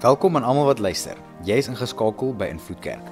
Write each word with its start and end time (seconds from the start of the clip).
Welkom 0.00 0.36
aan 0.36 0.44
almal 0.48 0.64
wat 0.64 0.78
luister. 0.78 1.16
Jy 1.44 1.58
is 1.60 1.66
ingeskakel 1.68 2.30
by 2.32 2.46
Invloed 2.48 2.78
Kerk. 2.80 3.04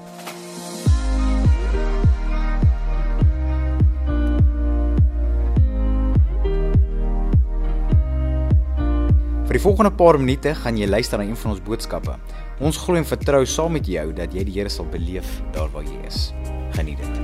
Vir 9.45 9.59
die 9.59 9.61
volgende 9.61 9.93
paar 10.01 10.17
minute 10.17 10.55
gaan 10.63 10.81
jy 10.81 10.89
luister 10.89 11.21
na 11.21 11.29
een 11.29 11.37
van 11.37 11.53
ons 11.53 11.61
boodskappe. 11.67 12.17
Ons 12.65 12.81
glo 12.81 12.97
en 12.97 13.05
vertrou 13.05 13.43
saam 13.45 13.77
met 13.77 13.85
jou 13.85 14.07
dat 14.17 14.33
jy 14.33 14.47
die 14.49 14.57
Here 14.57 14.73
sal 14.73 14.89
beleef 14.89 15.29
daar 15.53 15.69
waar 15.77 15.85
jy 15.85 16.01
is. 16.09 16.31
Geniet 16.73 17.05
dit. 17.05 17.21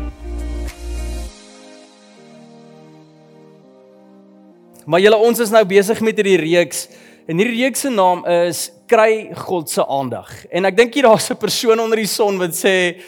Maar 4.84 5.00
julle 5.08 5.24
ons 5.24 5.40
is 5.40 5.56
nou 5.56 5.64
besig 5.72 6.04
met 6.04 6.20
hierdie 6.20 6.36
reeks 6.44 6.90
en 7.24 7.40
hierdie 7.40 7.62
reeks 7.64 7.88
se 7.88 7.96
naam 7.96 8.26
is 8.28 8.66
kry 8.94 9.34
God 9.34 9.70
se 9.70 9.82
aandag. 9.82 10.30
En 10.54 10.68
ek 10.68 10.76
dink 10.78 10.94
hier 10.94 11.08
daar's 11.08 11.30
'n 11.30 11.36
persoon 11.36 11.80
onder 11.80 11.98
die 11.98 12.06
son 12.06 12.38
wat 12.38 12.54
sê 12.54 13.00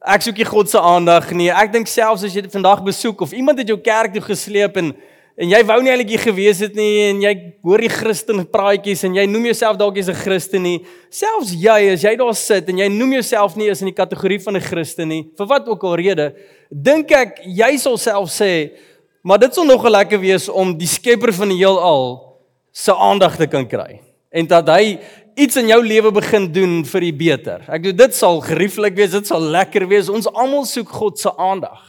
ek 0.00 0.22
soek 0.22 0.36
nie 0.36 0.44
God 0.44 0.70
se 0.70 0.78
aandag 0.78 1.32
nie. 1.32 1.50
Ek 1.50 1.72
dink 1.72 1.86
selfs 1.86 2.24
as 2.24 2.34
jy 2.34 2.42
dit 2.42 2.52
vandag 2.52 2.82
besoek 2.82 3.20
of 3.20 3.32
iemand 3.32 3.58
het 3.58 3.68
jou 3.68 3.78
kerk 3.78 4.12
toe 4.12 4.22
gesleep 4.22 4.76
en 4.76 4.94
en 5.36 5.50
jy 5.50 5.64
wou 5.66 5.82
nie 5.82 5.90
eintlik 5.90 6.10
hier 6.10 6.22
gewees 6.22 6.60
het 6.60 6.76
nie 6.76 7.10
en 7.10 7.20
jy 7.20 7.32
hoor 7.62 7.82
die 7.82 7.90
Christen 7.90 8.44
praatjies 8.46 9.02
en 9.04 9.16
jy 9.16 9.26
noem 9.26 9.46
jouself 9.46 9.76
dalk 9.76 9.96
jy's 9.96 10.08
'n 10.08 10.14
Christen 10.14 10.62
nie. 10.62 10.84
Selfs 11.10 11.50
jy 11.50 11.92
as 11.92 12.02
jy 12.02 12.16
daar 12.16 12.34
sit 12.34 12.68
en 12.68 12.78
jy 12.78 12.88
noem 12.88 13.12
jouself 13.12 13.56
nie 13.56 13.66
eens 13.66 13.82
in 13.82 13.90
die 13.90 14.00
kategorie 14.02 14.38
van 14.38 14.56
'n 14.56 14.60
Christen 14.60 15.08
nie, 15.08 15.26
vir 15.36 15.46
wat 15.46 15.68
ook 15.68 15.82
al 15.82 15.96
rede, 15.96 16.34
dink 16.70 17.10
ek 17.10 17.40
jy 17.44 17.76
sal 17.78 17.98
self 17.98 18.30
sê, 18.30 18.70
maar 19.24 19.38
dit 19.38 19.52
sal 19.52 19.64
nogal 19.64 19.90
lekker 19.90 20.20
wees 20.20 20.48
om 20.48 20.78
die 20.78 20.86
skepper 20.86 21.32
van 21.32 21.48
die 21.48 21.58
heelal 21.58 22.38
se 22.72 22.92
aandag 22.92 23.36
te 23.36 23.46
kan 23.46 23.66
kry 23.66 24.00
en 24.34 24.46
dat 24.50 24.68
hy 24.68 24.98
iets 25.34 25.56
in 25.56 25.68
jou 25.68 25.80
lewe 25.82 26.12
begin 26.14 26.46
doen 26.52 26.82
vir 26.86 27.04
die 27.06 27.14
beter. 27.14 27.64
Ek 27.68 27.82
dink 27.82 27.98
dit 27.98 28.16
sal 28.16 28.40
gerieflik 28.44 28.96
wees, 28.98 29.12
dit 29.14 29.26
sal 29.26 29.42
lekker 29.54 29.86
wees. 29.90 30.10
Ons 30.12 30.28
almal 30.30 30.66
soek 30.68 30.90
God 30.94 31.18
se 31.20 31.32
aandag. 31.40 31.80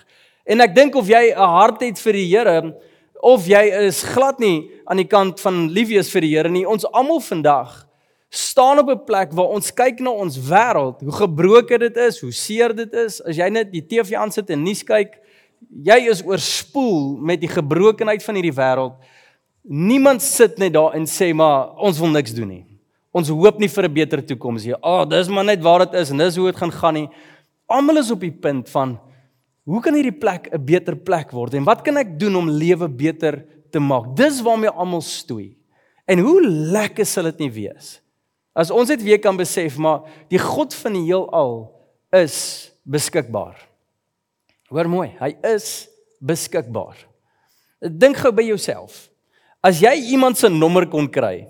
En 0.45 0.61
ek 0.61 0.75
dink 0.75 0.95
of 0.95 1.07
jy 1.09 1.33
'n 1.33 1.37
hart 1.37 1.81
het 1.81 1.99
vir 1.99 2.13
die 2.13 2.29
Here 2.29 2.75
of 3.21 3.47
jy 3.47 3.63
is 3.87 4.03
glad 4.03 4.39
nie 4.39 4.69
aan 4.85 4.97
die 4.97 5.09
kant 5.09 5.39
van 5.39 5.69
liefwees 5.69 6.11
vir 6.11 6.21
die 6.21 6.35
Here 6.35 6.49
nie. 6.49 6.65
Ons 6.65 6.85
almal 6.85 7.19
vandag 7.19 7.87
staan 8.29 8.79
op 8.79 8.89
'n 8.89 9.05
plek 9.05 9.31
waar 9.33 9.53
ons 9.53 9.73
kyk 9.73 9.99
na 9.99 10.09
ons 10.09 10.37
wêreld, 10.37 11.01
hoe 11.01 11.11
gebroken 11.11 11.79
dit 11.79 11.97
is, 11.97 12.19
hoe 12.19 12.31
seer 12.31 12.75
dit 12.75 12.93
is. 12.93 13.21
As 13.21 13.35
jy 13.35 13.49
net 13.49 13.71
die 13.71 13.81
TV 13.81 14.15
aansit 14.15 14.49
en 14.49 14.63
nuus 14.63 14.83
kyk, 14.83 15.19
jy 15.83 16.09
is 16.09 16.23
oorspoel 16.25 17.17
met 17.17 17.39
die 17.41 17.49
gebrokenheid 17.49 18.23
van 18.23 18.35
hierdie 18.35 18.55
wêreld. 18.55 18.93
Niemand 19.63 20.21
sit 20.21 20.57
net 20.57 20.73
daar 20.73 20.93
en 20.93 21.05
sê 21.05 21.33
maar 21.33 21.75
ons 21.77 21.99
wil 21.99 22.09
niks 22.09 22.33
doen 22.33 22.47
nie. 22.47 22.74
Ons 23.15 23.31
hoop 23.31 23.59
nie 23.59 23.71
vir 23.71 23.85
'n 23.87 23.93
beter 23.93 24.21
toekoms 24.21 24.65
nie. 24.65 24.73
Ag, 24.73 24.81
oh, 24.83 25.05
dis 25.09 25.29
maar 25.29 25.45
net 25.45 25.61
waar 25.61 25.85
dit 25.85 25.93
is 25.93 26.11
en 26.11 26.17
dis 26.17 26.35
hoe 26.35 26.51
dit 26.51 26.55
gaan 26.59 26.71
gaan 26.71 26.93
nie. 26.93 27.09
Almal 27.67 27.97
is 27.97 28.11
op 28.11 28.19
die 28.19 28.31
punt 28.31 28.69
van 28.69 28.99
hoe 29.65 29.81
kan 29.81 29.93
hierdie 29.93 30.19
plek 30.19 30.49
'n 30.51 30.65
beter 30.65 30.95
plek 30.95 31.31
word 31.31 31.53
en 31.53 31.63
wat 31.63 31.81
kan 31.81 31.97
ek 31.97 32.19
doen 32.19 32.35
om 32.35 32.49
lewe 32.49 32.87
beter 32.87 33.45
te 33.71 33.79
maak? 33.79 34.15
Dis 34.15 34.41
waarmee 34.41 34.69
almal 34.69 35.01
stoei. 35.01 35.57
En 36.05 36.19
hoe 36.19 36.41
lekker 36.41 37.05
sal 37.05 37.23
dit 37.23 37.39
nie 37.39 37.51
wees 37.51 38.05
as 38.55 38.71
ons 38.71 38.89
net 38.89 39.03
weer 39.03 39.19
kan 39.19 39.35
besef 39.37 39.75
maar 39.81 40.07
die 40.31 40.39
God 40.39 40.73
van 40.79 40.95
die 40.95 41.03
heelal 41.09 41.57
is 42.15 42.37
beskikbaar. 42.87 43.57
Hoor 44.71 44.87
mooi, 44.89 45.09
hy 45.19 45.33
is 45.51 45.89
beskikbaar. 46.23 46.95
Dink 47.83 48.17
gou 48.21 48.31
by 48.33 48.45
jouself. 48.47 49.09
As 49.65 49.81
jy 49.83 49.91
iemand 50.15 50.39
se 50.39 50.49
nommer 50.49 50.87
kon 50.89 51.09
kry, 51.11 51.43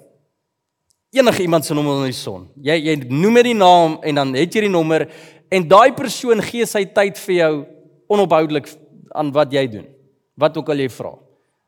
enige 1.16 1.44
iemand 1.44 1.66
se 1.66 1.74
nommer 1.74 1.94
onder 1.94 2.12
die 2.12 2.18
son. 2.18 2.48
Jy 2.62 2.76
jy 2.90 2.96
noem 3.10 3.34
net 3.40 3.48
die 3.50 3.58
naam 3.58 4.00
en 4.04 4.16
dan 4.22 4.34
het 4.36 4.56
jy 4.56 4.66
die 4.68 4.74
nommer 4.74 5.08
en 5.50 5.68
daai 5.68 5.94
persoon 5.96 6.42
gee 6.44 6.66
sy 6.66 6.86
tyd 6.86 7.18
vir 7.28 7.36
jou 7.36 7.54
onophoudelik 8.12 8.68
aan 9.16 9.32
wat 9.36 9.54
jy 9.54 9.68
doen. 9.68 9.88
Wat 10.36 10.58
ook 10.58 10.70
al 10.70 10.84
jy 10.84 10.90
vra. 10.92 11.14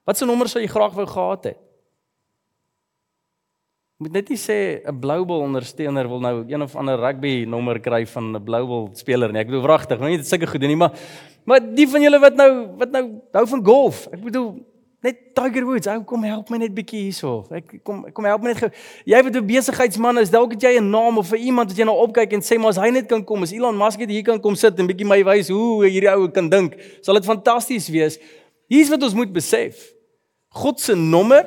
Wat 0.08 0.20
se 0.20 0.28
nommer 0.28 0.50
sou 0.52 0.62
jy 0.62 0.70
graag 0.72 0.94
wou 0.96 1.08
gehad 1.08 1.52
het? 1.52 1.58
Moet 3.98 4.14
net 4.14 4.28
nie 4.30 4.38
sê 4.38 4.84
'n 4.86 5.00
Bluebell 5.00 5.42
ondersteuner 5.42 6.08
wil 6.08 6.20
nou 6.20 6.46
een 6.46 6.62
of 6.62 6.76
ander 6.76 7.00
rugby 7.00 7.46
nommer 7.48 7.80
kry 7.80 8.06
van 8.06 8.36
'n 8.36 8.44
Bluebell 8.44 8.94
speler 8.94 9.32
nie. 9.32 9.42
Ek 9.42 9.48
bedoel 9.48 9.64
wragtig, 9.64 10.00
nou 10.00 10.10
nie 10.10 10.22
sulke 10.24 10.46
goed 10.46 10.62
doen 10.62 10.70
nie, 10.70 10.78
maar 10.78 10.94
maar 11.46 11.60
die 11.60 11.88
van 11.88 12.02
julle 12.02 12.20
wat 12.20 12.36
nou 12.36 12.68
wat 12.78 12.92
nou 12.92 13.22
hou 13.32 13.48
van 13.48 13.66
golf. 13.66 14.08
Ek 14.14 14.22
bedoel 14.22 14.67
Net 15.06 15.36
Tiger 15.38 15.62
Woods, 15.62 15.86
ou 15.94 16.02
kom 16.10 16.24
help 16.26 16.48
my 16.50 16.58
net 16.58 16.74
bietjie 16.74 17.04
hierso. 17.06 17.44
Ek 17.54 17.76
kom 17.86 18.00
kom 18.16 18.26
help 18.26 18.42
my 18.42 18.50
net. 18.50 18.62
Ge... 18.64 18.70
Jy 19.06 19.20
wat 19.28 19.36
'n 19.38 19.46
besigheidsman 19.46 20.18
is, 20.24 20.32
dalk 20.34 20.56
het 20.56 20.64
jy 20.66 20.80
'n 20.80 20.90
naam 20.90 21.20
of 21.22 21.30
vir 21.30 21.38
iemand 21.38 21.70
wat 21.70 21.78
jy 21.78 21.86
nou 21.86 21.98
opkyk 22.02 22.34
en 22.34 22.42
sê 22.42 22.58
maar 22.58 22.74
as 22.74 22.82
hy 22.82 22.90
net 22.90 23.06
kan 23.06 23.22
kom, 23.24 23.44
as 23.44 23.54
Elon 23.54 23.78
Musk 23.78 24.00
net 24.00 24.10
hier 24.10 24.26
kan 24.26 24.42
kom 24.42 24.56
sit 24.56 24.80
en 24.80 24.88
bietjie 24.90 25.06
my 25.06 25.22
wys 25.24 25.54
hoe 25.54 25.86
hierdie 25.86 26.10
ou 26.10 26.28
kan 26.34 26.50
dink, 26.50 26.74
sal 27.02 27.14
dit 27.14 27.26
fantasties 27.26 27.90
wees. 27.94 28.18
Hier's 28.68 28.90
wat 28.90 29.04
ons 29.04 29.14
moet 29.14 29.32
besef. 29.32 29.94
God 30.50 30.80
se 30.80 30.96
nommer 30.96 31.46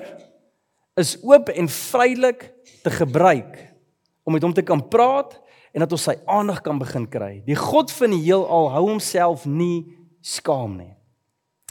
is 0.96 1.18
oop 1.22 1.48
en 1.48 1.68
vrylik 1.68 2.52
te 2.84 2.90
gebruik 2.90 3.58
om 4.22 4.32
met 4.32 4.42
hom 4.42 4.54
te 4.54 4.62
kan 4.62 4.88
praat 4.88 5.34
en 5.74 5.82
dat 5.82 5.92
ons 5.92 6.06
sy 6.06 6.14
aandag 6.26 6.62
kan 6.62 6.78
begin 6.78 7.08
kry. 7.08 7.42
Die 7.46 7.58
God 7.58 7.90
van 7.90 8.14
die 8.14 8.22
heelal 8.22 8.70
hou 8.70 8.86
homself 8.92 9.42
nie 9.46 9.90
skaam 10.22 10.78
nie. 10.78 10.94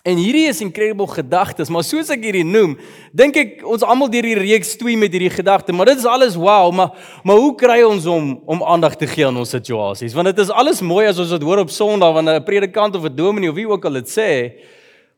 En 0.07 0.15
hierdie 0.15 0.45
is 0.47 0.61
incredible 0.63 1.07
gedagtes, 1.11 1.67
maar 1.67 1.83
soos 1.83 2.07
ek 2.13 2.21
hierdie 2.23 2.45
noem, 2.47 2.77
dink 3.11 3.35
ek 3.35 3.65
ons 3.67 3.83
almal 3.83 4.07
deur 4.11 4.23
hierdie 4.23 4.47
reeks 4.47 4.71
stoei 4.77 4.95
met 4.95 5.11
hierdie 5.11 5.31
gedagte, 5.33 5.75
maar 5.75 5.89
dit 5.91 5.99
is 5.99 6.07
alles 6.07 6.37
wow, 6.39 6.69
maar 6.71 6.93
maar 7.27 7.41
hoe 7.41 7.51
kry 7.59 7.81
ons 7.83 8.07
om 8.07 8.37
om 8.47 8.63
aandag 8.63 8.95
te 8.95 9.09
gee 9.11 9.27
aan 9.27 9.35
ons 9.41 9.51
situasies? 9.51 10.15
Want 10.15 10.31
dit 10.31 10.39
is 10.45 10.53
alles 10.55 10.79
mooi 10.79 11.03
as 11.09 11.19
ons 11.19 11.33
dit 11.35 11.43
hoor 11.43 11.65
op 11.65 11.73
Sondag 11.75 12.15
wanneer 12.15 12.39
'n 12.39 12.47
predikant 12.47 12.95
of 12.95 13.03
'n 13.03 13.15
dominee 13.15 13.49
of 13.49 13.55
wie 13.55 13.67
ook 13.67 13.85
al 13.85 13.99
dit 13.99 14.07
sê. 14.07 14.31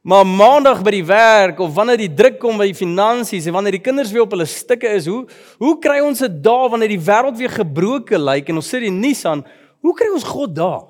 Maar 0.01 0.25
maandag 0.25 0.81
by 0.81 0.91
die 0.91 1.05
werk 1.05 1.59
of 1.59 1.75
wanneer 1.75 1.97
die 1.97 2.13
druk 2.13 2.39
kom 2.39 2.57
by 2.57 2.65
die 2.65 2.73
finansies 2.73 3.45
en 3.45 3.53
wanneer 3.53 3.77
die 3.77 3.85
kinders 3.85 4.11
weer 4.11 4.23
op 4.23 4.31
hulle 4.31 4.45
stikke 4.45 4.89
is, 4.89 5.05
hoe 5.05 5.27
hoe 5.59 5.77
kry 5.79 5.99
ons 5.99 6.19
dit 6.19 6.43
daar 6.43 6.69
wanneer 6.69 6.89
die 6.89 7.05
wêreld 7.05 7.37
weer 7.37 7.53
gebroken 7.53 8.19
lyk 8.19 8.33
like, 8.33 8.49
en 8.49 8.55
ons 8.55 8.69
sit 8.69 8.81
die 8.81 8.89
nuus 8.89 9.25
aan? 9.25 9.45
Hoe 9.81 9.93
kry 9.93 10.09
ons 10.09 10.23
God 10.23 10.55
daar? 10.55 10.81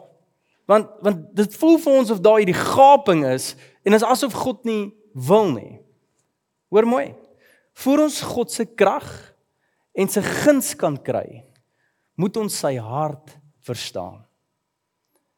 Want 0.66 0.88
want 1.01 1.35
dit 1.35 1.56
voel 1.56 1.78
vir 1.78 1.94
ons 1.94 2.12
of 2.12 2.22
daar 2.24 2.40
hierdie 2.40 2.56
gaping 2.56 3.25
is 3.25 3.56
En 3.88 3.97
is 3.97 4.06
asof 4.06 4.36
God 4.38 4.64
nie 4.68 4.92
wil 5.14 5.52
nie. 5.53 5.80
Hoor 6.72 6.88
mooi. 6.88 7.08
Voor 7.84 8.06
ons 8.06 8.22
God 8.22 8.52
se 8.52 8.66
krag 8.66 9.08
en 9.97 10.09
sy 10.12 10.22
guns 10.24 10.74
kan 10.80 10.96
kry, 11.00 11.44
moet 12.19 12.38
ons 12.40 12.59
sy 12.64 12.75
hart 12.80 13.34
verstaan. 13.66 14.22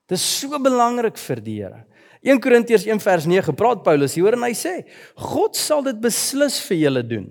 Dit 0.10 0.20
is 0.20 0.26
so 0.42 0.60
belangrik 0.62 1.18
vir 1.18 1.42
die 1.42 1.58
Here. 1.62 1.86
1 2.24 2.40
Korintiërs 2.44 2.86
1 2.88 3.02
vers 3.04 3.26
9 3.28 3.56
praat 3.60 3.82
Paulus 3.84 4.16
hier 4.16 4.36
en 4.36 4.46
hy 4.46 4.54
sê: 4.56 4.84
God 5.20 5.58
sal 5.60 5.84
dit 5.88 5.98
beslis 6.04 6.60
vir 6.68 6.80
julle 6.86 7.04
doen. 7.08 7.26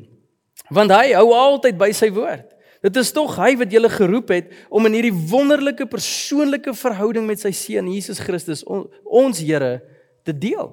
Want 0.73 0.93
hy 0.93 1.13
hou 1.17 1.33
altyd 1.37 1.79
by 1.81 1.91
sy 1.97 2.11
woord. 2.13 2.49
Dit 2.83 2.99
is 2.99 3.13
tog 3.15 3.37
hy 3.39 3.53
wat 3.61 3.73
julle 3.73 3.89
geroep 3.93 4.33
het 4.35 4.51
om 4.67 4.89
in 4.89 4.97
hierdie 4.99 5.15
wonderlike 5.31 5.87
persoonlike 5.91 6.75
verhouding 6.75 7.29
met 7.29 7.41
sy 7.45 7.53
seun 7.55 7.91
Jesus 7.93 8.19
Christus 8.21 8.65
ons 8.67 9.39
Here 9.39 9.77
te 10.27 10.35
deel. 10.35 10.73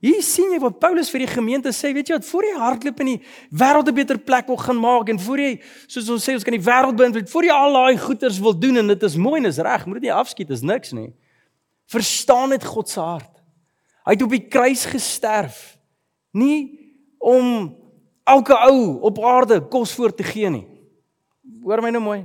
Hier 0.00 0.22
sien 0.24 0.54
jy 0.54 0.58
wat 0.62 0.78
Paulus 0.80 1.10
vir 1.12 1.26
die 1.26 1.28
gemeente 1.28 1.74
sê, 1.76 1.90
weet 1.92 2.08
jy 2.08 2.16
wat, 2.16 2.24
voor 2.24 2.46
jy 2.48 2.54
hardloop 2.56 3.00
in 3.04 3.08
die 3.10 3.18
wêreld 3.52 3.88
'n 3.88 3.94
beter 3.94 4.18
plek 4.18 4.46
wil 4.48 4.56
gaan 4.56 4.80
maak 4.80 5.10
en 5.12 5.20
voor 5.20 5.38
jy 5.38 5.60
soos 5.86 6.08
ons 6.08 6.24
sê 6.24 6.32
ons 6.32 6.44
kan 6.44 6.56
die 6.56 6.64
wêreld 6.64 6.96
beïnvloed, 6.96 7.28
voor 7.28 7.44
jy 7.44 7.52
al 7.52 7.72
daai 7.72 7.98
goeders 7.98 8.38
wil 8.40 8.58
doen 8.58 8.76
en 8.76 8.86
dit 8.86 9.02
is 9.02 9.16
mooi 9.16 9.40
en 9.40 9.46
is 9.46 9.58
reg, 9.58 9.84
moet 9.86 10.00
dit 10.00 10.08
nie 10.08 10.12
afskiet 10.12 10.50
is 10.50 10.62
niks 10.62 10.92
nie. 10.92 11.12
Verstaan 11.86 12.48
net 12.48 12.64
God 12.64 12.88
se 12.88 13.00
hart. 13.00 13.42
Hy 14.06 14.12
het 14.12 14.22
op 14.22 14.30
die 14.30 14.48
kruis 14.48 14.86
gesterf 14.86 15.78
nie 16.32 16.80
om 17.18 17.76
elke 18.24 18.56
ou 18.56 19.00
op 19.02 19.18
aarde 19.18 19.60
kos 19.68 19.92
voor 19.92 20.14
te 20.14 20.22
gee 20.22 20.48
nie. 20.48 20.66
Hoor 21.62 21.82
my 21.82 21.90
nou 21.90 22.02
mooi. 22.02 22.20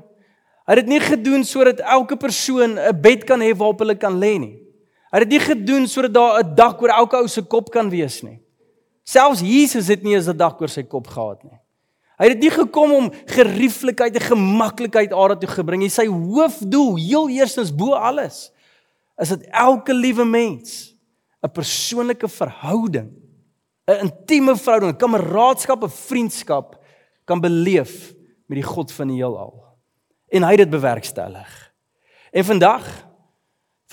Hy 0.66 0.74
het 0.74 0.86
dit 0.86 0.94
nie 0.96 1.00
gedoen 1.04 1.44
sodat 1.44 1.80
elke 1.84 2.16
persoon 2.16 2.80
'n 2.80 3.02
bed 3.02 3.26
kan 3.26 3.42
hê 3.42 3.52
waarop 3.52 3.80
hulle 3.80 3.96
kan 3.96 4.16
lê 4.16 4.40
nie. 4.40 4.65
Hy 5.16 5.22
het 5.22 5.30
dit 5.32 5.38
nie 5.38 5.46
gedoen 5.48 5.86
sodat 5.88 6.14
daar 6.14 6.44
'n 6.44 6.56
dak 6.56 6.82
oor 6.82 6.92
elke 6.92 7.16
ou 7.16 7.28
se 7.28 7.42
kop 7.42 7.70
kan 7.72 7.90
wees 7.90 8.22
nie. 8.22 8.42
Selfs 9.08 9.40
Jesus 9.40 9.88
het 9.88 10.04
nie 10.04 10.14
eens 10.14 10.28
'n 10.28 10.36
dak 10.36 10.60
oor 10.60 10.68
sy 10.68 10.84
kop 10.84 11.08
gehad 11.08 11.44
nie. 11.44 11.60
Hy 12.18 12.28
het 12.28 12.34
dit 12.34 12.42
nie 12.42 12.52
gekom 12.52 12.92
om 12.92 13.12
gerieflikheid 13.26 14.16
en 14.16 14.22
gemaklikheid 14.22 15.14
aarde 15.14 15.38
toe 15.38 15.50
gebring 15.50 15.82
nie. 15.82 15.90
Sy 15.90 16.08
hoofdoel, 16.08 16.96
heel 16.96 17.30
eerstens 17.30 17.76
bo 17.76 17.94
alles, 17.94 18.52
is 19.18 19.30
dat 19.30 19.42
elke 19.52 19.94
liewe 19.94 20.26
mens 20.26 20.96
'n 21.42 21.52
persoonlike 21.52 22.28
verhouding, 22.28 23.10
'n 23.88 24.00
intieme 24.02 24.56
verhouding, 24.58 24.92
'n 24.92 24.98
kameraadskap, 24.98 25.84
'n 25.84 25.90
vriendskap 25.90 26.84
kan 27.26 27.40
beleef 27.40 28.14
met 28.48 28.58
die 28.58 28.64
God 28.64 28.92
van 28.92 29.08
die 29.08 29.18
heelal. 29.18 29.64
En 30.28 30.44
hy 30.44 30.50
het 30.50 30.58
dit 30.58 30.70
bewerkstellig. 30.70 31.72
En 32.32 32.46
vandag 32.46 33.08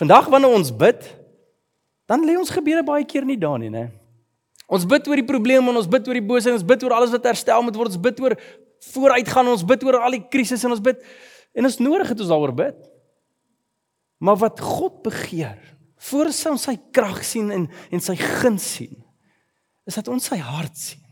Vandag 0.03 0.27
wanneer 0.33 0.51
ons 0.51 0.73
bid, 0.75 1.05
dan 2.11 2.25
lê 2.27 2.35
ons 2.35 2.51
gebede 2.51 2.83
baie 2.83 3.07
keer 3.07 3.27
nie 3.29 3.39
daar 3.39 3.61
nie, 3.63 3.71
né? 3.71 3.87
Ons 4.67 4.87
bid 4.89 5.07
oor 5.07 5.21
die 5.21 5.29
probleme 5.29 5.71
en 5.71 5.79
ons 5.79 5.91
bid 5.91 6.09
oor 6.09 6.19
die 6.19 6.27
bose 6.27 6.51
en 6.51 6.57
ons 6.59 6.67
bid 6.67 6.83
oor 6.83 6.97
alles 6.97 7.13
wat 7.15 7.29
herstel 7.29 7.63
moet 7.63 7.77
word. 7.77 7.93
Ons 7.93 8.03
bid 8.03 8.23
oor 8.25 8.35
vooruitgaan, 8.93 9.51
ons 9.53 9.63
bid 9.69 9.85
oor 9.87 10.01
al 10.01 10.17
die 10.17 10.25
krisisse 10.33 10.67
en 10.67 10.75
ons 10.75 10.83
bid 10.83 10.99
En 11.53 11.69
is 11.69 11.79
nodig 11.79 12.09
dat 12.09 12.21
ons 12.21 12.29
daaroor 12.29 12.55
bid. 12.55 12.91
Maar 14.23 14.37
wat 14.37 14.61
God 14.61 15.03
begeer, 15.05 15.59
voor 15.97 16.31
ons 16.31 16.65
sy 16.65 16.77
krag 16.95 17.23
sien 17.27 17.51
en 17.53 17.69
en 17.91 18.03
sy 18.03 18.17
guns 18.17 18.65
sien, 18.79 18.95
is 19.87 19.99
dat 19.99 20.09
ons 20.09 20.31
sy 20.31 20.39
hart 20.39 20.77
sien. 20.79 21.03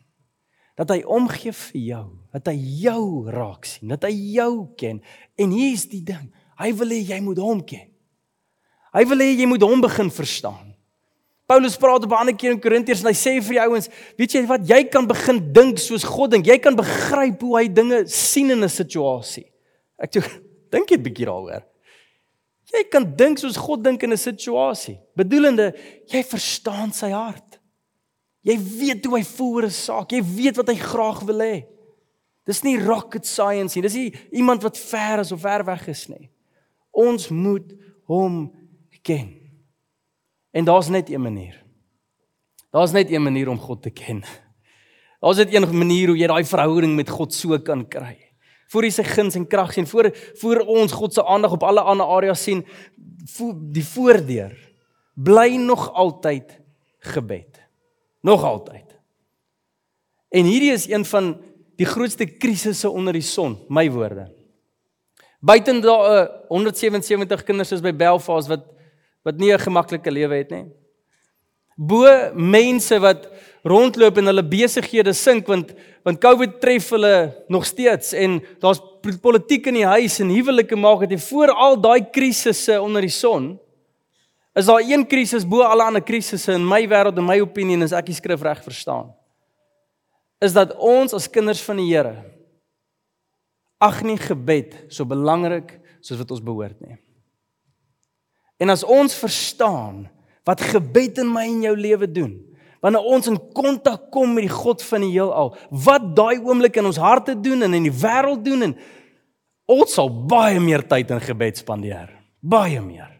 Dat 0.78 0.90
hy 0.94 1.02
omgee 1.04 1.52
vir 1.52 1.80
jou, 1.80 2.04
dat 2.32 2.48
hy 2.48 2.56
jou 2.86 3.28
raak 3.30 3.66
sien, 3.68 3.90
dat 3.92 4.06
hy 4.08 4.14
jou 4.38 4.70
ken. 4.80 5.02
En 5.36 5.52
hier 5.52 5.74
is 5.74 5.84
die 5.90 6.02
ding, 6.06 6.30
hy 6.62 6.70
wil 6.78 6.94
hê 6.94 7.02
jy 7.12 7.20
moet 7.24 7.42
hom 7.42 7.60
ken. 7.66 7.89
Hy 8.92 9.04
wil 9.06 9.22
hê 9.22 9.30
jy 9.38 9.46
moet 9.46 9.62
hom 9.62 9.80
begin 9.80 10.10
verstaan. 10.10 10.70
Paulus 11.50 11.76
praat 11.76 12.04
op 12.04 12.10
'n 12.10 12.20
ander 12.22 12.36
keer 12.36 12.52
in 12.52 12.60
Korintiërs 12.60 13.00
en 13.02 13.10
hy 13.10 13.16
sê 13.18 13.42
vir 13.42 13.54
die 13.58 13.64
ouens, 13.66 13.88
weet 14.16 14.32
jy 14.32 14.46
wat, 14.46 14.68
jy 14.68 14.84
kan 14.84 15.06
begin 15.06 15.52
dink 15.52 15.78
soos 15.78 16.04
God 16.04 16.30
dink. 16.30 16.46
Jy 16.46 16.58
kan 16.58 16.76
begryp 16.76 17.40
hoe 17.40 17.56
hy 17.58 17.66
dinge 17.68 18.06
sien 18.06 18.50
in 18.50 18.62
'n 18.62 18.68
situasie. 18.68 19.50
Ek 19.98 20.10
toe 20.12 20.22
dink 20.72 20.88
jy 20.90 20.96
'n 20.96 21.02
bietjie 21.02 21.26
daaroor. 21.26 21.64
Jy 22.72 22.84
kan 22.88 23.16
dink 23.16 23.38
soos 23.38 23.56
God 23.56 23.82
dink 23.82 24.02
in 24.02 24.12
'n 24.12 24.16
situasie. 24.16 25.00
Bedoelende, 25.16 25.74
jy 26.06 26.22
verstaan 26.22 26.92
sy 26.92 27.10
hart. 27.10 27.58
Jy 28.42 28.56
weet 28.56 29.04
hoe 29.04 29.18
hy 29.18 29.24
voel 29.24 29.54
oor 29.54 29.66
'n 29.66 29.70
saak. 29.70 30.12
Jy 30.12 30.22
weet 30.22 30.56
wat 30.56 30.68
hy 30.68 30.76
graag 30.76 31.22
wil 31.26 31.38
hê. 31.38 31.66
Dis 32.46 32.62
nie 32.62 32.78
rocket 32.78 33.26
science 33.26 33.74
nie. 33.74 33.82
Dis 33.82 33.94
nie 33.94 34.14
iemand 34.32 34.62
wat 34.62 34.78
ver 34.78 35.18
is 35.18 35.32
of 35.32 35.40
ver 35.40 35.64
weg 35.64 35.88
is 35.88 36.08
nie. 36.08 36.30
Ons 36.92 37.28
moet 37.28 37.74
hom 38.06 38.52
ken. 39.02 39.34
En 40.50 40.64
daar's 40.64 40.88
net 40.88 41.10
een 41.10 41.22
manier. 41.22 41.62
Daar's 42.70 42.92
net 42.92 43.10
een 43.10 43.22
manier 43.22 43.48
om 43.48 43.58
God 43.58 43.82
te 43.82 43.90
ken. 43.90 44.24
Daar's 45.20 45.36
net 45.36 45.54
een 45.54 45.76
manier 45.78 46.08
hoe 46.08 46.16
jy 46.18 46.26
daai 46.26 46.44
verhouding 46.44 46.94
met 46.96 47.10
God 47.10 47.34
so 47.34 47.58
kan 47.58 47.84
kry. 47.88 48.16
Voor 48.70 48.86
jy 48.86 48.92
sy 48.94 49.04
guns 49.04 49.34
en 49.34 49.48
krag 49.50 49.72
sien, 49.74 49.86
voor 49.86 50.10
voor 50.38 50.62
ons 50.70 50.92
God 50.94 51.14
se 51.14 51.24
aandag 51.26 51.56
op 51.58 51.62
alle 51.66 51.82
ander 51.82 52.06
areas 52.06 52.42
sien, 52.42 52.62
die 53.74 53.84
voordeur 53.84 54.54
bly 55.14 55.56
nog 55.58 55.88
altyd 55.92 56.54
gebed. 57.12 57.58
Nog 58.22 58.44
altyd. 58.44 58.86
En 60.30 60.46
hierdie 60.46 60.72
is 60.72 60.86
een 60.88 61.04
van 61.04 61.32
die 61.76 61.86
grootste 61.88 62.26
krisisse 62.26 62.90
onder 62.90 63.16
die 63.16 63.24
son, 63.24 63.56
my 63.68 63.88
woorde. 63.90 64.28
Buiten 65.40 65.80
daar 65.80 66.28
177 66.48 67.42
kinders 67.42 67.72
is 67.72 67.80
by 67.80 67.92
Belfast 67.96 68.48
wat 68.48 68.66
wat 69.24 69.38
nie 69.38 69.52
'n 69.52 69.58
gemaklike 69.58 70.10
lewe 70.10 70.36
het 70.36 70.50
nie. 70.50 70.66
Bo 71.76 72.04
mense 72.34 72.98
wat 73.00 73.28
rondloop 73.64 74.18
en 74.18 74.26
hulle 74.26 74.42
besighede 74.42 75.12
sink 75.12 75.46
want 75.46 75.74
want 76.04 76.20
COVID 76.20 76.60
tref 76.60 76.90
hulle 76.90 77.44
nog 77.48 77.64
steeds 77.66 78.12
en 78.12 78.40
daar's 78.60 78.80
politiek 79.20 79.66
in 79.66 79.74
die 79.74 79.86
huis 79.86 80.20
en 80.20 80.28
huwelike 80.28 80.76
maak 80.76 81.08
dit 81.08 81.20
voor 81.28 81.52
al 81.52 81.80
daai 81.80 82.10
krisisse 82.10 82.80
onder 82.80 83.00
die 83.00 83.10
son. 83.10 83.58
Is 84.54 84.66
daar 84.66 84.80
een 84.80 85.06
krisis 85.06 85.46
bo 85.46 85.60
alle 85.60 85.84
ander 85.84 86.02
krisisse 86.02 86.52
in 86.52 86.68
my 86.68 86.88
wêreld 86.88 87.18
en 87.18 87.26
my 87.26 87.40
opinie 87.40 87.82
as 87.82 87.92
ek 87.92 88.06
die 88.06 88.14
skrif 88.14 88.42
reg 88.42 88.62
verstaan? 88.62 89.12
Is 90.40 90.52
dat 90.52 90.76
ons 90.76 91.12
as 91.12 91.30
kinders 91.30 91.60
van 91.62 91.76
die 91.76 91.94
Here 91.94 92.30
ag 93.80 94.02
nie 94.04 94.18
gebed 94.20 94.76
so 94.92 95.08
belangrik 95.08 95.78
soos 96.04 96.20
wat 96.20 96.34
ons 96.36 96.44
behoort 96.44 96.76
nie. 96.84 96.98
En 98.60 98.68
as 98.68 98.84
ons 98.84 99.14
verstaan 99.16 100.04
wat 100.44 100.60
gebed 100.60 101.20
in 101.22 101.28
my 101.32 101.46
en 101.48 101.60
jou 101.64 101.76
lewe 101.76 102.08
doen, 102.10 102.32
wanneer 102.80 103.06
ons 103.12 103.28
in 103.28 103.38
kontak 103.56 104.08
kom 104.12 104.32
met 104.36 104.46
die 104.48 104.52
God 104.52 104.82
van 104.84 105.04
die 105.04 105.12
heelal, 105.12 105.52
wat 105.84 106.10
daai 106.16 106.40
oomblik 106.40 106.80
in 106.80 106.88
ons 106.88 107.00
harte 107.00 107.36
doen 107.36 107.64
en 107.66 107.76
in 107.76 107.88
die 107.88 107.98
wêreld 108.02 108.44
doen 108.44 108.70
en 108.70 108.76
ons 109.70 109.94
sal 109.94 110.10
baie 110.10 110.60
meer 110.60 110.82
tyd 110.88 111.12
in 111.14 111.22
gebed 111.22 111.60
spandeer. 111.60 112.08
Baie 112.40 112.80
meer. 112.82 113.10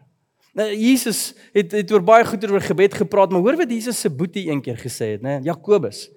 Nou 0.57 0.67
Jesus 0.67 1.31
het 1.55 1.71
het 1.77 1.91
oor 1.93 2.03
baie 2.03 2.25
goed 2.27 2.43
oor 2.49 2.63
gebed 2.65 2.97
gepraat, 3.03 3.31
maar 3.31 3.43
hoor 3.45 3.61
wat 3.61 3.71
Jesus 3.71 4.01
se 4.01 4.11
boetie 4.11 4.49
eendag 4.49 4.81
gesê 4.83 5.13
het, 5.15 5.23
né? 5.23 5.39
Jakobus. 5.45 6.09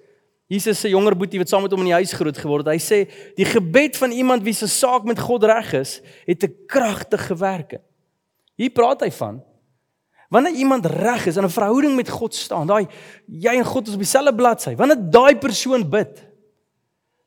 Jesus 0.51 0.81
se 0.81 0.91
jonger 0.91 1.15
boetie 1.17 1.39
wat 1.41 1.49
saam 1.49 1.63
met 1.65 1.73
hom 1.73 1.85
in 1.85 1.93
die 1.93 1.97
huis 2.01 2.13
groot 2.13 2.37
geword 2.37 2.67
het. 2.67 2.75
Hy 2.75 2.83
sê 2.83 2.99
die 3.37 3.47
gebed 3.47 3.97
van 3.97 4.11
iemand 4.13 4.43
wie 4.45 4.53
se 4.53 4.67
saak 4.69 5.07
met 5.07 5.21
God 5.23 5.47
reg 5.47 5.71
is, 5.79 6.01
het 6.27 6.43
'n 6.43 6.53
kragtige 6.67 7.37
werking. 7.37 7.81
Hier 8.55 8.71
praat 8.71 9.01
hy 9.01 9.11
van 9.11 9.43
wanneer 10.29 10.57
iemand 10.57 10.85
reg 10.85 11.25
is 11.29 11.37
in 11.37 11.43
'n 11.43 11.49
verhouding 11.49 11.95
met 11.95 12.09
God 12.09 12.33
staan, 12.35 12.67
daai 12.67 12.87
jy 13.27 13.53
en 13.55 13.65
God 13.65 13.87
is 13.87 13.93
op 13.93 13.99
dieselfde 13.99 14.35
bladsy. 14.35 14.75
Wanneer 14.75 15.09
daai 15.11 15.37
persoon 15.37 15.89
bid, 15.89 16.23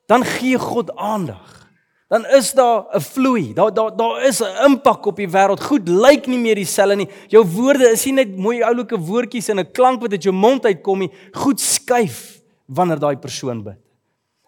dan 0.07 0.25
gee 0.25 0.59
God 0.59 0.97
aandag. 0.97 1.69
Dan 2.09 2.27
is 2.27 2.53
daar 2.53 2.85
'n 2.93 3.01
vloei. 3.01 3.55
Daar 3.55 3.75
daar 3.75 3.97
daar 3.97 4.23
is 4.25 4.41
'n 4.41 4.65
impak 4.65 5.07
op 5.07 5.17
die 5.17 5.29
wêreld. 5.29 5.61
Goed 5.61 5.89
lyk 5.89 6.27
nie 6.27 6.39
meer 6.39 6.55
dieselfde 6.55 6.97
nie. 6.97 7.09
Jou 7.29 7.45
woorde 7.47 7.91
is 7.91 8.05
nie 8.05 8.15
net 8.15 8.37
mooi 8.37 8.63
oulike 8.63 8.99
woordjies 8.99 9.49
en 9.49 9.59
'n 9.59 9.73
klank 9.73 10.01
wat 10.01 10.13
uit 10.13 10.23
jou 10.23 10.35
mond 10.35 10.65
uitkom 10.65 10.99
nie. 10.99 11.13
Goed 11.33 11.61
skuif 11.61 12.41
wanneer 12.67 12.99
daai 12.99 13.17
persoon 13.17 13.63
bid. 13.63 13.79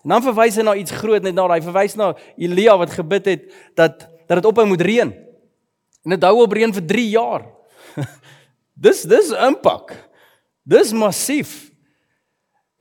En 0.02 0.08
dan 0.08 0.22
verwys 0.22 0.56
hy 0.56 0.62
na 0.62 0.74
iets 0.74 0.90
groot 0.90 1.22
net 1.22 1.34
na 1.34 1.48
hy 1.48 1.60
verwys 1.60 1.94
na 1.94 2.16
Elia 2.36 2.76
wat 2.78 2.90
gebid 2.90 3.24
het 3.24 3.52
dat 3.74 4.08
dat 4.26 4.42
dit 4.42 4.44
ophou 4.44 4.66
moet 4.66 4.80
reën. 4.80 5.29
En 6.04 6.14
dit 6.14 6.22
hou 6.24 6.36
op 6.42 6.52
reën 6.56 6.72
vir 6.72 6.86
3 6.92 7.08
jaar. 7.12 7.44
dis 8.86 9.02
dis 9.08 9.32
impak. 9.48 9.92
Dis 10.62 10.92
massief. 10.92 11.70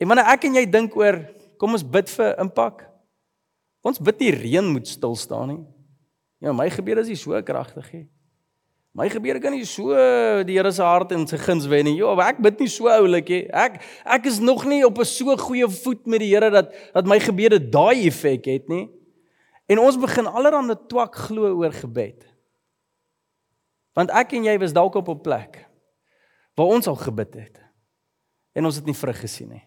En 0.00 0.08
wanneer 0.08 0.30
ek 0.32 0.46
en 0.48 0.56
jy 0.60 0.64
dink 0.70 0.96
oor 0.96 1.20
kom 1.60 1.76
ons 1.76 1.84
bid 1.84 2.08
vir 2.16 2.38
impak. 2.40 2.86
Ons 3.84 4.00
bid 4.00 4.24
nie 4.24 4.32
reën 4.36 4.72
moet 4.72 4.88
stil 4.88 5.16
staan 5.16 5.52
nie. 5.52 5.60
Ja, 6.40 6.54
my 6.56 6.70
gebede 6.72 7.04
is 7.04 7.12
nie 7.12 7.20
so 7.20 7.36
kragtig 7.44 7.88
nie. 7.92 8.06
My 8.96 9.06
gebede 9.06 9.38
kan 9.38 9.52
nie 9.54 9.66
so 9.68 9.94
die 10.46 10.56
Here 10.56 10.72
se 10.74 10.82
hart 10.82 11.12
en 11.14 11.26
sy 11.28 11.38
guns 11.38 11.68
wen 11.70 11.86
nie. 11.86 11.98
Ja, 12.00 12.10
ek 12.24 12.40
bid 12.42 12.64
nie 12.64 12.70
so 12.72 12.88
oulik 12.90 13.28
nie. 13.30 13.44
Ek 13.52 13.78
ek 14.02 14.26
is 14.26 14.40
nog 14.42 14.64
nie 14.66 14.82
op 14.86 14.98
'n 14.98 15.04
so 15.04 15.36
goeie 15.36 15.68
voet 15.68 16.06
met 16.06 16.20
die 16.20 16.32
Here 16.32 16.50
dat 16.50 16.72
dat 16.94 17.06
my 17.06 17.20
gebede 17.20 17.60
daai 17.60 18.08
effek 18.08 18.44
het 18.46 18.68
nie. 18.68 18.88
En 19.68 19.78
ons 19.78 19.96
begin 19.96 20.26
allerhande 20.26 20.74
twak 20.88 21.14
glo 21.14 21.54
oor 21.60 21.72
gebed. 21.72 22.29
Want 23.96 24.10
ek 24.10 24.32
en 24.38 24.44
jy 24.44 24.58
was 24.58 24.72
dalk 24.72 24.94
op 24.94 25.08
'n 25.08 25.20
plek 25.20 25.66
waar 26.54 26.66
ons 26.66 26.86
al 26.86 26.96
gebid 26.96 27.34
het 27.34 27.60
en 28.52 28.64
ons 28.64 28.76
het 28.76 28.84
nie 28.84 28.94
vrug 28.94 29.20
gesien 29.20 29.48
nie. 29.48 29.64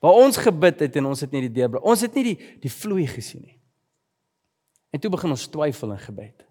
Waar 0.00 0.12
ons 0.12 0.36
gebid 0.36 0.80
het 0.80 0.96
en 0.96 1.06
ons 1.06 1.20
het 1.20 1.30
nie 1.30 1.40
die 1.40 1.52
deurbreek. 1.52 1.84
Ons 1.84 2.00
het 2.00 2.14
nie 2.14 2.24
die 2.24 2.38
die 2.60 2.70
vloei 2.70 3.06
gesien 3.06 3.42
nie. 3.42 3.58
En 4.90 5.00
toe 5.00 5.10
begin 5.10 5.30
ons 5.30 5.48
twyfel 5.48 5.92
in 5.92 5.98
gebed. 5.98 6.44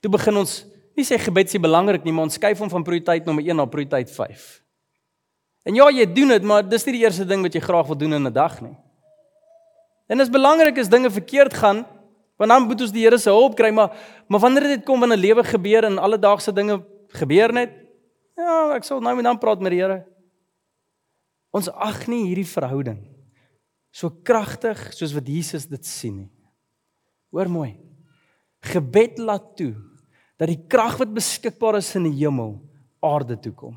Toe 0.00 0.10
begin 0.10 0.36
ons 0.36 0.66
nie 0.94 1.04
sê 1.04 1.18
gebed 1.18 1.50
is 1.50 1.60
belangrik 1.60 2.04
nie, 2.04 2.12
maar 2.12 2.28
ons 2.28 2.34
skuif 2.38 2.58
hom 2.58 2.70
van 2.70 2.84
prioriteit 2.86 3.26
nommer 3.26 3.44
1 3.44 3.56
na 3.56 3.66
prioriteit 3.66 4.10
5. 4.10 4.62
En 5.64 5.74
ja, 5.74 5.88
jy 5.90 6.06
doen 6.12 6.28
dit, 6.28 6.42
maar 6.42 6.62
dis 6.68 6.84
nie 6.86 6.98
die 6.98 7.04
eerste 7.04 7.24
ding 7.24 7.42
wat 7.42 7.54
jy 7.56 7.60
graag 7.64 7.86
wil 7.86 7.96
doen 7.96 8.12
in 8.12 8.26
'n 8.28 8.32
dag 8.32 8.60
nie. 8.60 8.76
En 10.06 10.18
dit 10.18 10.26
is 10.26 10.32
belangrik 10.32 10.78
as 10.78 10.88
dinge 10.88 11.10
verkeerd 11.10 11.54
gaan, 11.54 11.86
Want 12.40 12.50
dan 12.50 12.66
moet 12.66 12.80
ons 12.80 12.92
die 12.92 13.04
Here 13.04 13.18
se 13.18 13.30
hulp 13.30 13.56
kry, 13.56 13.70
maar 13.70 13.94
maar 14.28 14.40
wanneer 14.40 14.68
dit 14.76 14.84
kom 14.84 15.00
wanneer 15.00 15.20
lewe 15.20 15.44
gebeur 15.44 15.84
en 15.84 15.98
alledaagse 15.98 16.52
dinge 16.52 16.80
gebeur 17.14 17.52
net, 17.52 17.74
ja, 18.34 18.74
ek 18.74 18.86
sal 18.86 19.02
nou 19.04 19.12
en 19.18 19.26
dan 19.26 19.38
praat 19.38 19.60
met 19.62 19.74
die 19.74 19.82
Here. 19.82 20.02
Ons 21.54 21.70
ag 21.70 22.06
nie 22.10 22.24
hierdie 22.26 22.48
verhouding 22.48 23.02
so 23.94 24.10
kragtig 24.26 24.80
soos 24.96 25.14
wat 25.14 25.28
Jesus 25.30 25.68
dit 25.70 25.86
sien 25.86 26.24
nie. 26.24 26.30
Hoor 27.34 27.50
mooi. 27.50 27.72
Gebed 28.64 29.20
laat 29.22 29.54
toe 29.58 29.72
dat 30.40 30.50
die 30.50 30.58
krag 30.70 30.96
wat 30.98 31.12
beskikbaar 31.14 31.78
is 31.78 31.92
in 31.94 32.08
die 32.08 32.16
hemel 32.24 32.56
aarde 33.04 33.36
toe 33.38 33.52
kom. 33.54 33.76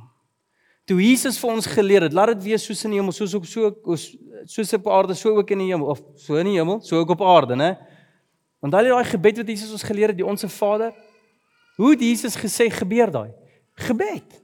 Toe 0.87 0.97
Jesus 1.03 1.37
vir 1.37 1.51
ons 1.51 1.67
geleer 1.69 2.07
het, 2.07 2.15
laat 2.15 2.31
dit 2.33 2.47
wees 2.47 2.65
soos 2.65 2.81
in 2.87 2.95
die 2.95 3.01
hemel, 3.01 3.13
soos 3.13 3.35
op 3.37 3.45
so 3.45 3.69
soos 4.47 4.73
op 4.77 4.87
aarde, 4.89 5.17
so 5.19 5.35
ook 5.35 5.51
in 5.53 5.61
die 5.65 5.69
hemel 5.69 5.91
of 5.91 6.01
so 6.23 6.39
in 6.39 6.47
die 6.49 6.55
hemel, 6.55 6.79
so 6.81 7.01
ook 7.01 7.11
op 7.17 7.21
aarde, 7.27 7.57
né? 7.59 7.73
Want 8.59 8.73
daai 8.73 8.89
daai 8.89 9.05
gebed 9.05 9.41
wat 9.41 9.49
Jesus 9.51 9.71
ons 9.71 9.85
geleer 9.85 10.13
het, 10.13 10.17
die 10.17 10.25
onsse 10.25 10.49
Vader, 10.49 10.93
hoe 11.77 11.91
het 11.93 12.01
Jesus 12.01 12.37
gesê 12.39 12.69
gebeur 12.73 13.11
daai? 13.13 13.31
Gebed. 13.85 14.39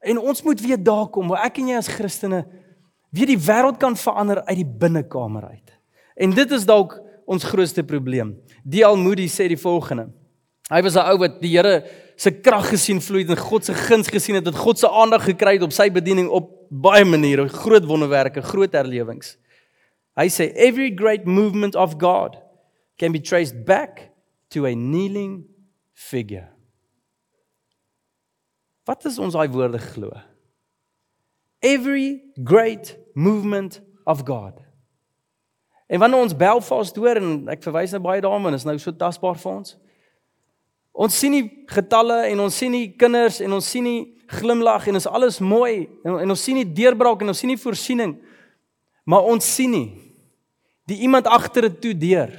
En 0.00 0.18
ons 0.18 0.42
moet 0.42 0.60
weer 0.60 0.80
daar 0.80 1.08
kom 1.12 1.28
waar 1.28 1.44
ek 1.48 1.60
en 1.60 1.72
jy 1.72 1.80
as 1.80 1.90
Christene 1.92 2.44
weer 3.12 3.28
die 3.28 3.40
wêreld 3.40 3.80
kan 3.80 3.96
verander 3.96 4.42
uit 4.46 4.60
die 4.62 4.70
binnekamer 4.80 5.48
uit. 5.50 5.74
En 6.16 6.32
dit 6.32 6.52
is 6.56 6.64
dalk 6.68 6.96
ons 7.26 7.44
grootste 7.44 7.84
probleem. 7.84 8.36
D.L. 8.64 8.96
Moody 9.00 9.26
sê 9.28 9.48
die 9.50 9.60
volgende. 9.60 10.08
Hy 10.70 10.80
was 10.82 10.96
'n 10.96 11.04
ou 11.10 11.18
wat 11.18 11.40
die 11.40 11.52
Here 11.56 11.84
se 12.16 12.30
krag 12.30 12.70
gesien 12.70 13.00
vloei 13.00 13.26
en 13.28 13.36
God 13.36 13.64
se 13.64 13.74
guns 13.74 14.08
gesien 14.08 14.34
het, 14.34 14.46
het 14.46 14.56
God 14.56 14.78
se 14.78 14.88
aandag 14.88 15.24
gekry 15.24 15.54
het 15.54 15.62
op 15.62 15.72
sy 15.72 15.90
bediening 15.90 16.28
op 16.28 16.50
baie 16.70 17.04
maniere, 17.04 17.48
groot 17.48 17.84
wonderwerke, 17.84 18.42
groot 18.42 18.72
herlewings. 18.72 19.36
Hy 20.16 20.28
sê 20.28 20.52
every 20.56 20.90
great 20.94 21.26
movement 21.26 21.74
of 21.74 21.94
God 22.00 22.45
can 22.98 23.12
be 23.12 23.20
traced 23.20 23.64
back 23.64 24.10
to 24.50 24.66
a 24.66 24.74
kneeling 24.74 25.44
figure. 25.92 26.48
Wat 28.86 29.04
is 29.04 29.18
ons 29.18 29.34
daai 29.34 29.48
woorde 29.50 29.80
glo? 29.82 30.12
Every 31.60 32.22
great 32.44 32.96
movement 33.14 33.80
of 34.06 34.22
God. 34.24 34.60
En 35.86 35.98
wanneer 35.98 36.20
ons 36.20 36.36
Belfast 36.36 36.96
hoor 36.96 37.18
en 37.18 37.48
ek 37.50 37.64
verwys 37.66 37.94
nou 37.94 38.02
baie 38.04 38.22
daarmee, 38.22 38.54
is 38.54 38.66
nou 38.66 38.76
so 38.82 38.94
tasbaar 38.94 39.38
vir 39.42 39.52
ons. 39.52 39.74
Ons 40.96 41.18
sien 41.18 41.34
nie 41.34 41.44
getalle 41.70 42.22
en 42.30 42.46
ons 42.46 42.54
sien 42.62 42.72
nie 42.72 42.88
kinders 42.98 43.42
en 43.44 43.58
ons 43.58 43.70
sien 43.74 43.84
nie 43.84 44.00
glimlag 44.38 44.88
en 44.88 44.98
is 44.98 45.06
alles 45.06 45.38
mooi 45.44 45.86
en, 46.06 46.16
en 46.22 46.34
ons 46.34 46.42
sien 46.42 46.56
nie 46.56 46.66
deurbraak 46.66 47.22
en 47.22 47.30
ons 47.34 47.42
sien 47.42 47.50
nie 47.52 47.60
voorsiening. 47.60 48.16
Maar 49.06 49.28
ons 49.30 49.46
sien 49.46 49.70
nie 49.70 49.88
die 50.86 51.02
iemand 51.02 51.26
agter 51.26 51.66
dit 51.66 51.80
toe 51.82 51.94
deur 51.98 52.32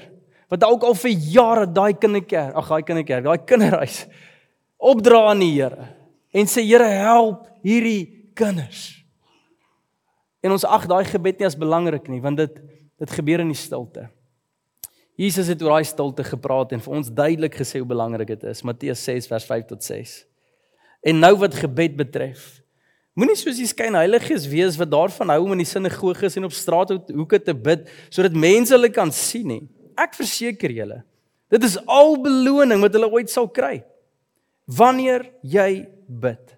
wat 0.48 0.62
dalk 0.64 0.84
al 0.88 0.96
vir 0.96 1.14
jare 1.34 1.68
daai 1.68 1.94
kinderkerk, 1.94 2.56
ag 2.56 2.70
daai 2.72 2.84
kinderkerk, 2.88 3.26
daai 3.28 3.46
kinderhuis 3.48 4.06
opdra 4.78 5.28
aan 5.32 5.42
die 5.44 5.54
Here 5.56 5.90
en 6.34 6.50
sê 6.50 6.64
Here 6.66 6.88
help 6.88 7.48
hierdie 7.66 8.32
kinders. 8.38 8.94
En 10.46 10.54
ons 10.54 10.68
ag 10.68 10.86
daai 10.90 11.04
gebed 11.08 11.42
nie 11.42 11.50
as 11.50 11.58
belangrik 11.58 12.08
nie 12.12 12.22
want 12.24 12.40
dit 12.44 12.62
dit 12.98 13.12
gebeur 13.14 13.44
in 13.44 13.52
die 13.52 13.58
stilte. 13.58 14.08
Jesus 15.18 15.50
het 15.50 15.62
oor 15.62 15.76
daai 15.76 15.86
stilte 15.86 16.24
gepraat 16.26 16.72
en 16.74 16.82
vir 16.82 16.96
ons 17.00 17.12
duidelik 17.14 17.58
gesê 17.60 17.82
hoe 17.82 17.90
belangrik 17.90 18.30
dit 18.36 18.44
is. 18.50 18.64
Matteus 18.66 19.04
6 19.06 19.30
vers 19.30 19.46
5 19.50 19.68
tot 19.70 19.86
6. 19.86 20.14
En 21.10 21.20
nou 21.22 21.34
wat 21.42 21.58
gebed 21.58 21.96
betref, 21.98 22.46
moenie 23.18 23.38
soos 23.38 23.58
die 23.58 23.70
skynheiliges 23.70 24.48
wees 24.50 24.78
wat 24.78 24.90
daarvan 24.94 25.34
hou 25.34 25.40
om 25.46 25.56
in 25.56 25.62
die 25.62 25.70
sinagoges 25.70 26.38
en 26.38 26.50
op 26.50 26.54
straathoeke 26.54 27.42
te 27.42 27.54
bid 27.54 27.86
sodat 28.10 28.38
mense 28.38 28.74
hulle 28.74 28.90
kan 28.94 29.14
sien 29.14 29.48
nie. 29.50 29.64
Ek 29.98 30.14
verseker 30.18 30.72
julle, 30.74 31.02
dit 31.50 31.64
is 31.64 31.78
al 31.90 32.18
beloning 32.22 32.84
wat 32.84 32.94
hulle 32.94 33.10
ooit 33.10 33.32
sal 33.34 33.50
kry. 33.50 33.82
Wanneer 34.68 35.26
jy 35.42 35.88
bid, 36.08 36.58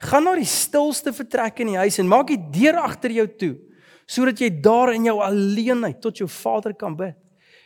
Gaan 0.00 0.24
na 0.24 0.32
die 0.38 0.48
stilste 0.48 1.12
vertrek 1.12 1.60
in 1.60 1.74
die 1.74 1.80
huis 1.80 1.98
en 2.00 2.08
maak 2.08 2.30
die 2.30 2.40
deur 2.54 2.78
agter 2.86 3.12
jou 3.12 3.26
toe 3.40 3.56
sodat 4.10 4.40
jy 4.42 4.48
daar 4.58 4.90
in 4.90 5.04
jou 5.06 5.20
alleenheid 5.22 6.00
tot 6.02 6.18
jou 6.18 6.26
Vader 6.26 6.72
kan 6.74 6.96
bid. 6.98 7.14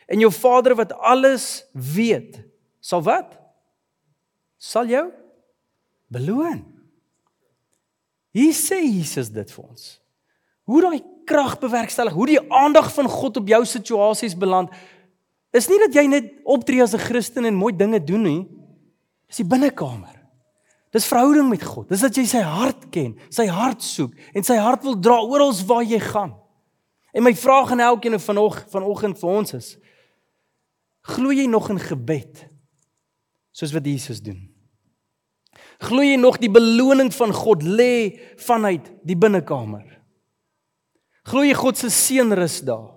En 0.05 0.21
jou 0.21 0.29
Vader 0.29 0.75
wat 0.77 0.91
alles 0.93 1.63
weet, 1.73 2.37
sal 2.77 3.01
wat? 3.01 3.31
Sal 4.61 4.85
jou 4.91 5.07
beloon. 6.13 6.59
Hier 8.29 8.53
sê 8.53 8.77
Jesus 8.83 9.31
dit 9.33 9.55
vir 9.55 9.63
ons. 9.65 9.87
Hoe 10.69 10.83
daai 10.85 11.01
krag 11.25 11.57
bewerkstellig, 11.63 12.13
hoe 12.13 12.29
die 12.29 12.43
aandag 12.53 12.91
van 12.93 13.09
God 13.09 13.41
op 13.41 13.49
jou 13.49 13.63
situasies 13.65 14.37
beland, 14.37 14.69
is 15.55 15.69
nie 15.71 15.79
dat 15.79 15.95
jy 15.95 16.05
net 16.11 16.31
optree 16.43 16.83
as 16.83 16.93
'n 16.93 16.99
Christen 16.99 17.45
en 17.45 17.55
mooi 17.55 17.73
dinge 17.75 18.03
doen 18.03 18.23
nie. 18.23 18.47
Dis 19.27 19.37
die 19.37 19.47
binnekamer. 19.47 20.15
Dis 20.91 21.07
verhouding 21.07 21.49
met 21.49 21.63
God. 21.63 21.89
Dis 21.89 22.01
dat 22.01 22.15
jy 22.15 22.23
sy 22.25 22.39
hart 22.39 22.89
ken, 22.89 23.17
sy 23.29 23.47
hart 23.47 23.83
soek 23.83 24.13
en 24.33 24.43
sy 24.43 24.55
hart 24.55 24.83
wil 24.83 24.95
dra 24.95 25.19
oral 25.19 25.53
waar 25.67 25.83
jy 25.83 25.99
gaan. 25.99 26.35
En 27.13 27.23
my 27.23 27.33
vraag 27.35 27.71
aan 27.71 27.83
elkeen 27.83 28.19
vanoggend 28.19 28.71
vanoggend 28.71 29.19
vir 29.19 29.29
ons 29.29 29.53
is: 29.53 29.77
Glo 31.01 31.31
jy 31.31 31.45
nog 31.47 31.69
in 31.69 31.79
gebed 31.79 32.47
soos 33.51 33.71
wat 33.71 33.85
Jesus 33.85 34.21
doen? 34.21 34.39
Glo 35.79 36.01
jy 36.01 36.15
nog 36.15 36.39
die 36.39 36.51
beloning 36.51 37.11
van 37.13 37.33
God 37.33 37.63
lê 37.63 38.19
vanuit 38.37 38.87
die 39.03 39.15
binnekamer? 39.15 39.85
Glo 41.27 41.43
jy 41.43 41.53
God 41.53 41.77
se 41.77 41.89
seën 41.89 42.31
rus 42.35 42.61
daar? 42.63 42.94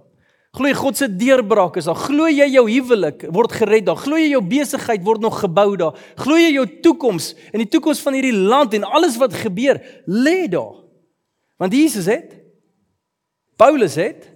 Glo 0.58 0.66
jy 0.66 0.74
God 0.74 0.98
se 0.98 1.06
deurbraak 1.06 1.76
is 1.78 1.86
daar? 1.86 1.98
Glo 2.08 2.26
jy 2.26 2.48
jou 2.50 2.64
huwelik 2.66 3.28
word 3.34 3.52
gered 3.54 3.86
daar? 3.86 4.00
Glo 4.00 4.18
jy 4.18 4.32
jou 4.32 4.42
besigheid 4.42 5.04
word 5.06 5.22
nog 5.22 5.38
gebou 5.38 5.68
daar? 5.78 5.98
Glo 6.18 6.38
jy 6.40 6.50
jou 6.56 6.66
toekoms 6.82 7.30
en 7.52 7.62
die 7.62 7.70
toekoms 7.70 8.02
van 8.02 8.18
hierdie 8.18 8.34
land 8.34 8.74
en 8.74 8.88
alles 8.88 9.18
wat 9.22 9.36
gebeur 9.38 9.78
lê 10.10 10.48
daar? 10.50 10.82
Want 11.62 11.78
Jesus 11.78 12.10
het 12.10 12.34
Paulus 13.58 13.94
het 13.98 14.26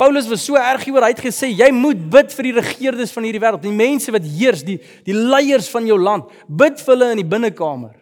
Paulus 0.00 0.26
was 0.26 0.42
so 0.42 0.56
erg 0.58 0.82
hieroor 0.86 1.04
hy 1.04 1.12
het 1.12 1.20
gesê 1.22 1.52
jy 1.52 1.68
moet 1.76 2.00
bid 2.10 2.32
vir 2.34 2.48
die 2.48 2.56
regerders 2.56 3.12
van 3.14 3.26
hierdie 3.28 3.42
wêreld, 3.42 3.62
die 3.62 3.74
mense 3.76 4.10
wat 4.10 4.24
heers, 4.26 4.64
die 4.66 4.80
die 5.06 5.14
leiers 5.14 5.68
van 5.70 5.86
jou 5.86 5.98
land. 6.00 6.32
Bid 6.48 6.80
vir 6.82 6.96
hulle 6.96 7.10
in 7.14 7.20
die 7.20 7.28
binnekamer. 7.28 7.92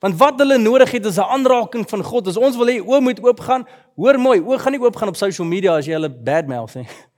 Want 0.00 0.16
wat 0.16 0.38
hulle 0.40 0.56
nodig 0.58 0.90
het 0.96 1.06
is 1.06 1.18
'n 1.18 1.28
aanraking 1.34 1.88
van 1.88 2.02
God. 2.04 2.26
As 2.26 2.36
ons 2.36 2.56
wil 2.56 2.66
hê 2.66 2.80
oë 2.80 3.00
moet 3.00 3.20
oopgaan, 3.20 3.66
hoor 3.96 4.18
mooi, 4.18 4.40
oë 4.40 4.58
gaan 4.58 4.72
nie 4.72 4.80
oopgaan 4.80 5.08
op 5.08 5.16
social 5.16 5.46
media 5.46 5.76
as 5.76 5.86
jy 5.86 5.92
hulle 5.92 6.10
badmouth 6.10 6.74
nie. 6.74 6.88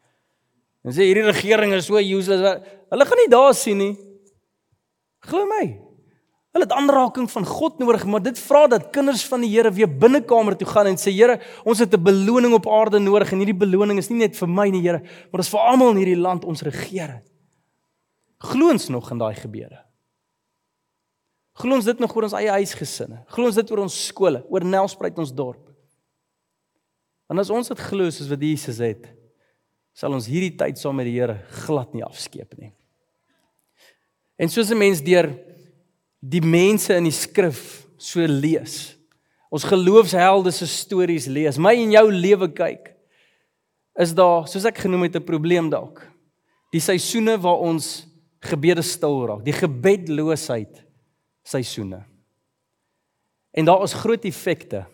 En 0.84 0.90
sê 0.90 1.06
hierdie 1.06 1.22
regering 1.22 1.72
is 1.74 1.86
so 1.86 1.94
useless. 1.94 2.58
Hulle 2.90 3.04
gaan 3.06 3.18
nie 3.18 3.28
daar 3.30 3.54
sien 3.54 3.78
nie. 3.78 3.96
Glo 5.20 5.46
my. 5.46 5.78
Hulle 6.52 6.64
het 6.64 6.72
aanraking 6.72 7.30
van 7.30 7.46
God 7.46 7.78
nodig, 7.78 8.04
maar 8.04 8.22
dit 8.22 8.38
vra 8.38 8.66
dat 8.66 8.90
kinders 8.90 9.22
van 9.24 9.40
die 9.40 9.48
Here 9.48 9.70
weer 9.72 9.88
binnekamer 9.88 10.56
toe 10.56 10.66
gaan 10.66 10.86
en 10.90 10.98
sê 10.98 11.14
Here, 11.14 11.38
ons 11.64 11.78
het 11.78 11.94
'n 11.94 12.02
beloning 12.02 12.52
op 12.54 12.66
aarde 12.66 12.98
nodig 12.98 13.32
en 13.32 13.38
hierdie 13.38 13.56
beloning 13.56 13.98
is 13.98 14.10
nie 14.10 14.18
net 14.18 14.36
vir 14.36 14.48
my 14.48 14.68
nie, 14.70 14.82
Here, 14.82 14.98
maar 14.98 15.40
dit 15.40 15.46
is 15.46 15.54
vir 15.54 15.60
almal 15.60 15.90
in 15.90 15.96
hierdie 15.96 16.20
land 16.20 16.44
ons 16.44 16.62
regering. 16.62 17.22
Glo 18.38 18.68
ons 18.70 18.88
nog 18.88 19.10
in 19.10 19.18
daai 19.18 19.34
gebeure? 19.34 19.91
Glo 21.60 21.76
ons 21.76 21.84
dit 21.84 21.98
nog 22.00 22.14
oor 22.16 22.26
ons 22.28 22.36
eie 22.38 22.52
huisgesinne? 22.54 23.20
Glo 23.34 23.50
ons 23.50 23.58
dit 23.58 23.72
oor 23.72 23.84
ons 23.84 23.98
skole, 24.08 24.40
oor 24.48 24.64
Nelspruit 24.64 25.18
ons 25.20 25.34
dorp? 25.36 25.66
Want 27.28 27.40
as 27.40 27.52
ons 27.52 27.68
dit 27.68 27.82
glo 27.88 28.08
soos 28.12 28.30
wat 28.32 28.44
Jesus 28.44 28.80
het, 28.84 29.06
sal 29.96 30.12
ons 30.16 30.28
hierdie 30.28 30.54
tyd 30.56 30.80
saam 30.80 30.96
met 30.96 31.08
die 31.08 31.18
Here 31.18 31.38
glad 31.64 31.92
nie 31.96 32.04
afskeep 32.04 32.56
nie. 32.60 32.72
En 34.40 34.48
soos 34.48 34.70
'n 34.70 34.78
mens 34.78 35.00
deur 35.00 35.28
die 36.20 36.40
mense 36.40 36.94
in 36.96 37.04
die 37.04 37.12
skrif 37.12 37.86
so 37.98 38.20
lees, 38.20 38.96
ons 39.50 39.64
geloofshelde 39.64 40.52
se 40.52 40.66
stories 40.66 41.26
lees, 41.26 41.58
my 41.58 41.74
en 41.74 41.92
jou 41.92 42.10
lewe 42.10 42.48
kyk, 42.48 42.94
is 43.98 44.14
daar, 44.14 44.48
soos 44.48 44.64
ek 44.64 44.78
genoem 44.78 45.02
het, 45.02 45.16
'n 45.16 45.24
probleem 45.24 45.68
dalk. 45.70 46.08
Die 46.72 46.80
seisoene 46.80 47.38
waar 47.38 47.60
ons 47.60 48.06
gebede 48.40 48.82
stil 48.82 49.26
raak, 49.26 49.44
die 49.44 49.52
gebedloosheid 49.52 50.81
seisoene. 51.42 52.04
En 53.52 53.64
daar 53.64 53.82
is 53.82 53.92
groot 53.92 54.24
effekte 54.24 54.84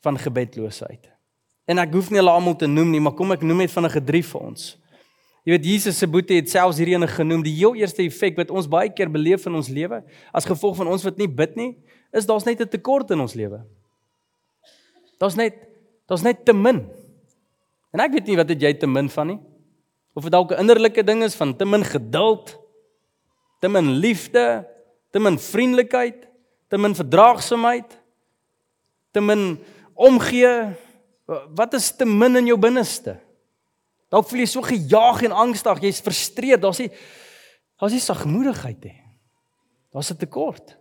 van 0.00 0.18
gebedloosheid. 0.18 1.10
En 1.68 1.78
ek 1.78 1.92
hoef 1.94 2.10
nie 2.10 2.18
hulle 2.18 2.32
almal 2.32 2.56
te 2.56 2.66
noem 2.66 2.90
nie, 2.90 3.00
maar 3.00 3.14
kom 3.14 3.32
ek 3.34 3.44
noem 3.46 3.62
net 3.62 3.72
vinnige 3.72 4.00
drie 4.02 4.22
vir 4.26 4.40
ons. 4.40 4.72
Jy 5.44 5.54
weet 5.54 5.66
Jesus 5.66 5.98
se 6.00 6.08
boete 6.10 6.36
het 6.36 6.50
selfs 6.52 6.80
hierdie 6.80 6.96
ene 6.98 7.08
genoem, 7.08 7.44
die 7.44 7.54
heel 7.56 7.78
eerste 7.78 8.02
effek 8.04 8.36
wat 8.40 8.50
ons 8.52 8.68
baie 8.70 8.90
keer 8.92 9.08
beleef 9.12 9.46
in 9.48 9.56
ons 9.56 9.70
lewe 9.72 10.02
as 10.36 10.48
gevolg 10.48 10.76
van 10.80 10.90
ons 10.92 11.04
wat 11.06 11.20
nie 11.20 11.28
bid 11.28 11.54
nie, 11.56 11.70
is 12.12 12.26
daar's 12.28 12.44
net 12.44 12.60
'n 12.60 12.68
tekort 12.68 13.10
in 13.10 13.20
ons 13.20 13.34
lewe. 13.34 13.64
Daar's 15.18 15.36
net 15.36 15.54
daar's 16.08 16.22
net 16.22 16.44
te 16.44 16.52
min. 16.52 16.88
En 17.92 18.00
ek 18.00 18.12
weet 18.12 18.26
nie 18.26 18.36
wat 18.36 18.48
het 18.48 18.60
jy 18.60 18.74
te 18.74 18.86
min 18.86 19.08
van 19.08 19.26
nie. 19.26 19.40
Of 20.14 20.24
dit 20.24 20.32
dalk 20.32 20.52
'n 20.52 20.60
innerlike 20.60 21.02
ding 21.04 21.22
is 21.22 21.34
van 21.34 21.56
te 21.56 21.64
min 21.64 21.84
geduld, 21.84 22.58
te 23.60 23.68
min 23.68 23.90
liefde, 23.90 24.66
te 25.10 25.18
min 25.18 25.38
vriendelikheid, 25.38 26.26
te 26.68 26.78
min 26.78 26.94
verdraagsaamheid, 26.94 27.96
te 29.10 29.20
min 29.20 29.58
omgee. 29.94 30.54
Wat 31.56 31.74
is 31.74 31.90
te 31.96 32.06
min 32.06 32.36
in 32.40 32.50
jou 32.50 32.58
binneste? 32.58 33.16
Dalk 34.10 34.26
voel 34.26 34.42
jy 34.42 34.48
so 34.50 34.66
gejaag 34.66 35.22
en 35.28 35.36
angstig, 35.46 35.84
jy's 35.86 36.02
frustreerd, 36.02 36.62
daar's 36.62 36.82
nie 36.82 36.90
daar's 37.80 37.94
nie 37.94 38.02
sagmoedigheid 38.04 38.82
nie. 38.84 38.98
Daar's 39.90 40.10
'n 40.10 40.16
tekort. 40.16 40.76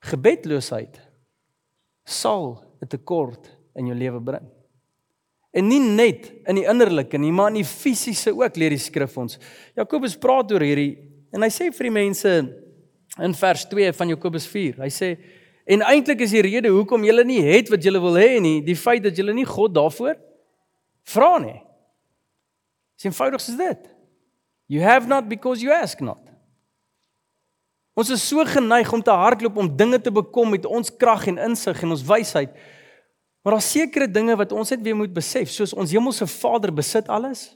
Gebedloosheid 0.00 1.00
sal 2.04 2.64
'n 2.80 2.86
tekort 2.86 3.56
in 3.74 3.86
jou 3.86 3.96
lewe 3.96 4.20
bring. 4.20 4.48
En 5.52 5.68
nie 5.68 5.80
net 5.80 6.32
in 6.46 6.54
die 6.54 6.66
innerlike 6.68 7.18
nie, 7.18 7.32
maar 7.32 7.48
in 7.48 7.62
die 7.62 7.64
fisiese 7.64 8.34
ook 8.34 8.56
leer 8.56 8.70
die 8.70 8.78
skrif 8.78 9.16
ons. 9.18 9.38
Jakobus 9.74 10.16
praat 10.16 10.52
oor 10.52 10.60
hierdie 10.60 11.07
En 11.34 11.44
hy 11.44 11.50
sê 11.52 11.68
vir 11.74 11.88
die 11.88 11.94
mense 11.94 12.32
in 13.18 13.34
vers 13.34 13.64
2 13.68 13.92
van 13.96 14.12
Jakobus 14.14 14.46
4, 14.48 14.78
hy 14.84 14.90
sê 14.92 15.10
en 15.68 15.84
eintlik 15.84 16.22
is 16.24 16.32
die 16.32 16.44
rede 16.44 16.70
hoekom 16.72 17.04
julle 17.04 17.24
nie 17.28 17.42
het 17.44 17.68
wat 17.68 17.84
julle 17.84 18.00
wil 18.00 18.16
hê 18.16 18.38
nie, 18.40 18.62
die 18.64 18.76
feit 18.78 19.02
dat 19.04 19.16
julle 19.18 19.34
nie 19.36 19.44
God 19.48 19.74
daarvoor 19.76 20.16
vra 21.08 21.34
nie. 21.42 21.58
Dis 22.96 23.08
eenvoudig 23.08 23.42
soos 23.44 23.58
dit. 23.58 23.84
You 24.68 24.84
have 24.84 25.08
not 25.08 25.28
because 25.28 25.64
you 25.64 25.72
ask 25.72 26.00
not. 26.04 26.24
Ons 27.98 28.12
is 28.14 28.22
so 28.22 28.44
geneig 28.46 28.90
om 28.94 29.02
te 29.02 29.10
hardloop 29.10 29.56
om 29.58 29.70
dinge 29.76 29.98
te 30.00 30.12
bekom 30.14 30.52
met 30.54 30.66
ons 30.68 30.92
krag 31.00 31.26
en 31.32 31.40
insig 31.48 31.80
en 31.82 31.96
ons 31.96 32.04
wysheid. 32.06 32.52
Maar 33.42 33.56
daar's 33.56 33.70
sekere 33.72 34.06
dinge 34.10 34.36
wat 34.38 34.52
ons 34.52 34.70
net 34.70 34.82
weer 34.84 34.96
moet 34.96 35.12
besef, 35.14 35.50
soos 35.50 35.72
ons 35.74 35.92
hemelse 35.94 36.26
Vader 36.30 36.72
besit 36.74 37.08
alles. 37.10 37.48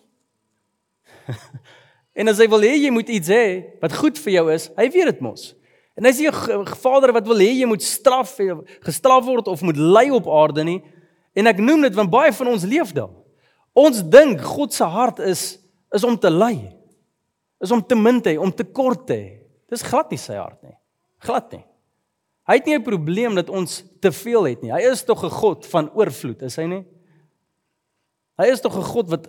En 2.13 2.29
as 2.29 2.41
hy 2.43 2.49
wil 2.53 2.65
hê 2.67 2.75
jy 2.77 2.93
moet 2.93 3.09
iets 3.09 3.31
hê 3.33 3.45
wat 3.81 3.95
goed 3.97 4.19
vir 4.21 4.35
jou 4.37 4.47
is, 4.53 4.69
hy 4.77 4.89
weet 4.93 5.15
dit 5.15 5.23
mos. 5.25 5.53
En 5.97 6.05
hy 6.05 6.13
is 6.13 6.21
nie 6.21 6.29
'n 6.29 6.67
Vader 6.67 7.13
wat 7.13 7.27
wil 7.27 7.41
hê 7.41 7.53
jy 7.53 7.67
moet 7.67 7.83
straf 7.83 8.37
gestraf 8.85 9.25
word 9.25 9.49
of 9.49 9.63
moet 9.63 9.77
ly 9.77 10.11
op 10.11 10.29
aarde 10.29 10.65
nie. 10.65 10.83
En 11.35 11.47
ek 11.47 11.59
noem 11.59 11.83
dit 11.83 11.95
want 11.95 12.11
baie 12.11 12.33
van 12.33 12.49
ons 12.49 12.65
leef 12.65 12.93
daar. 12.93 13.13
Ons 13.75 14.03
dink 14.03 14.41
God 14.41 14.73
se 14.73 14.85
hart 14.85 15.19
is 15.19 15.59
is 15.93 16.05
om 16.05 16.19
te 16.19 16.31
ly. 16.31 16.73
Is 17.61 17.71
om 17.71 17.83
te 17.83 17.95
min 17.95 18.21
te 18.21 18.31
hê, 18.31 18.39
om 18.39 18.53
te 18.53 18.65
kort 18.65 19.07
te 19.07 19.15
hê. 19.15 19.39
Dis 19.69 19.83
glad 19.83 20.11
nie 20.11 20.19
sy 20.19 20.35
hart 20.35 20.63
nie. 20.63 20.77
Glad 21.19 21.53
nie. 21.53 21.65
Hy 22.49 22.55
het 22.55 22.67
nie 22.67 22.75
'n 22.75 22.83
probleem 22.83 23.35
dat 23.35 23.49
ons 23.49 23.85
te 24.01 24.13
veel 24.13 24.45
het 24.45 24.63
nie. 24.63 24.73
Hy 24.73 24.91
is 24.91 25.05
tog 25.05 25.25
'n 25.25 25.31
God 25.31 25.67
van 25.67 25.91
oorvloed, 25.95 26.43
is 26.43 26.57
hy 26.57 26.65
nie? 26.65 26.85
Hy 28.39 28.47
is 28.47 28.61
tog 28.61 28.77
'n 28.77 28.83
God 28.83 29.09
wat 29.09 29.29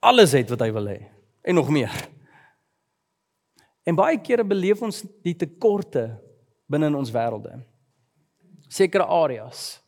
alles 0.00 0.32
het 0.32 0.50
wat 0.50 0.60
hy 0.60 0.72
wil 0.72 0.86
hê 0.86 1.19
en 1.42 1.54
nog 1.54 1.70
meer. 1.72 1.92
En 3.82 3.96
baie 3.96 4.20
kere 4.20 4.44
beleef 4.44 4.82
ons 4.82 5.02
die 5.24 5.34
tekorte 5.36 6.04
binne 6.70 6.90
in 6.90 6.98
ons 6.98 7.12
wêrelde. 7.14 7.56
Sekere 8.70 9.06
areas. 9.10 9.80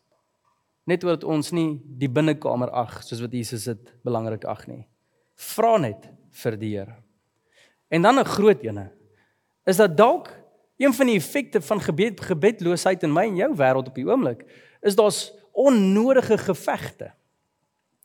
Net 0.89 1.05
omdat 1.05 1.25
ons 1.25 1.53
nie 1.55 1.77
die 1.85 2.11
binnekamer 2.11 2.73
ag 2.75 2.99
soos 3.07 3.23
wat 3.23 3.35
Jesus 3.37 3.69
dit 3.71 3.93
belangrik 4.03 4.45
ag 4.51 4.67
nie. 4.67 4.83
Vra 5.39 5.77
net 5.79 6.09
vir 6.43 6.57
die 6.59 6.73
Here. 6.77 6.97
En 7.91 8.03
dan 8.03 8.19
'n 8.19 8.25
groot 8.25 8.63
ene. 8.63 8.91
Is 9.67 9.77
dat 9.77 9.97
dalk 9.97 10.31
een 10.77 10.93
van 10.93 11.07
die 11.07 11.17
effekte 11.17 11.61
van 11.61 11.81
gebed 11.81 12.21
gebedloosheid 12.21 13.03
in 13.03 13.13
my 13.13 13.27
en 13.29 13.37
jou 13.37 13.55
wêreld 13.55 13.89
op 13.89 13.95
die 13.95 14.07
oomblik 14.07 14.43
is 14.81 14.97
daar's 14.97 15.33
onnodige 15.53 16.39
gevegte. 16.39 17.13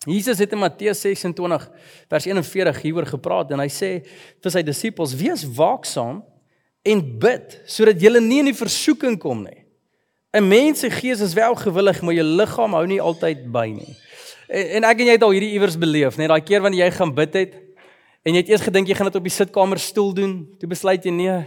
Jesus 0.06 0.38
het 0.38 0.52
in 0.54 0.62
Matteus 0.62 1.02
26 1.02 1.70
vers 2.10 2.26
41 2.26 2.82
hieroor 2.82 3.08
gepraat 3.10 3.52
en 3.52 3.64
hy 3.64 3.70
sê 3.72 3.92
vir 4.44 4.54
sy 4.54 4.62
disippels: 4.64 5.16
"Wees 5.18 5.44
waaksaam 5.58 6.22
en 6.86 7.02
bid 7.20 7.62
sodat 7.66 8.02
julle 8.02 8.22
nie 8.22 8.40
in 8.40 8.52
die 8.52 8.58
versoeking 8.58 9.18
kom 9.20 9.44
nie. 9.44 9.66
'n 10.34 10.48
Mens 10.48 10.80
se 10.80 10.90
gees 10.90 11.22
is 11.22 11.34
wel 11.34 11.56
gewillig, 11.56 12.02
maar 12.02 12.14
jou 12.14 12.24
liggaam 12.24 12.74
hou 12.74 12.86
nie 12.86 13.02
altyd 13.02 13.52
by 13.52 13.68
nie." 13.74 13.96
En, 14.48 14.68
en 14.78 14.84
ek 14.84 15.00
en 15.00 15.06
jy 15.06 15.16
het 15.18 15.24
al 15.24 15.32
hierdie 15.36 15.54
iewers 15.58 15.78
beleef, 15.78 16.18
net 16.18 16.30
daai 16.30 16.42
keer 16.42 16.62
wanneer 16.62 16.86
jy 16.86 16.92
gaan 16.92 17.14
bid 17.16 17.34
het 17.34 17.54
en 18.24 18.34
jy 18.34 18.42
het 18.44 18.50
eers 18.50 18.62
gedink 18.62 18.88
jy 18.88 18.96
gaan 18.96 19.08
dit 19.08 19.16
op 19.16 19.24
die 19.24 19.32
sitkamer 19.32 19.80
stoel 19.80 20.14
doen, 20.14 20.34
toe 20.60 20.68
besluit 20.68 21.04
jy 21.04 21.12
nee, 21.12 21.46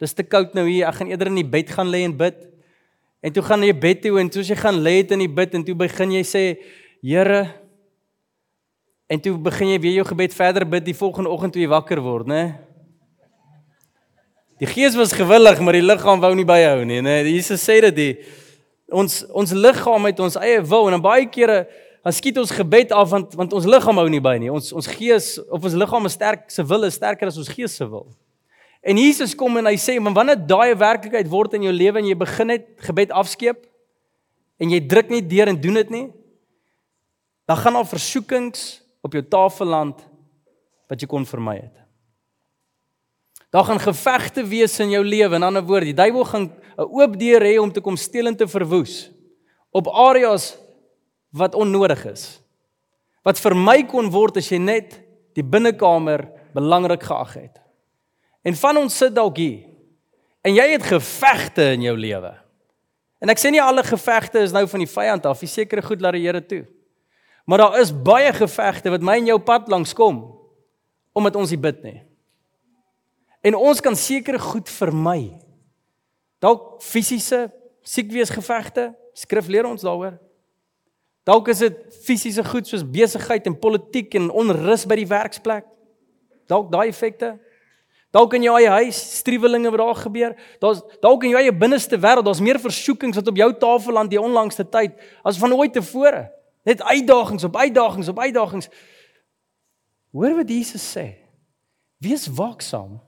dis 0.00 0.12
te 0.12 0.22
koud 0.22 0.54
nou 0.54 0.66
hier, 0.68 0.88
ek 0.88 0.94
gaan 1.00 1.08
eerder 1.08 1.30
in 1.30 1.38
die 1.38 1.46
bed 1.46 1.70
gaan 1.70 1.88
lê 1.88 2.02
en 2.04 2.16
bid. 2.16 2.34
En 3.22 3.32
toe 3.32 3.42
gaan 3.42 3.62
jy 3.62 3.72
bed 3.72 4.02
toe 4.02 4.18
en 4.20 4.30
soos 4.30 4.50
jy 4.50 4.56
gaan 4.58 4.80
lê 4.82 4.98
in 5.06 5.22
die 5.22 5.30
bid 5.30 5.54
en 5.54 5.64
toe 5.64 5.74
begin 5.78 6.12
jy 6.18 6.24
sê, 6.26 6.44
Here, 7.06 7.44
En 9.06 9.20
toe 9.22 9.36
begin 9.38 9.70
jy 9.70 9.78
weer 9.80 10.00
jou 10.00 10.06
gebed 10.08 10.34
verder 10.34 10.66
bid 10.66 10.84
die 10.88 10.96
volgende 10.96 11.30
oggend 11.30 11.54
toe 11.54 11.62
jy 11.62 11.70
wakker 11.70 12.00
word, 12.02 12.26
né? 12.26 12.42
Die 14.58 14.66
gees 14.66 14.96
was 14.96 15.12
gewillig, 15.14 15.60
maar 15.60 15.76
die 15.76 15.84
liggaam 15.84 16.22
wou 16.22 16.32
nie 16.34 16.46
byhou 16.48 16.82
nie, 16.88 17.02
né? 17.04 17.20
Jesus 17.28 17.62
sê 17.62 17.78
dit 17.86 17.96
die 17.96 18.12
ons 18.90 19.24
ons 19.34 19.50
liggaam 19.54 20.06
het 20.06 20.22
ons 20.22 20.38
eie 20.38 20.62
wil 20.62 20.86
en 20.88 20.96
dan 20.96 21.02
baie 21.02 21.26
kere 21.30 21.64
dan 22.06 22.14
skiet 22.14 22.36
ons 22.38 22.52
gebed 22.54 22.92
af 22.94 23.10
want 23.10 23.34
want 23.34 23.54
ons 23.58 23.66
liggaam 23.66 23.98
hou 24.02 24.06
nie 24.10 24.22
by 24.22 24.36
nie. 24.42 24.50
Ons 24.50 24.72
ons 24.74 24.88
gees 24.90 25.36
of 25.50 25.62
ons 25.62 25.78
liggaam 25.78 26.06
is 26.06 26.14
sterk, 26.18 26.48
se 26.50 26.62
wil 26.66 26.86
is 26.86 26.98
sterker 26.98 27.30
as 27.30 27.38
ons 27.38 27.50
gees 27.50 27.74
se 27.78 27.86
wil. 27.86 28.08
En 28.86 28.98
Jesus 28.98 29.34
kom 29.34 29.56
en 29.58 29.66
hy 29.66 29.74
sê, 29.74 30.00
"Maar 30.00 30.14
wanneer 30.14 30.46
daai 30.46 30.74
werklikheid 30.74 31.28
word 31.28 31.54
in 31.54 31.62
jou 31.62 31.72
lewe 31.72 31.98
en 31.98 32.06
jy 32.06 32.14
begin 32.14 32.46
net 32.46 32.66
gebed 32.78 33.10
afskeep 33.10 33.66
en 34.58 34.70
jy 34.70 34.80
druk 34.80 35.10
nie 35.10 35.22
deur 35.22 35.48
en 35.48 35.60
doen 35.60 35.74
dit 35.74 35.90
nie, 35.90 36.12
dan 37.46 37.56
gaan 37.56 37.72
daar 37.72 37.86
versoekings 37.86 38.85
op 39.06 39.16
jou 39.16 39.24
tafel 39.24 39.70
land 39.70 40.02
wat 40.90 41.02
jy 41.02 41.08
kon 41.10 41.26
vermy 41.26 41.56
het. 41.58 41.82
Daar 43.54 43.64
gaan 43.64 43.80
gevegte 43.80 44.44
wees 44.44 44.74
in 44.82 44.90
jou 44.92 45.02
lewe. 45.06 45.38
In 45.38 45.46
ander 45.46 45.64
woorde, 45.64 45.88
die 45.88 45.96
duiwel 45.96 46.24
gaan 46.24 46.50
'n 46.76 46.88
oop 46.92 47.18
deur 47.18 47.40
hê 47.40 47.58
om 47.58 47.72
te 47.72 47.80
kom 47.80 47.96
steel 47.96 48.26
en 48.26 48.36
te 48.36 48.48
verwoes 48.48 49.10
op 49.70 49.88
areas 49.88 50.56
wat 51.30 51.54
onnodig 51.54 52.04
is. 52.04 52.40
Wat 53.22 53.40
vermy 53.40 53.84
kon 53.84 54.10
word 54.10 54.36
as 54.36 54.48
jy 54.48 54.58
net 54.58 55.00
die 55.34 55.44
binnekamer 55.44 56.28
belangrik 56.54 57.02
geag 57.02 57.34
het. 57.34 57.60
En 58.42 58.54
van 58.54 58.76
ons 58.76 58.96
sit 58.96 59.14
dalk 59.14 59.36
hier 59.36 59.64
en 60.46 60.54
jy 60.54 60.68
het 60.70 60.82
gevegte 60.82 61.72
in 61.74 61.82
jou 61.82 61.96
lewe. 61.96 62.30
En 63.18 63.32
ek 63.32 63.40
sê 63.40 63.50
nie 63.50 63.62
alle 63.62 63.82
gevegte 63.82 64.38
is 64.38 64.52
nou 64.52 64.66
van 64.68 64.84
die 64.84 64.92
vyand 64.92 65.26
af, 65.26 65.40
jy 65.40 65.48
seker 65.48 65.82
goed 65.82 66.00
laat 66.00 66.14
die 66.14 66.22
Here 66.22 66.40
toe. 66.46 66.64
Maar 67.46 67.58
daar 67.62 67.80
is 67.80 67.94
baie 67.94 68.32
gevegte 68.34 68.90
wat 68.90 69.04
my 69.06 69.20
en 69.20 69.30
jou 69.30 69.38
pad 69.38 69.70
langs 69.70 69.94
kom 69.94 70.24
omdat 71.16 71.36
ons 71.40 71.48
nie 71.48 71.60
bid 71.60 71.78
nie. 71.80 72.00
En 73.40 73.54
ons 73.56 73.78
kan 73.80 73.94
sekere 73.96 74.36
goed 74.42 74.68
vermy. 74.68 75.38
Dalk 76.44 76.82
fisiese 76.84 77.46
siekwees 77.86 78.28
gevegte, 78.34 78.90
skrif 79.16 79.48
leer 79.48 79.64
ons 79.64 79.86
daaroor. 79.86 80.18
Dalk 81.24 81.48
is 81.54 81.62
dit 81.64 81.78
fisiese 82.04 82.44
goed 82.44 82.68
soos 82.68 82.84
besigheid 82.84 83.48
en 83.48 83.56
politiek 83.56 84.12
en 84.18 84.28
onrus 84.28 84.84
by 84.84 85.00
die 85.00 85.08
werksplek. 85.08 85.64
Dalk 86.50 86.68
daai 86.74 86.90
effekte. 86.90 87.32
Dalk 88.14 88.36
in 88.36 88.44
jou 88.46 88.54
eie 88.58 88.70
huis, 88.82 89.00
striwelinge 89.18 89.72
wat 89.72 89.82
daar 89.82 90.02
gebeur. 90.04 90.36
Daar's 90.62 90.84
dalk 91.02 91.24
in 91.24 91.32
jou 91.32 91.40
eie 91.40 91.52
binneste 91.52 91.98
wêreld, 92.00 92.28
daar's 92.28 92.44
meer 92.44 92.60
versoekings 92.60 93.18
wat 93.18 93.32
op 93.32 93.40
jou 93.40 93.50
tafel 93.60 93.96
land 93.98 94.12
die 94.12 94.20
onlangste 94.20 94.68
tyd 94.68 95.00
as 95.26 95.40
van 95.40 95.56
ooit 95.56 95.74
tevore. 95.74 96.26
Net 96.66 96.82
uitdagings 96.82 97.44
op 97.46 97.56
uitdagings 97.56 98.08
op 98.10 98.18
uitdagings. 98.18 98.68
Hoor 100.10 100.34
wat 100.40 100.50
Jesus 100.50 100.82
sê. 100.82 101.12
Wees 102.02 102.26
waaksaam 102.26 102.98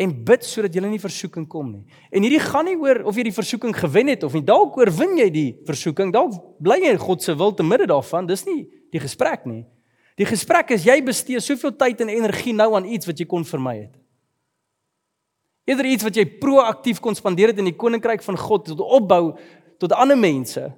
en 0.00 0.12
bid 0.26 0.42
sodat 0.42 0.74
jy 0.74 0.82
nie 0.82 0.98
versoeking 0.98 1.44
kom 1.46 1.68
nie. 1.70 1.84
En 2.10 2.24
hierdie 2.24 2.42
gaan 2.42 2.66
nie 2.66 2.74
oor 2.80 3.04
of 3.06 3.18
jy 3.18 3.28
die 3.28 3.36
versoeking 3.36 3.76
gewen 3.76 4.10
het 4.10 4.24
of 4.26 4.34
nie. 4.34 4.42
Dalk 4.42 4.78
oorwin 4.80 5.14
jy 5.20 5.28
die 5.30 5.50
versoeking. 5.68 6.10
Dalk 6.14 6.34
bly 6.64 6.80
jy 6.82 6.94
in 6.96 7.02
God 7.02 7.22
se 7.22 7.36
wil 7.38 7.54
te 7.54 7.66
midde 7.66 7.86
daarvan. 7.92 8.26
Dis 8.26 8.46
nie 8.48 8.64
die 8.94 9.02
gesprek 9.02 9.44
nie. 9.46 9.62
Die 10.18 10.26
gesprek 10.26 10.72
is 10.74 10.86
jy 10.86 10.96
bestee 11.04 11.42
soveel 11.42 11.74
tyd 11.76 12.00
en 12.02 12.10
energie 12.12 12.54
nou 12.54 12.72
aan 12.78 12.86
iets 12.86 13.06
wat 13.10 13.20
jy 13.20 13.26
kon 13.30 13.46
vermy 13.46 13.76
het. 13.84 13.94
Eerder 15.68 15.88
iets 15.90 16.06
wat 16.06 16.16
jy 16.16 16.24
proaktief 16.40 17.00
kon 17.02 17.16
spandeer 17.16 17.52
het 17.52 17.60
in 17.60 17.70
die 17.70 17.76
koninkryk 17.76 18.22
van 18.24 18.38
God 18.38 18.66
tot 18.70 18.82
opbou 18.84 19.36
tot 19.82 19.94
ander 19.96 20.18
mense 20.18 20.68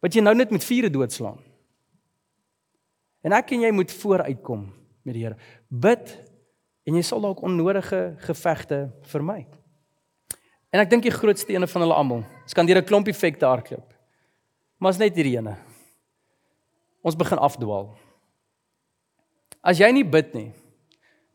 wat 0.00 0.14
jy 0.14 0.22
nou 0.22 0.34
net 0.34 0.50
met 0.54 0.64
vure 0.64 0.90
doodslaan. 0.90 1.38
En 3.26 3.34
ek 3.34 3.52
en 3.52 3.66
jy 3.66 3.70
moet 3.74 3.92
vooruitkom 3.92 4.66
met 5.04 5.16
die 5.16 5.24
Here. 5.24 5.38
Bid 5.68 6.12
en 6.88 6.96
jy 6.96 7.02
sal 7.04 7.22
dalk 7.24 7.42
onnodige 7.44 8.16
gevegte 8.24 8.88
vermy. 9.10 9.46
En 10.72 10.82
ek 10.82 10.90
dink 10.92 11.06
die 11.06 11.14
grootste 11.14 11.54
ene 11.54 11.68
van 11.68 11.84
hulle 11.84 11.96
almal, 11.96 12.24
skandeer 12.46 12.78
'n 12.78 12.84
klomp 12.84 13.08
effekte 13.08 13.46
hardloop. 13.46 13.94
Maar 14.78 14.92
is 14.92 14.98
net 14.98 15.14
hierdie 15.16 15.36
ene. 15.36 15.56
Ons 17.02 17.16
begin 17.16 17.38
afdwaal. 17.38 17.96
As 19.62 19.78
jy 19.78 19.90
nie 19.92 20.04
bid 20.04 20.34
nie, 20.34 20.52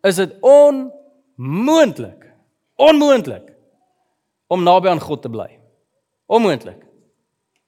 is 0.04 0.16
dit 0.16 0.38
onmoontlik. 0.42 2.32
Onmoontlik 2.76 3.54
om 4.48 4.64
naby 4.64 4.90
aan 4.90 5.00
God 5.00 5.22
te 5.22 5.30
bly. 5.30 5.60
Onmoontlik. 6.26 6.86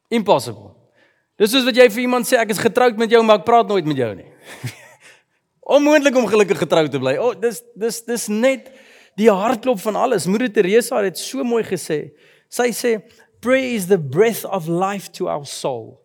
Impossible. 0.09 0.84
Dis 1.39 1.51
soos 1.51 1.65
wat 1.67 1.75
jy 1.75 1.87
vir 1.91 2.05
iemand 2.05 2.27
sê 2.27 2.37
ek 2.39 2.53
is 2.55 2.61
getroud 2.63 2.99
met 2.99 3.11
jou 3.11 3.19
maar 3.25 3.41
ek 3.41 3.47
praat 3.47 3.67
nooit 3.67 3.87
met 3.87 3.99
jou 3.99 4.11
nie. 4.15 4.29
Onmoontlik 5.75 6.15
om 6.15 6.27
gelukkig 6.29 6.61
getroud 6.63 6.91
te 6.93 7.01
bly. 7.01 7.17
O, 7.19 7.33
oh, 7.33 7.35
dis 7.35 7.59
dis 7.75 7.99
dis 8.07 8.27
net 8.31 8.69
die 9.19 9.27
hartklop 9.31 9.81
van 9.83 9.99
alles. 9.99 10.29
Moeder 10.31 10.51
Teresa 10.53 11.01
het 11.03 11.19
so 11.19 11.43
mooi 11.47 11.63
gesê. 11.67 12.15
Sy 12.51 12.69
sê 12.75 12.95
prayer 13.43 13.75
is 13.75 13.89
the 13.91 13.99
breath 13.99 14.45
of 14.45 14.69
life 14.71 15.11
to 15.19 15.27
our 15.27 15.45
soul. 15.45 15.99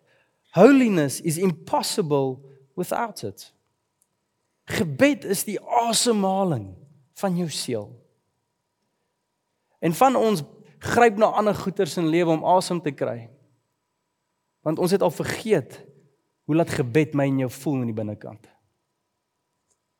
Holiness 0.51 1.21
is 1.23 1.39
impossible 1.39 2.41
without 2.75 3.23
it. 3.23 3.53
Gebed 4.67 5.23
is 5.25 5.45
die 5.47 5.59
asemhaling 5.87 6.73
van 7.21 7.37
jou 7.39 7.47
siel. 7.51 7.87
En 9.79 9.95
van 9.95 10.17
ons 10.19 10.43
gryp 10.81 11.17
na 11.17 11.31
ander 11.37 11.55
goeters 11.55 11.95
in 11.97 12.09
lewe 12.11 12.33
om 12.35 12.43
asem 12.57 12.81
te 12.83 12.91
kry. 12.91 13.29
Want 14.65 14.79
ons 14.79 14.93
het 14.93 15.01
al 15.01 15.13
vergeet 15.13 15.79
hoe 16.45 16.55
laat 16.55 16.73
gebed 16.73 17.15
my 17.17 17.27
en 17.29 17.43
jou 17.45 17.51
voel 17.61 17.81
in 17.81 17.91
die 17.91 17.97
binnekant. 17.97 18.49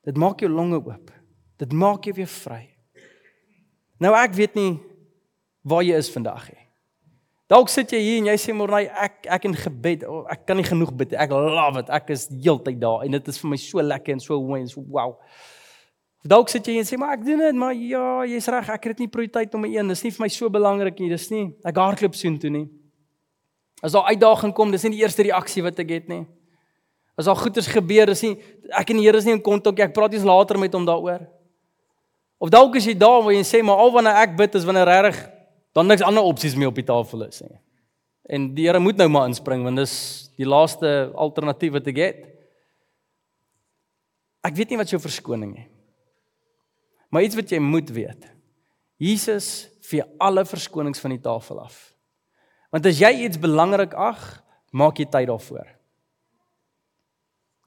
Dit 0.06 0.18
maak 0.18 0.42
jou 0.42 0.50
longe 0.50 0.80
oop. 0.80 1.10
Dit 1.62 1.72
maak 1.72 2.04
jou 2.06 2.14
weer 2.16 2.30
vry. 2.30 2.64
Nou 4.02 4.12
ek 4.18 4.34
weet 4.34 4.58
nie 4.58 4.72
waar 5.62 5.84
jy 5.86 5.98
is 5.98 6.10
vandag 6.10 6.48
nie. 6.50 6.58
Dalk 7.52 7.68
sit 7.68 7.90
jy 7.92 8.00
hier 8.00 8.18
en 8.22 8.30
jy 8.30 8.34
sê 8.40 8.54
môre 8.56 8.80
ek 8.88 9.26
ek 9.36 9.46
in 9.46 9.54
gebed, 9.58 10.06
oh, 10.08 10.22
ek 10.32 10.46
kan 10.48 10.56
nie 10.58 10.66
genoeg 10.66 10.92
bid 10.96 11.12
nie. 11.12 11.18
Ek 11.20 11.34
love 11.34 11.82
it. 11.82 11.90
Ek 11.92 12.10
is 12.14 12.26
heeltyd 12.32 12.80
daar 12.82 13.04
en 13.06 13.18
dit 13.18 13.28
is 13.28 13.40
vir 13.42 13.52
my 13.52 13.58
so 13.60 13.84
lekker 13.84 14.16
en 14.16 14.22
so 14.24 14.38
mooi 14.40 14.62
en 14.62 14.70
so 14.70 14.82
wow. 14.88 15.18
Dalk 16.26 16.50
sit 16.50 16.66
jy 16.70 16.78
en 16.80 16.86
sê 16.88 16.96
maar 16.98 17.16
ek 17.16 17.26
doen 17.26 17.42
dit, 17.42 17.56
maar 17.58 17.74
ja, 17.74 18.22
jy's 18.30 18.46
reg, 18.54 18.70
ek 18.70 18.86
het 18.86 18.94
dit 18.94 19.04
nie 19.04 19.10
prioriteit 19.10 19.54
nommer 19.54 19.70
1. 19.70 19.90
Dis 19.90 20.04
nie 20.06 20.12
vir 20.14 20.24
my 20.24 20.30
so 20.32 20.50
belangrik 20.54 21.02
nie. 21.02 21.10
Dis 21.10 21.28
nie. 21.34 21.48
Ek 21.66 21.80
hardloop 21.82 22.16
soontoe 22.16 22.52
nie. 22.54 22.66
As 23.82 23.92
daar 23.92 24.06
uitdaging 24.14 24.54
kom, 24.54 24.70
dis 24.70 24.84
nie 24.86 24.94
die 24.94 25.02
eerste 25.02 25.26
reaksie 25.26 25.64
wat 25.66 25.80
ek 25.82 25.90
het 25.90 26.08
nie. 26.10 26.22
As 27.18 27.26
daar 27.28 27.36
goeters 27.36 27.68
gebeur, 27.68 28.12
dis 28.12 28.22
nie 28.24 28.36
ek 28.78 28.92
en 28.94 29.00
die 29.00 29.06
Here 29.08 29.18
is 29.18 29.26
nie 29.26 29.34
in 29.34 29.42
kontak 29.44 29.76
nie. 29.76 29.84
Ek 29.88 29.96
praat 29.96 30.14
eers 30.14 30.26
later 30.26 30.60
met 30.62 30.72
hom 30.76 30.86
daaroor. 30.88 31.26
Of 32.42 32.50
dalk 32.50 32.78
is 32.78 32.86
jy 32.88 32.94
daar 32.98 33.20
waar 33.22 33.34
jy 33.34 33.42
sê 33.46 33.60
maar 33.62 33.82
al 33.82 33.92
wanneer 33.94 34.22
ek 34.22 34.38
bid 34.38 34.56
is 34.58 34.64
wanneer 34.66 34.88
regtig 34.88 35.20
dan 35.76 35.88
niks 35.88 36.04
ander 36.04 36.24
opsies 36.26 36.56
meer 36.58 36.70
op 36.72 36.78
die 36.78 36.86
tafel 36.86 37.26
is 37.26 37.42
nie. 37.44 37.58
En 38.32 38.48
die 38.54 38.68
Here 38.68 38.80
moet 38.80 38.98
nou 39.00 39.08
maar 39.12 39.28
inspring 39.30 39.64
want 39.66 39.82
dis 39.82 39.94
die 40.38 40.48
laaste 40.48 41.10
alternatief 41.18 41.74
wat 41.74 41.90
ek 41.90 42.00
het. 42.00 42.24
Ek 44.42 44.56
weet 44.58 44.72
nie 44.72 44.80
wat 44.80 44.90
jou 44.90 45.00
verskoning 45.02 45.54
is. 45.58 45.68
Maar 47.12 47.26
iets 47.26 47.36
wat 47.36 47.50
jy 47.52 47.58
moet 47.60 47.90
weet. 47.92 48.24
Jesus 49.02 49.68
vee 49.84 50.04
alle 50.22 50.46
verskonings 50.48 51.02
van 51.02 51.12
die 51.12 51.20
tafel 51.20 51.60
af. 51.60 51.91
Want 52.72 52.88
as 52.88 53.00
jy 53.02 53.12
iets 53.26 53.40
belangrik 53.40 53.92
ag, 53.92 54.18
maak 54.72 54.96
jy 54.96 55.04
tyd 55.12 55.28
daarvoor. 55.28 55.68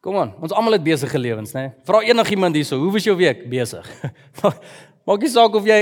Kom 0.05 0.17
aan, 0.21 0.33
ons 0.41 0.53
almal 0.53 0.77
het 0.77 0.85
besige 0.85 1.17
lewens, 1.21 1.53
né? 1.53 1.71
Vra 1.85 2.01
enigiemand 2.05 2.57
hierso, 2.57 2.77
hoe 2.81 2.91
was 2.93 3.05
jou 3.05 3.15
week? 3.17 3.45
Besig. 3.49 3.87
Maak 5.05 5.21
nie 5.21 5.29
saak 5.29 5.53
of 5.53 5.65
jy 5.69 5.79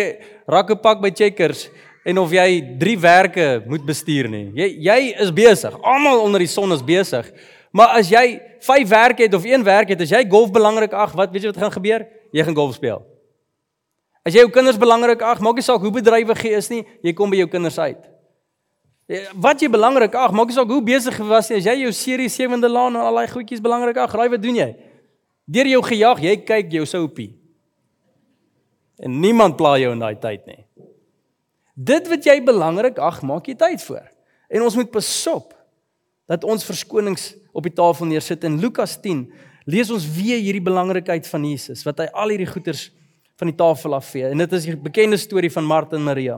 rakke 0.51 0.75
pak 0.79 0.99
by 0.99 1.11
Checkers 1.15 1.69
en 2.07 2.19
of 2.19 2.31
jy 2.35 2.75
3 2.79 2.95
werke 2.99 3.45
moet 3.71 3.83
bestuur 3.87 4.27
nie. 4.31 4.49
Jy 4.59 4.67
jy 4.83 4.97
is 5.23 5.31
besig. 5.35 5.75
Almal 5.79 6.23
onder 6.25 6.43
die 6.43 6.51
son 6.51 6.75
is 6.75 6.83
besig. 6.83 7.29
Maar 7.71 7.95
as 8.01 8.11
jy 8.11 8.25
5 8.63 8.91
werke 8.91 9.23
het 9.23 9.35
of 9.35 9.47
1 9.47 9.63
werk 9.63 9.91
het, 9.95 10.03
as 10.03 10.11
jy 10.11 10.21
golf 10.27 10.51
belangrik 10.55 10.91
ag, 10.91 11.15
wat 11.19 11.31
weet 11.31 11.47
jy 11.47 11.53
wat 11.53 11.61
gaan 11.63 11.75
gebeur? 11.75 12.07
Jy 12.35 12.47
gaan 12.47 12.59
golf 12.59 12.75
speel. 12.75 12.99
As 14.27 14.35
jy 14.35 14.43
jou 14.43 14.51
kinders 14.55 14.79
belangrik 14.79 15.23
ag, 15.23 15.39
maak 15.43 15.59
nie 15.59 15.65
saak 15.65 15.83
hoe 15.83 15.91
bedrywig 15.95 16.43
jy 16.43 16.55
is 16.59 16.69
nie, 16.71 16.83
jy 17.03 17.15
kom 17.15 17.31
by 17.31 17.39
jou 17.39 17.47
kinders 17.51 17.79
uit. 17.79 18.03
Wat 19.35 19.59
jy 19.59 19.67
belangrik 19.67 20.15
ag, 20.15 20.31
maak 20.31 20.47
nie 20.47 20.55
saak 20.55 20.71
hoe 20.71 20.81
besig 20.83 21.17
jy 21.19 21.25
was 21.27 21.49
nie, 21.51 21.59
as 21.59 21.67
jy 21.67 21.75
jou 21.81 21.91
serie 21.95 22.31
sewende 22.31 22.69
laan 22.71 22.95
en 22.95 23.03
al 23.03 23.19
daai 23.19 23.31
goedjies 23.31 23.63
belangrik 23.63 23.99
ag, 23.99 24.13
raai 24.15 24.29
wat 24.31 24.43
doen 24.43 24.61
jy? 24.61 24.69
Deur 25.43 25.69
jou 25.73 25.81
gejag, 25.83 26.21
jy 26.23 26.35
kyk 26.47 26.71
jou 26.71 26.85
soupie. 26.87 27.33
En 29.03 29.19
niemand 29.19 29.57
pla 29.59 29.75
jou 29.81 29.91
in 29.91 29.99
daai 29.99 30.15
tyd 30.21 30.47
nie. 30.47 30.61
Dit 31.73 32.07
wat 32.07 32.23
jy 32.29 32.37
belangrik 32.45 33.01
ag, 33.01 33.19
maak 33.27 33.49
jy 33.49 33.57
tyd 33.59 33.83
vir. 33.83 34.07
En 34.53 34.63
ons 34.63 34.77
moet 34.77 34.91
besop 34.93 35.51
dat 36.29 36.45
ons 36.47 36.63
verskonings 36.63 37.33
op 37.51 37.65
die 37.67 37.73
tafel 37.75 38.07
neersit 38.07 38.45
in 38.47 38.59
Lukas 38.61 38.95
10 39.01 39.25
lees 39.69 39.91
ons 39.93 40.05
weer 40.15 40.39
hierdie 40.43 40.63
belangrikheid 40.63 41.27
van 41.29 41.45
Jesus 41.47 41.83
wat 41.87 42.01
hy 42.03 42.07
al 42.19 42.33
hierdie 42.33 42.49
goeders 42.49 42.87
van 43.39 43.51
die 43.51 43.57
tafel 43.59 43.95
afvee 43.97 44.31
en 44.31 44.43
dit 44.43 44.55
is 44.57 44.67
die 44.69 44.75
bekende 44.79 45.19
storie 45.19 45.51
van 45.51 45.67
Martha 45.67 45.97
en 45.99 46.05
Maria. 46.07 46.37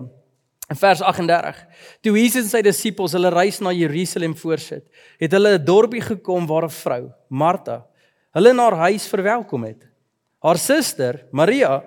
In 0.70 0.76
vers 0.76 1.02
38. 1.02 1.60
Toe 2.02 2.16
Jesus 2.18 2.48
en 2.48 2.50
sy 2.50 2.62
disippels 2.66 3.14
hulle 3.14 3.30
reis 3.34 3.60
na 3.62 3.74
Jerusalem 3.76 4.34
voorsit, 4.38 4.86
het 5.22 5.32
hulle 5.32 5.58
'n 5.58 5.66
dorpie 5.66 6.02
gekom 6.02 6.48
waar 6.48 6.66
'n 6.66 6.74
vrou, 6.74 7.12
Martha, 7.30 7.86
hulle 8.34 8.50
in 8.50 8.58
haar 8.58 8.78
huis 8.90 9.08
verwelkom 9.08 9.64
het. 9.64 9.86
Haar 10.42 10.58
suster, 10.58 11.26
Maria, 11.32 11.84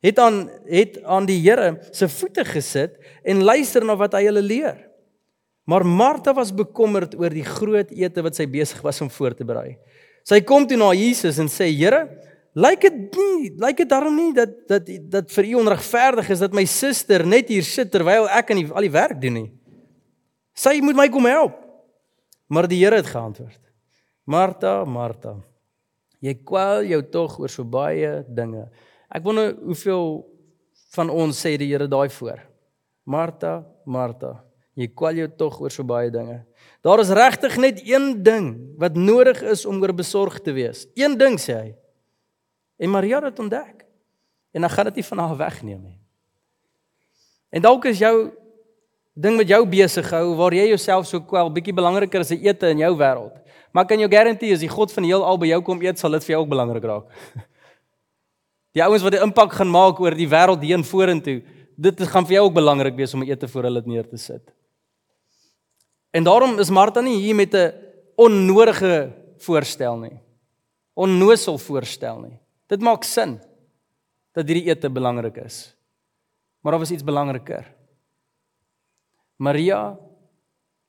het 0.00 0.18
aan 0.18 0.48
het 0.66 1.02
aan 1.04 1.26
die 1.26 1.40
Here 1.40 1.78
se 1.92 2.08
voete 2.08 2.44
gesit 2.44 2.96
en 3.22 3.42
luister 3.44 3.84
na 3.84 3.96
wat 3.96 4.12
hy 4.12 4.24
hulle 4.24 4.42
leer. 4.42 4.88
Maar 5.64 5.84
Martha 5.86 6.32
was 6.34 6.54
bekommerd 6.54 7.14
oor 7.14 7.30
die 7.30 7.44
groot 7.44 7.90
ete 7.92 8.22
wat 8.22 8.36
sy 8.36 8.46
besig 8.46 8.80
was 8.82 9.00
om 9.00 9.10
voor 9.10 9.34
te 9.34 9.44
berei. 9.44 9.76
Sy 10.24 10.40
kom 10.40 10.66
toe 10.66 10.76
na 10.76 10.92
Jesus 10.94 11.38
en 11.38 11.48
sê: 11.48 11.68
"Here, 11.68 12.08
lyk 12.54 12.80
dit 12.80 13.16
nie, 13.16 13.50
lyk 13.62 13.76
dit 13.82 13.88
daarom 13.88 14.16
nie 14.16 14.32
dat 14.34 14.52
dat 14.68 14.88
dat 15.10 15.30
vir 15.30 15.50
u 15.52 15.54
onregverdig 15.62 16.30
is 16.34 16.42
dat 16.42 16.54
my 16.56 16.64
suster 16.64 17.26
net 17.26 17.48
hier 17.48 17.66
sit 17.66 17.90
terwyl 17.92 18.28
ek 18.28 18.50
aan 18.50 18.62
die 18.62 18.68
al 18.72 18.86
die 18.86 18.94
werk 18.94 19.20
doen 19.22 19.38
nie. 19.42 19.50
Sy 20.54 20.80
moet 20.82 20.96
my 20.96 21.08
kom 21.08 21.26
help." 21.30 21.56
Maar 22.50 22.66
die 22.66 22.82
Here 22.82 22.96
het 22.96 23.06
geantwoord: 23.06 23.60
"Martha, 24.26 24.84
Martha, 24.84 25.36
jy 26.20 26.34
kwel 26.34 26.84
jou 26.84 27.02
tog 27.02 27.38
oor 27.38 27.48
so 27.48 27.64
baie 27.64 28.24
dinge. 28.28 28.68
Ek 29.10 29.22
wonder 29.22 29.54
hoeveel 29.54 30.26
van 30.94 31.10
ons 31.10 31.38
sê 31.38 31.56
die 31.56 31.70
Here 31.70 31.88
daai 31.88 32.08
voor. 32.10 32.40
Martha, 33.04 33.64
Martha, 33.86 34.44
Jy 34.80 34.88
kwal 34.96 35.18
jou 35.18 35.28
tog 35.36 35.58
oor 35.60 35.72
so 35.72 35.84
baie 35.86 36.10
dinge. 36.12 36.40
Daar 36.86 37.02
is 37.02 37.10
regtig 37.12 37.56
net 37.60 37.80
een 37.84 38.22
ding 38.24 38.46
wat 38.80 38.96
nodig 38.96 39.42
is 39.42 39.66
om 39.68 39.80
oor 39.82 39.92
besorg 39.96 40.38
te 40.44 40.54
wees. 40.56 40.86
Een 40.96 41.18
ding 41.20 41.36
sê 41.40 41.56
hy. 41.58 41.70
En 42.80 42.90
Maria 42.90 43.20
het 43.20 43.34
dit 43.34 43.42
ontdek. 43.44 43.84
En 44.50 44.64
dan 44.64 44.70
gaan 44.70 44.88
dit 44.88 45.00
nie 45.00 45.04
van 45.04 45.18
haar 45.18 45.36
wegneem 45.36 45.82
nie. 45.82 45.98
En 47.50 47.62
dalk 47.62 47.84
is 47.90 47.98
jou 47.98 48.30
ding 49.12 49.36
met 49.36 49.48
jou 49.50 49.60
besig 49.68 50.06
hou 50.14 50.34
waar 50.38 50.54
jy 50.54 50.70
jouself 50.70 51.08
so 51.10 51.20
kwel, 51.20 51.50
bietjie 51.52 51.74
belangriker 51.76 52.22
as 52.24 52.32
die 52.32 52.40
ete 52.46 52.70
in 52.72 52.80
jou 52.82 52.92
wêreld. 52.96 53.36
Maar 53.74 53.86
kan 53.90 54.00
jou 54.00 54.08
garandeer 54.10 54.56
as 54.56 54.62
die 54.64 54.70
God 54.70 54.92
van 54.94 55.04
die 55.06 55.12
heelal 55.12 55.38
by 55.38 55.50
jou 55.50 55.60
kom 55.66 55.82
eet, 55.84 56.00
sal 56.00 56.14
dit 56.16 56.24
vir 56.26 56.36
jou 56.36 56.42
ook 56.44 56.52
belangrik 56.54 56.86
raak. 56.90 57.10
Die 58.70 58.84
ouens 58.86 59.02
wat 59.02 59.16
die 59.16 59.18
impak 59.18 59.56
gaan 59.58 59.66
maak 59.66 59.98
oor 59.98 60.14
die 60.14 60.28
wêreld 60.30 60.62
heen 60.62 60.84
vorentoe, 60.86 61.40
dit 61.74 62.02
gaan 62.06 62.22
vir 62.28 62.36
jou 62.36 62.44
ook 62.46 62.52
belangrik 62.54 62.94
wees 62.94 63.10
om 63.18 63.24
eete 63.26 63.48
voor 63.50 63.66
hulle 63.66 63.80
neer 63.82 64.06
te 64.06 64.14
sit. 64.14 64.44
En 66.14 66.22
daarom 66.22 66.54
is 66.62 66.70
Martha 66.70 67.02
nie 67.02 67.16
hier 67.18 67.34
met 67.34 67.50
'n 67.50 67.72
onnodige 68.14 69.10
voorstel 69.42 69.98
nie. 69.98 70.20
Onnosel 70.94 71.58
voorstel 71.58 72.20
nie. 72.20 72.38
Dit 72.70 72.84
maak 72.86 73.04
sin 73.06 73.38
dat 74.36 74.46
hierdie 74.46 74.70
ete 74.70 74.90
belangrik 74.92 75.40
is. 75.42 75.72
Maar 76.62 76.76
daar 76.76 76.84
was 76.84 76.92
iets 76.94 77.06
belangriker. 77.06 77.66
Maria 79.40 79.98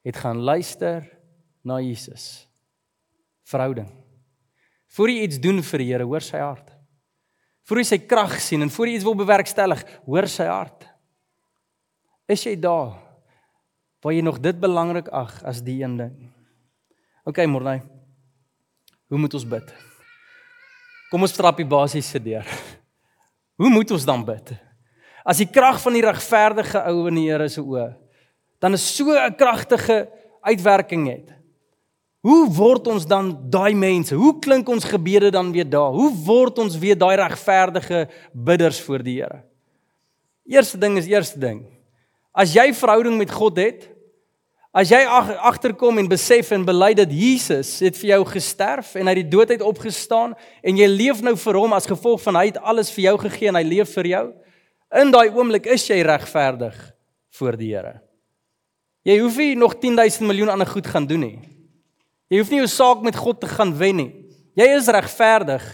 het 0.05 0.17
gaan 0.17 0.37
luister 0.37 1.07
na 1.63 1.79
Jesus. 1.81 2.47
Verhouding. 3.47 3.89
Voor 4.91 5.09
jy 5.09 5.25
iets 5.25 5.39
doen 5.41 5.61
vir 5.63 5.81
die 5.81 5.91
Here, 5.91 6.05
hoor 6.05 6.23
sy 6.25 6.41
hart. 6.43 6.73
Voor 7.65 7.79
jy 7.79 7.87
sy 7.87 7.99
krag 8.05 8.35
sien 8.43 8.61
en 8.65 8.73
voor 8.73 8.89
jy 8.89 8.97
iets 8.99 9.07
wil 9.07 9.15
bewerkstellig, 9.17 9.85
hoor 10.05 10.27
sy 10.29 10.49
hart. 10.51 10.85
Is 12.29 12.43
jy 12.45 12.57
daar? 12.59 12.99
waar 14.01 14.13
jy 14.13 14.21
nog 14.25 14.39
dit 14.41 14.57
belangrik 14.59 15.09
ag 15.13 15.43
as 15.45 15.61
die 15.63 15.81
een 15.83 15.97
ding. 15.97 16.13
OK, 17.23 17.45
Morney. 17.45 17.83
Hoe 19.07 19.19
moet 19.21 19.33
ons 19.37 19.45
bid? 19.45 19.73
Kom 21.11 21.21
ons 21.21 21.35
trap 21.35 21.57
die 21.59 21.67
basiese 21.67 22.19
deur. 22.23 22.47
Hoe 23.59 23.69
moet 23.69 23.91
ons 23.91 24.05
dan 24.07 24.23
bid? 24.25 24.53
As 25.27 25.37
die 25.37 25.49
krag 25.51 25.81
van 25.83 25.93
die 25.93 26.05
regverdige 26.05 26.79
ou 26.87 27.09
in 27.11 27.19
die 27.19 27.27
Here 27.27 27.49
se 27.51 27.61
oë 27.61 27.91
dan 28.61 28.77
is 28.77 28.95
so 28.95 29.09
'n 29.09 29.35
kragtige 29.35 30.09
uitwerking 30.41 31.07
het. 31.07 31.33
Hoe 32.21 32.45
word 32.53 32.87
ons 32.87 33.05
dan 33.05 33.49
daai 33.49 33.73
mense? 33.73 34.15
Hoe 34.15 34.39
klink 34.39 34.69
ons 34.69 34.83
gebede 34.85 35.31
dan 35.31 35.51
weer 35.51 35.69
daar? 35.69 35.91
Hoe 35.91 36.13
word 36.25 36.59
ons 36.59 36.77
weer 36.77 36.97
daai 36.97 37.15
regverdige 37.15 38.07
bidders 38.33 38.81
voor 38.81 39.03
die 39.03 39.21
Here? 39.21 39.43
Eerste 40.45 40.77
ding 40.77 40.97
is 40.97 41.07
eerste 41.07 41.39
ding. 41.39 41.65
As 42.31 42.53
jy 42.53 42.73
verhouding 42.73 43.17
met 43.17 43.31
God 43.31 43.57
het, 43.57 43.89
as 44.71 44.91
jy 44.91 45.01
agterkom 45.03 45.99
en 45.99 46.07
besef 46.07 46.53
en 46.55 46.63
bely 46.63 46.93
dat 46.95 47.11
Jesus 47.11 47.73
het 47.83 47.97
vir 47.99 48.13
jou 48.13 48.21
gesterf 48.31 48.93
en 48.95 49.09
uit 49.11 49.19
die 49.19 49.31
dood 49.33 49.51
uit 49.51 49.63
opgestaan 49.67 50.31
en 50.63 50.79
jy 50.79 50.87
leef 50.87 51.19
nou 51.23 51.35
vir 51.35 51.59
hom 51.59 51.75
as 51.75 51.89
gevolg 51.89 52.21
van 52.23 52.39
hy 52.39 52.45
het 52.53 52.61
alles 52.63 52.91
vir 52.95 53.09
jou 53.09 53.17
gegee 53.25 53.51
en 53.51 53.59
hy 53.59 53.65
leef 53.67 53.91
vir 53.97 54.09
jou, 54.13 54.23
in 55.01 55.11
daai 55.11 55.27
oomblik 55.35 55.67
is 55.71 55.83
jy 55.89 55.99
regverdig 56.07 56.77
voor 57.35 57.59
die 57.59 57.73
Here. 57.73 57.99
Jy 59.07 59.17
hoef 59.19 59.37
nie 59.41 59.57
nog 59.59 59.75
10000 59.81 60.27
miljoen 60.29 60.51
ander 60.53 60.69
goed 60.69 60.87
gaan 60.87 61.07
doen 61.09 61.23
nie. 61.25 61.37
Jy 62.31 62.39
hoef 62.39 62.51
nie 62.53 62.61
jou 62.61 62.71
saak 62.71 63.03
met 63.03 63.17
God 63.17 63.41
te 63.41 63.49
gaan 63.49 63.73
wen 63.75 63.97
nie. 63.97 64.09
Jy 64.55 64.67
is 64.77 64.87
regverdig 64.91 65.65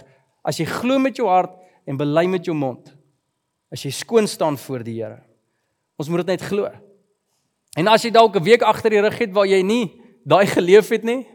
as 0.47 0.57
jy 0.57 0.65
glo 0.69 0.97
met 1.01 1.17
jou 1.19 1.27
hart 1.29 1.53
en 1.85 1.99
bely 1.99 2.25
met 2.29 2.45
jou 2.45 2.55
mond. 2.57 2.89
As 3.73 3.83
jy 3.83 3.91
skoon 3.93 4.29
staan 4.31 4.57
voor 4.57 4.85
die 4.85 4.97
Here. 5.01 5.19
Ons 5.99 6.09
moet 6.09 6.23
dit 6.23 6.37
net 6.37 6.45
glo. 6.49 6.69
En 7.75 7.87
as 7.87 8.03
jy 8.05 8.11
dalk 8.11 8.35
'n 8.35 8.43
week 8.43 8.61
agter 8.61 8.89
die 8.89 9.01
rug 9.01 9.17
het 9.17 9.33
waar 9.33 9.47
jy 9.47 9.61
nie 9.61 10.01
daai 10.25 10.45
geleef 10.47 10.89
het 10.89 11.03
nie 11.03 11.27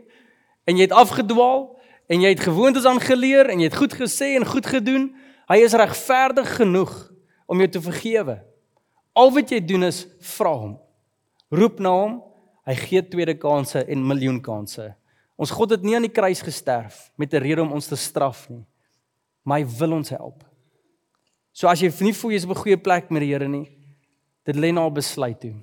en 0.65 0.77
jy 0.77 0.83
het 0.83 0.93
afgedwaal 0.93 1.79
en 2.09 2.21
jy 2.21 2.29
het 2.29 2.41
gewoontes 2.41 2.85
aangeleer 2.85 3.51
en 3.51 3.59
jy 3.59 3.69
het 3.69 3.77
goed 3.77 3.95
gesê 3.95 4.37
en 4.37 4.47
goed 4.47 4.67
gedoen, 4.67 5.15
hy 5.49 5.57
is 5.57 5.73
regverdig 5.73 6.57
genoeg 6.57 7.13
om 7.47 7.59
jou 7.59 7.69
te 7.69 7.81
vergewe. 7.81 8.43
Al 9.13 9.31
wat 9.33 9.51
jy 9.51 9.61
doen 9.61 9.85
is 9.85 10.07
vra 10.21 10.53
hom. 10.55 10.79
Roep 11.51 11.79
na 11.79 11.91
hom. 11.91 12.23
Hy 12.65 12.75
gee 12.75 13.03
tweede 13.03 13.35
kansse 13.35 13.85
en 13.85 14.07
miljoen 14.07 14.41
kansse. 14.41 14.95
Ons 15.37 15.51
God 15.51 15.71
het 15.71 15.83
nie 15.83 15.97
aan 15.97 16.07
die 16.07 16.13
kruis 16.13 16.41
gesterf 16.41 17.11
met 17.17 17.35
'n 17.35 17.43
rede 17.43 17.63
om 17.63 17.73
ons 17.73 17.87
te 17.87 17.97
straf 17.97 18.49
nie, 18.49 18.65
maar 19.43 19.59
hy 19.59 19.67
wil 19.79 19.93
ons 19.93 20.09
help. 20.11 20.45
So 21.53 21.69
as 21.69 21.81
jy 21.81 21.91
nie 22.01 22.15
voel 22.15 22.31
jy's 22.31 22.45
op 22.45 22.51
'n 22.51 22.63
goeie 22.63 22.77
plek 22.77 23.11
met 23.11 23.21
die 23.21 23.33
Here 23.33 23.49
nie, 23.49 23.83
Dit 24.45 24.57
lê 24.57 24.73
na 24.73 24.87
'n 24.87 24.95
besluit 24.95 25.41
toe. 25.41 25.55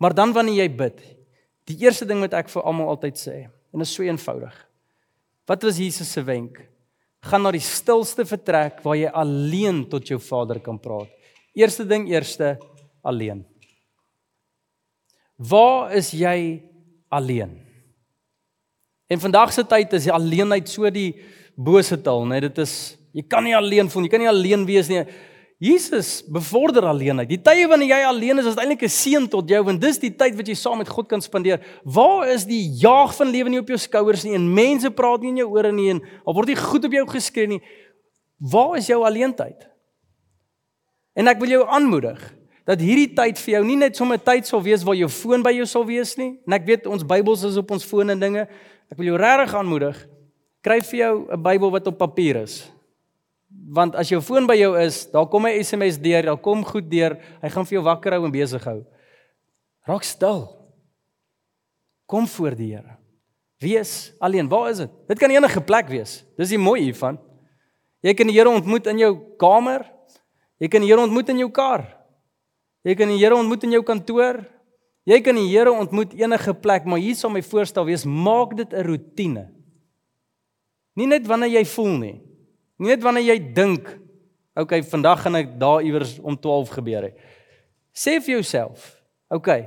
Maar 0.00 0.16
dan 0.16 0.32
wanneer 0.32 0.62
jy 0.62 0.68
bid, 0.80 1.00
die 1.68 1.76
eerste 1.84 2.08
ding 2.08 2.22
wat 2.24 2.34
ek 2.38 2.48
vir 2.50 2.64
almal 2.66 2.94
altyd 2.94 3.20
sê, 3.20 3.36
en 3.46 3.82
dit 3.82 3.86
is 3.86 3.94
so 3.94 4.06
eenvoudig. 4.06 4.54
Wat 5.50 5.66
was 5.66 5.78
Jesus 5.82 6.10
se 6.10 6.22
wenk? 6.24 6.62
Gaan 7.28 7.44
na 7.44 7.52
die 7.52 7.62
stilste 7.62 8.24
vertrek 8.24 8.80
waar 8.84 8.96
jy 8.96 9.10
alleen 9.12 9.82
tot 9.92 10.08
jou 10.08 10.18
Vader 10.22 10.60
kan 10.64 10.78
praat. 10.80 11.10
Eerste 11.58 11.84
ding 11.84 12.08
eerste, 12.08 12.54
alleen. 13.04 13.42
Waar 15.36 15.92
is 15.96 16.12
jy 16.16 16.62
alleen? 17.12 17.58
En 19.10 19.20
vandag 19.20 19.52
se 19.52 19.64
tyd 19.66 19.92
is 19.98 20.08
alleenheid 20.08 20.68
so 20.70 20.88
die 20.92 21.12
bose 21.56 21.98
taal, 22.00 22.24
né? 22.30 22.40
Dit 22.46 22.60
is 22.62 22.96
jy 23.12 23.24
kan 23.26 23.42
nie 23.44 23.56
alleen 23.56 23.90
voel, 23.90 24.06
jy 24.06 24.12
kan 24.12 24.22
nie 24.22 24.30
alleen 24.30 24.64
wees 24.68 24.88
nie. 24.88 25.02
Jesus 25.60 26.22
bevorder 26.24 26.86
alleenheid. 26.88 27.28
Die 27.28 27.40
tye 27.44 27.66
wanneer 27.68 27.90
jy 27.92 28.04
alleen 28.08 28.40
is, 28.40 28.46
is 28.48 28.56
eintlik 28.56 28.82
'n 28.82 28.88
seën 28.88 29.28
tot 29.28 29.48
jou 29.48 29.60
want 29.64 29.80
dis 29.80 29.98
die 30.00 30.10
tyd 30.10 30.34
wat 30.36 30.48
jy 30.48 30.54
saam 30.54 30.78
met 30.78 30.88
God 30.88 31.06
kan 31.06 31.20
spandeer. 31.20 31.60
Waar 31.84 32.28
is 32.28 32.46
die 32.48 32.64
jaag 32.80 33.14
van 33.14 33.28
lewe 33.28 33.48
nie 33.50 33.60
op 33.60 33.68
jou 33.68 33.76
skouers 33.76 34.24
nie 34.24 34.34
en 34.34 34.54
mense 34.54 34.90
praat 34.90 35.20
nie 35.20 35.28
in 35.28 35.36
jou 35.36 35.50
ore 35.50 35.72
nie 35.72 35.90
en 35.90 36.00
al 36.24 36.34
word 36.34 36.48
nie 36.48 36.56
goed 36.56 36.84
op 36.84 36.92
jou 36.92 37.06
geskree 37.06 37.46
nie. 37.46 37.60
Waar 38.40 38.78
is 38.78 38.86
jou 38.86 39.04
alleentyd? 39.04 39.68
En 41.14 41.28
ek 41.28 41.38
wil 41.38 41.48
jou 41.48 41.66
aanmoedig 41.68 42.34
dat 42.64 42.80
hierdie 42.80 43.14
tyd 43.14 43.38
vir 43.38 43.54
jou 43.54 43.64
nie 43.64 43.76
net 43.76 43.96
sommer 43.96 44.18
tyd 44.18 44.46
sal 44.46 44.62
wees 44.62 44.82
waar 44.82 44.96
jou 44.96 45.08
foon 45.08 45.42
by 45.42 45.52
jou 45.52 45.66
sal 45.66 45.84
wees 45.84 46.16
nie. 46.16 46.40
En 46.46 46.52
ek 46.52 46.64
weet 46.64 46.86
ons 46.86 47.04
Bybels 47.04 47.44
is 47.44 47.56
op 47.56 47.70
ons 47.70 47.84
foon 47.84 48.10
en 48.10 48.18
dinge. 48.18 48.48
Ek 48.90 48.96
wil 48.96 49.06
jou 49.06 49.16
regtig 49.16 49.54
aanmoedig 49.54 50.06
Kry 50.60 50.80
vir 50.84 50.98
jou 50.98 51.14
'n 51.32 51.42
Bybel 51.42 51.70
wat 51.70 51.86
op 51.86 51.96
papier 51.98 52.36
is. 52.36 52.70
Want 53.50 53.94
as 53.98 54.10
jou 54.10 54.20
foon 54.22 54.46
by 54.46 54.54
jou 54.58 54.72
is, 54.78 55.10
daar 55.10 55.26
kom 55.26 55.46
'n 55.46 55.62
SMS 55.64 55.98
deur, 55.98 56.22
daar 56.22 56.40
kom 56.40 56.64
goed 56.64 56.90
deur, 56.90 57.18
hy 57.42 57.48
gaan 57.48 57.66
vir 57.66 57.78
jou 57.78 57.84
wakker 57.84 58.12
hou 58.12 58.24
en 58.24 58.32
besig 58.32 58.64
hou. 58.64 58.84
Raak 59.86 60.02
stil. 60.02 60.48
Kom 62.06 62.26
voor 62.26 62.54
die 62.54 62.74
Here. 62.74 62.96
Wees 63.60 64.12
alleen. 64.18 64.48
Waar 64.48 64.70
is 64.70 64.78
dit? 64.78 64.90
Dit 65.08 65.18
kan 65.18 65.30
enige 65.30 65.60
plek 65.60 65.88
wees. 65.88 66.24
Dis 66.36 66.48
die 66.48 66.58
mooi 66.58 66.80
hiervan. 66.80 67.18
Jy 68.00 68.14
kan 68.14 68.26
die 68.26 68.36
Here 68.36 68.48
ontmoet 68.48 68.86
in 68.86 68.98
jou 68.98 69.36
kamer. 69.36 69.84
Jy 70.58 70.68
kan 70.68 70.80
die 70.80 70.88
Here 70.88 71.00
ontmoet 71.00 71.28
in 71.28 71.38
jou 71.38 71.50
kar. 71.50 71.84
Jy 72.82 72.94
kan 72.96 73.08
die 73.08 73.18
Here 73.20 73.36
ontmoet 73.36 73.64
in 73.64 73.76
jou 73.76 73.82
kantoor. 73.82 74.40
Jy 75.08 75.20
kan 75.24 75.36
die 75.36 75.48
Here 75.48 75.72
ontmoet 75.72 76.14
enige 76.14 76.54
plek, 76.54 76.84
maar 76.88 77.00
hier 77.00 77.16
sal 77.16 77.32
my 77.32 77.42
voorstel 77.42 77.86
wees, 77.88 78.04
maak 78.04 78.56
dit 78.56 78.72
'n 78.72 78.84
rotine. 78.84 79.44
Nie 80.96 81.06
net 81.06 81.26
wanneer 81.26 81.60
jy 81.60 81.64
voel 81.64 81.98
nie. 81.98 82.29
Nie 82.80 82.94
net 82.94 83.02
wanneer 83.04 83.34
jy 83.34 83.38
dink, 83.52 83.88
okay, 84.56 84.80
vandag 84.88 85.20
gaan 85.26 85.36
ek 85.36 85.52
daar 85.60 85.84
iewers 85.84 86.16
om 86.24 86.38
12 86.38 86.72
gebeur 86.78 87.10
het. 87.10 87.18
Sê 87.92 88.16
vir 88.22 88.38
jouself, 88.38 88.94
okay, 89.28 89.66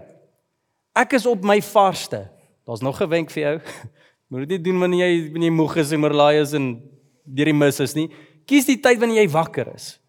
ek 0.97 1.13
is 1.19 1.27
op 1.29 1.45
my 1.45 1.59
vaste. 1.61 2.23
Daar's 2.65 2.81
nog 2.81 3.01
'n 3.01 3.09
wenk 3.09 3.29
vir 3.29 3.43
jou. 3.43 3.57
Moet 4.29 4.49
dit 4.49 4.57
nie 4.57 4.63
doen 4.71 4.79
wanneer 4.79 5.07
jy 5.07 5.31
wanneer 5.31 5.51
jy 5.51 5.55
moeg 5.55 5.75
is 5.77 5.91
en 5.91 6.03
oorlaai 6.03 6.41
is 6.41 6.53
en 6.53 6.81
deur 7.23 7.45
die 7.45 7.53
mis 7.53 7.79
is 7.79 7.93
nie. 7.93 8.09
Kies 8.45 8.65
die 8.65 8.79
tyd 8.81 8.97
wanneer 8.99 9.21
jy 9.21 9.29
wakker 9.29 9.73
is. 9.75 9.99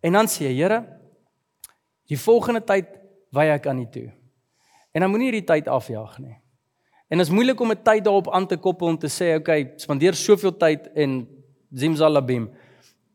En 0.00 0.12
dan 0.12 0.26
sê 0.26 0.48
jy, 0.48 0.54
Here, 0.62 0.80
die 2.08 2.16
volgende 2.18 2.64
tyd 2.64 2.86
wy 3.32 3.44
ek 3.52 3.66
aan 3.66 3.82
U 3.82 3.86
toe. 3.92 4.08
En 4.94 5.00
dan 5.04 5.10
moenie 5.10 5.30
hierdie 5.30 5.46
tyd 5.46 5.68
afjaag 5.68 6.18
nie. 6.18 6.38
En 7.10 7.18
dit 7.18 7.26
is 7.26 7.32
moeilik 7.32 7.60
om 7.60 7.70
'n 7.72 7.82
tyd 7.82 8.04
daarop 8.04 8.30
aan 8.32 8.46
te 8.46 8.56
koppel 8.56 8.86
om 8.86 8.98
te 8.98 9.08
sê, 9.08 9.36
okay, 9.36 9.72
spandeer 9.76 10.14
soveel 10.14 10.56
tyd 10.56 10.88
en 10.94 11.39
zimzalabim. 11.74 12.50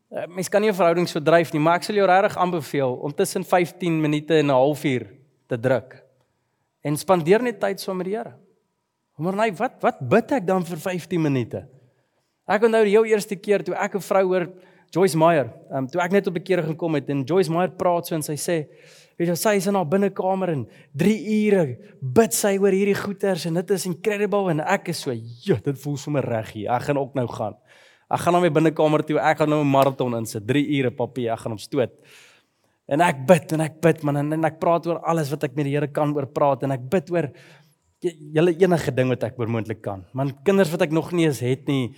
Eh, 0.08 0.26
mens 0.26 0.48
kan 0.48 0.60
nie 0.60 0.70
'n 0.70 0.74
verhouding 0.74 1.08
so 1.08 1.20
dryf 1.20 1.52
nie, 1.52 1.60
maar 1.60 1.76
ek 1.76 1.82
sal 1.82 1.96
jou 1.96 2.06
regtig 2.06 2.36
aanbeveel 2.36 2.92
om 3.02 3.14
tussen 3.14 3.44
15 3.44 4.00
minute 4.00 4.34
en 4.34 4.46
'n 4.46 4.50
halfuur 4.50 5.06
te 5.46 5.58
druk. 5.58 6.04
En 6.82 6.96
spandeer 6.96 7.42
net 7.42 7.60
tyd 7.60 7.80
saam 7.80 7.96
met 7.96 8.06
die 8.06 8.16
Here. 8.16 8.34
Maar 9.16 9.34
nee, 9.34 9.52
wat 9.52 9.72
wat 9.80 10.08
bid 10.08 10.32
ek 10.32 10.46
dan 10.46 10.64
vir 10.64 10.76
15 10.76 11.22
minute? 11.22 11.66
Ek 12.46 12.62
onthou 12.62 12.84
die 12.84 12.94
heel 12.94 13.04
eerste 13.04 13.36
keer 13.36 13.64
toe 13.64 13.74
ek 13.74 13.94
'n 13.94 14.00
vrou 14.00 14.24
hoor 14.24 14.48
Joyce 14.90 15.16
Meyer, 15.16 15.52
um, 15.72 15.86
toe 15.86 16.00
ek 16.00 16.12
net 16.12 16.26
op 16.26 16.36
'n 16.36 16.42
keer 16.42 16.62
gekom 16.62 16.94
het 16.94 17.10
en 17.10 17.24
Joyce 17.24 17.50
Meyer 17.50 17.70
praat 17.70 18.06
so 18.06 18.14
en 18.14 18.22
sy 18.22 18.36
sê 18.36 18.66
Weet 19.16 19.30
jy, 19.30 19.34
sy 19.34 19.54
is 19.56 19.66
in 19.66 19.74
haar 19.78 19.88
binnekamer 19.88 20.50
en 20.52 20.66
3 20.92 21.14
ure 21.48 21.78
bid 22.02 22.34
sy 22.36 22.58
oor 22.60 22.74
hierdie 22.76 22.98
goeters 22.98 23.46
en 23.48 23.54
dit 23.54 23.70
is 23.70 23.86
incredible 23.88 24.50
en 24.52 24.60
ek 24.60 24.90
is 24.92 25.00
so, 25.00 25.10
"Jo, 25.10 25.56
dit 25.56 25.78
voel 25.80 25.96
sommer 25.96 26.22
reg 26.22 26.52
hier. 26.52 26.70
Ek 26.70 26.82
gaan 26.82 26.98
ook 26.98 27.14
nou 27.14 27.26
gaan. 27.26 27.56
Ek 28.10 28.22
gaan 28.22 28.36
na 28.36 28.40
my 28.40 28.50
binnekamer 28.54 29.02
toe. 29.02 29.18
Ek 29.18 29.38
gaan 29.38 29.50
nou 29.50 29.62
'n 29.64 29.70
maraton 29.70 30.14
insit. 30.14 30.46
3 30.46 30.62
ure, 30.78 30.90
papie, 30.90 31.28
ek 31.28 31.38
gaan 31.38 31.52
hom 31.52 31.58
stoot." 31.58 31.92
En 32.86 33.00
ek 33.00 33.26
bid 33.26 33.52
en 33.52 33.60
ek 33.60 33.80
bid 33.82 34.02
man 34.06 34.16
en, 34.16 34.32
en 34.32 34.44
ek 34.44 34.60
praat 34.62 34.86
oor 34.86 35.00
alles 35.02 35.30
wat 35.30 35.44
ek 35.44 35.56
met 35.56 35.66
die 35.66 35.74
Here 35.74 35.88
kan 35.90 36.14
oor 36.14 36.26
praat 36.26 36.62
en 36.62 36.70
ek 36.70 36.84
bid 36.90 37.10
oor 37.10 37.30
julle 38.00 38.52
enige 38.54 38.92
ding 38.94 39.08
wat 39.10 39.24
ek 39.26 39.38
moontlik 39.38 39.82
kan. 39.82 40.04
Man, 40.14 40.30
kinders 40.46 40.70
wat 40.70 40.82
ek 40.86 40.94
nog 40.94 41.10
nie 41.12 41.26
eens 41.26 41.40
het 41.42 41.66
nie. 41.66 41.96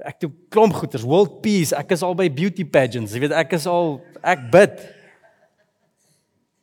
Ek 0.00 0.22
doen 0.22 0.32
klomp 0.48 0.72
goeters, 0.72 1.04
world 1.04 1.42
peace. 1.44 1.76
Ek 1.76 1.92
is 1.92 2.02
al 2.02 2.16
by 2.16 2.30
beauty 2.32 2.64
pageants. 2.64 3.12
Jy 3.12 3.26
weet, 3.26 3.36
ek 3.36 3.52
is 3.58 3.66
al 3.68 3.98
ek 4.24 4.48
bid 4.54 4.80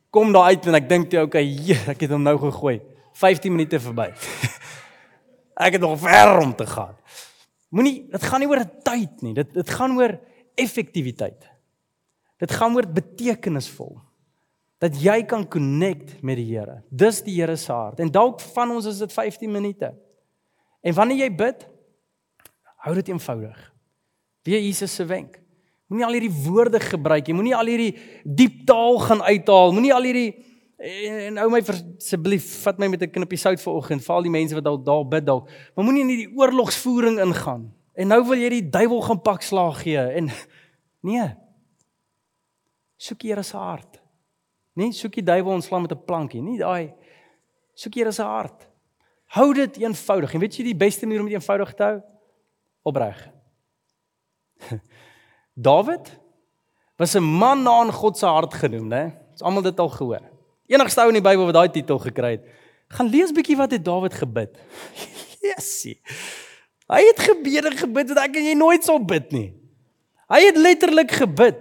kom 0.09 0.31
daar 0.33 0.49
uit 0.49 0.65
en 0.65 0.77
ek 0.79 0.87
dink 0.89 1.11
toe 1.11 1.21
okay, 1.27 1.45
ek 1.93 2.07
het 2.07 2.15
hom 2.15 2.25
nou 2.25 2.37
gegooi. 2.41 2.79
15 3.19 3.53
minute 3.53 3.77
verby. 3.83 4.09
ek 5.65 5.77
het 5.77 5.83
nog 5.83 5.99
ver 6.01 6.39
om 6.41 6.55
te 6.57 6.65
gaan. 6.65 6.95
Moenie, 7.69 8.07
dit 8.09 8.25
gaan 8.25 8.41
nie 8.41 8.49
oor 8.49 8.63
tyd 8.85 9.23
nie. 9.25 9.33
Dit 9.37 9.53
dit 9.53 9.73
gaan 9.77 9.95
oor 9.97 10.15
effektiwiteit. 10.59 11.47
Dit 12.39 12.53
gaan 12.55 12.75
oor 12.75 12.87
betekenisvol. 12.89 13.97
Dat 14.79 14.95
jy 14.95 15.17
kan 15.27 15.43
connect 15.51 16.21
met 16.23 16.39
die 16.39 16.47
Here. 16.53 16.79
Dis 16.89 17.21
die 17.25 17.35
Here 17.35 17.57
se 17.59 17.71
hart. 17.71 17.99
En 17.99 18.11
dalk 18.11 18.39
van 18.55 18.71
ons 18.71 18.87
is 18.87 19.01
dit 19.03 19.13
15 19.13 19.51
minute. 19.51 19.91
En 20.81 20.95
wanneer 20.95 21.25
jy 21.25 21.29
bid, 21.35 21.67
hou 22.85 22.95
dit 22.95 23.11
eenvoudig. 23.11 23.59
Wie 24.47 24.55
Jesus 24.55 24.95
se 24.95 25.05
wenk. 25.05 25.35
Moenie 25.89 26.05
al 26.05 26.15
hierdie 26.15 26.43
woorde 26.45 26.79
gebruik 26.79 27.27
nie. 27.27 27.35
Moenie 27.35 27.55
al 27.57 27.69
hierdie 27.69 27.91
diep 28.23 28.61
taal 28.69 29.01
gaan 29.03 29.23
uithaal. 29.25 29.73
Moenie 29.75 29.93
al 29.93 30.07
hierdie 30.07 30.29
en, 30.79 31.17
en 31.27 31.39
ou 31.43 31.49
my 31.51 31.59
asseblief 31.59 32.47
vat 32.63 32.79
my 32.79 32.87
met 32.87 33.01
'n 33.03 33.11
knippie 33.11 33.37
sout 33.37 33.61
vanoggend. 33.61 34.03
Val 34.03 34.23
die 34.23 34.31
mense 34.31 34.55
wat 34.55 34.63
dalk 34.63 34.85
daar 34.85 35.07
bid 35.07 35.25
dalk. 35.25 35.49
Maar 35.75 35.85
moenie 35.85 36.01
in 36.01 36.07
hierdie 36.07 36.37
oorlogsvoering 36.37 37.19
ingaan. 37.19 37.73
En 37.93 38.07
nou 38.07 38.23
wil 38.23 38.39
jy 38.39 38.49
die 38.49 38.69
duiwel 38.69 39.01
gaan 39.01 39.21
pak 39.21 39.41
slaag 39.41 39.81
gee 39.83 39.97
en 39.97 40.31
nee. 41.07 41.27
Soek 42.97 43.21
Here 43.21 43.43
se 43.43 43.57
hart. 43.57 43.99
Nee, 44.73 44.91
soek 44.91 45.13
die 45.13 45.23
duiwel 45.23 45.53
ontslaan 45.53 45.81
met 45.81 45.91
'n 45.91 46.05
plankie. 46.05 46.41
Nie 46.41 46.57
daai 46.57 46.93
soek 47.73 47.95
Here 47.95 48.11
se 48.11 48.23
hart. 48.23 48.67
Hou 49.35 49.53
dit 49.53 49.77
eenvoudig. 49.77 50.33
En 50.33 50.39
weet 50.39 50.55
jy 50.55 50.63
die 50.63 50.75
beste 50.75 51.05
manier 51.05 51.21
om 51.21 51.27
dit 51.27 51.35
eenvoudig 51.35 51.73
te 51.73 51.83
hou? 51.83 52.01
Opreg. 52.83 53.29
Dawid 55.67 56.19
was 56.97 57.15
'n 57.15 57.23
man 57.23 57.63
na 57.63 57.81
in 57.83 57.91
God 57.91 58.17
se 58.17 58.25
hart 58.25 58.53
genoem, 58.53 58.87
né? 58.87 59.15
Ons 59.31 59.41
almal 59.41 59.61
dit 59.61 59.79
al 59.79 59.89
gehoor. 59.89 60.38
Enigste 60.69 61.01
ou 61.01 61.09
in 61.09 61.17
die 61.17 61.25
Bybel 61.25 61.47
wat 61.49 61.57
daai 61.57 61.71
titel 61.73 61.97
gekry 62.01 62.35
het. 62.37 62.43
Gaan 62.93 63.09
lees 63.09 63.33
bietjie 63.33 63.57
wat 63.57 63.73
het 63.73 63.85
Dawid 63.85 64.13
gebid. 64.17 64.53
Jessie. 65.49 65.97
Hy 66.89 67.01
het 67.05 67.21
gebede 67.21 67.73
gebid 67.77 68.13
wat 68.13 68.21
ek 68.23 68.37
en 68.39 68.49
jy 68.49 68.55
nooit 68.57 68.85
sou 68.85 68.97
bid 69.01 69.33
nie. 69.33 69.49
Hy 70.29 70.41
het 70.45 70.57
letterlik 70.57 71.11
gebid 71.21 71.57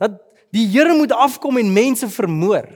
dat 0.00 0.16
die 0.56 0.66
Here 0.72 0.94
moet 0.96 1.12
afkom 1.12 1.60
en 1.60 1.72
mense 1.72 2.08
vermoor. 2.12 2.68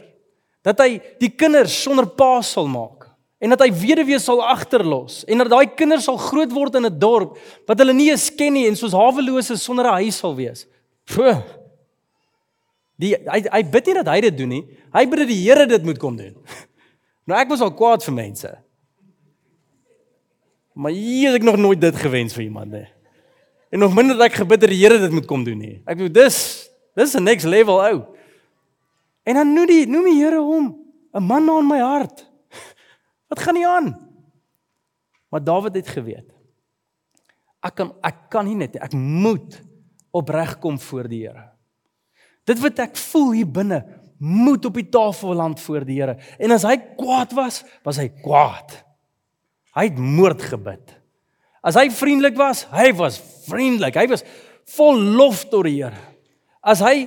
Dat 0.64 0.80
hy 0.84 0.98
die 1.20 1.32
kinders 1.32 1.76
sonder 1.80 2.08
pa 2.08 2.40
sal 2.44 2.68
maak 2.68 3.08
en 3.40 3.54
dat 3.54 3.62
hy 3.64 3.70
weduwee 3.72 4.18
sal 4.20 4.42
agterlos 4.44 5.22
en 5.24 5.40
dat 5.40 5.48
daai 5.48 5.72
kinders 5.72 6.04
sal 6.04 6.18
groot 6.20 6.50
word 6.52 6.76
in 6.76 6.84
'n 6.84 6.98
dorp 7.00 7.38
wat 7.64 7.78
hulle 7.80 7.94
nie 7.96 8.10
eens 8.12 8.28
ken 8.28 8.52
nie 8.52 8.66
en 8.68 8.76
soos 8.76 8.92
hawelose 8.92 9.56
sonder 9.56 9.86
'n 9.88 10.04
huis 10.04 10.18
sal 10.20 10.36
wees. 10.36 10.66
Puh. 11.08 11.40
Die 13.00 13.14
hy 13.16 13.40
hy 13.48 13.62
bid 13.72 13.88
nie 13.88 13.96
dat 14.00 14.10
hy 14.12 14.20
dit 14.26 14.36
doen 14.36 14.50
nie. 14.52 14.64
Hy 14.92 15.04
bid 15.08 15.22
dat 15.22 15.30
die 15.30 15.40
Here 15.40 15.66
dit 15.68 15.86
moet 15.86 16.00
kom 16.02 16.18
doen. 16.20 16.36
Nou 17.28 17.36
ek 17.38 17.50
was 17.52 17.60
al 17.62 17.70
kwaad 17.78 18.02
vir 18.02 18.14
mense. 18.16 18.48
Maar 20.74 20.94
hier 20.96 21.30
het 21.30 21.38
ek 21.38 21.44
nog 21.46 21.60
nooit 21.60 21.78
dit 21.78 21.98
gewens 22.02 22.34
vir 22.34 22.48
iemand 22.48 22.72
nie. 22.74 22.86
En 23.70 23.84
nog 23.84 23.94
minder 23.94 24.16
dat 24.18 24.32
ek 24.32 24.40
gebid 24.40 24.64
dat 24.64 24.72
die 24.72 24.80
Here 24.80 24.98
dit 24.98 25.14
moet 25.14 25.28
kom 25.30 25.44
doen 25.46 25.60
nie. 25.60 25.76
Ek 25.84 26.00
bedoel 26.00 26.16
dis 26.16 26.38
dis 26.98 27.14
'n 27.14 27.22
next 27.22 27.46
level 27.46 27.78
ou. 27.78 28.00
En 29.22 29.38
dan 29.38 29.52
noem 29.54 29.68
die 29.70 29.86
noem 29.86 30.10
die 30.10 30.18
Here 30.18 30.40
hom 30.42 30.74
'n 31.14 31.22
man 31.22 31.44
na 31.44 31.58
in 31.60 31.68
my 31.68 31.78
hart. 31.78 32.26
Wat 33.30 33.38
gaan 33.38 33.54
nie 33.54 33.66
aan? 33.68 33.94
Maar 35.30 35.44
Dawid 35.44 35.74
het 35.74 35.88
geweet. 35.88 36.26
Ek 37.62 37.74
kan 37.74 37.94
ek 38.02 38.26
kan 38.28 38.44
nie 38.44 38.56
net 38.56 38.76
ek 38.76 38.92
moet 38.92 39.62
opreg 40.10 40.58
kom 40.58 40.80
voor 40.80 41.08
die 41.08 41.26
Here. 41.28 41.52
Dit 42.50 42.60
wat 42.64 42.82
ek 42.82 42.98
voel 42.98 43.32
hier 43.38 43.50
binne 43.60 43.84
moet 44.20 44.66
op 44.68 44.76
die 44.76 44.88
tafel 44.92 45.36
land 45.38 45.60
voor 45.64 45.86
die 45.88 46.00
Here. 46.00 46.18
En 46.36 46.52
as 46.52 46.66
hy 46.68 46.76
kwaad 46.98 47.32
was, 47.36 47.62
was 47.86 48.00
hy 48.02 48.10
kwaad. 48.20 48.74
Hy 49.76 49.86
het 49.88 50.00
moord 50.02 50.42
gebid. 50.50 50.96
As 51.64 51.78
hy 51.78 51.86
vriendelik 51.92 52.36
was, 52.40 52.66
hy 52.72 52.90
was 52.98 53.20
vriendelik. 53.46 53.96
Hy 53.96 54.08
was 54.12 54.26
vol 54.76 55.00
lof 55.16 55.46
tot 55.48 55.64
die 55.68 55.78
Here. 55.78 55.96
As 56.60 56.82
hy 56.84 57.06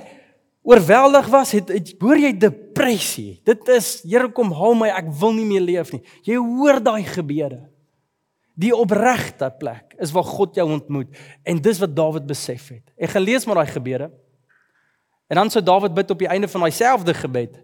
oorweldig 0.64 1.28
was, 1.30 1.52
het, 1.54 1.70
het 1.70 1.92
hoor 2.02 2.18
jy 2.18 2.32
depressie. 2.40 3.36
Dit 3.46 3.68
is 3.70 4.00
Here 4.02 4.32
kom 4.34 4.50
haal 4.56 4.74
my, 4.80 4.90
ek 4.90 5.12
wil 5.20 5.36
nie 5.36 5.46
meer 5.46 5.62
leef 5.62 5.94
nie. 5.94 6.02
Jy 6.26 6.40
hoor 6.40 6.82
daai 6.82 7.04
gebede. 7.06 7.62
Die 8.58 8.74
opregte 8.74 9.48
plek 9.58 9.96
is 10.02 10.12
waar 10.14 10.26
God 10.26 10.54
jou 10.58 10.66
ontmoet 10.70 11.14
en 11.42 11.62
dis 11.62 11.80
wat 11.82 11.94
Dawid 11.94 12.26
besef 12.26 12.68
het. 12.70 12.84
Ek 12.94 13.14
gelees 13.16 13.46
maar 13.46 13.62
daai 13.62 13.72
gebede. 13.74 14.10
En 15.26 15.40
dan 15.40 15.50
sou 15.50 15.62
Dawid 15.64 15.94
bid 15.94 16.10
op 16.10 16.18
die 16.18 16.28
einde 16.28 16.48
van 16.48 16.66
daai 16.66 16.74
selfde 16.74 17.14
gebed. 17.14 17.56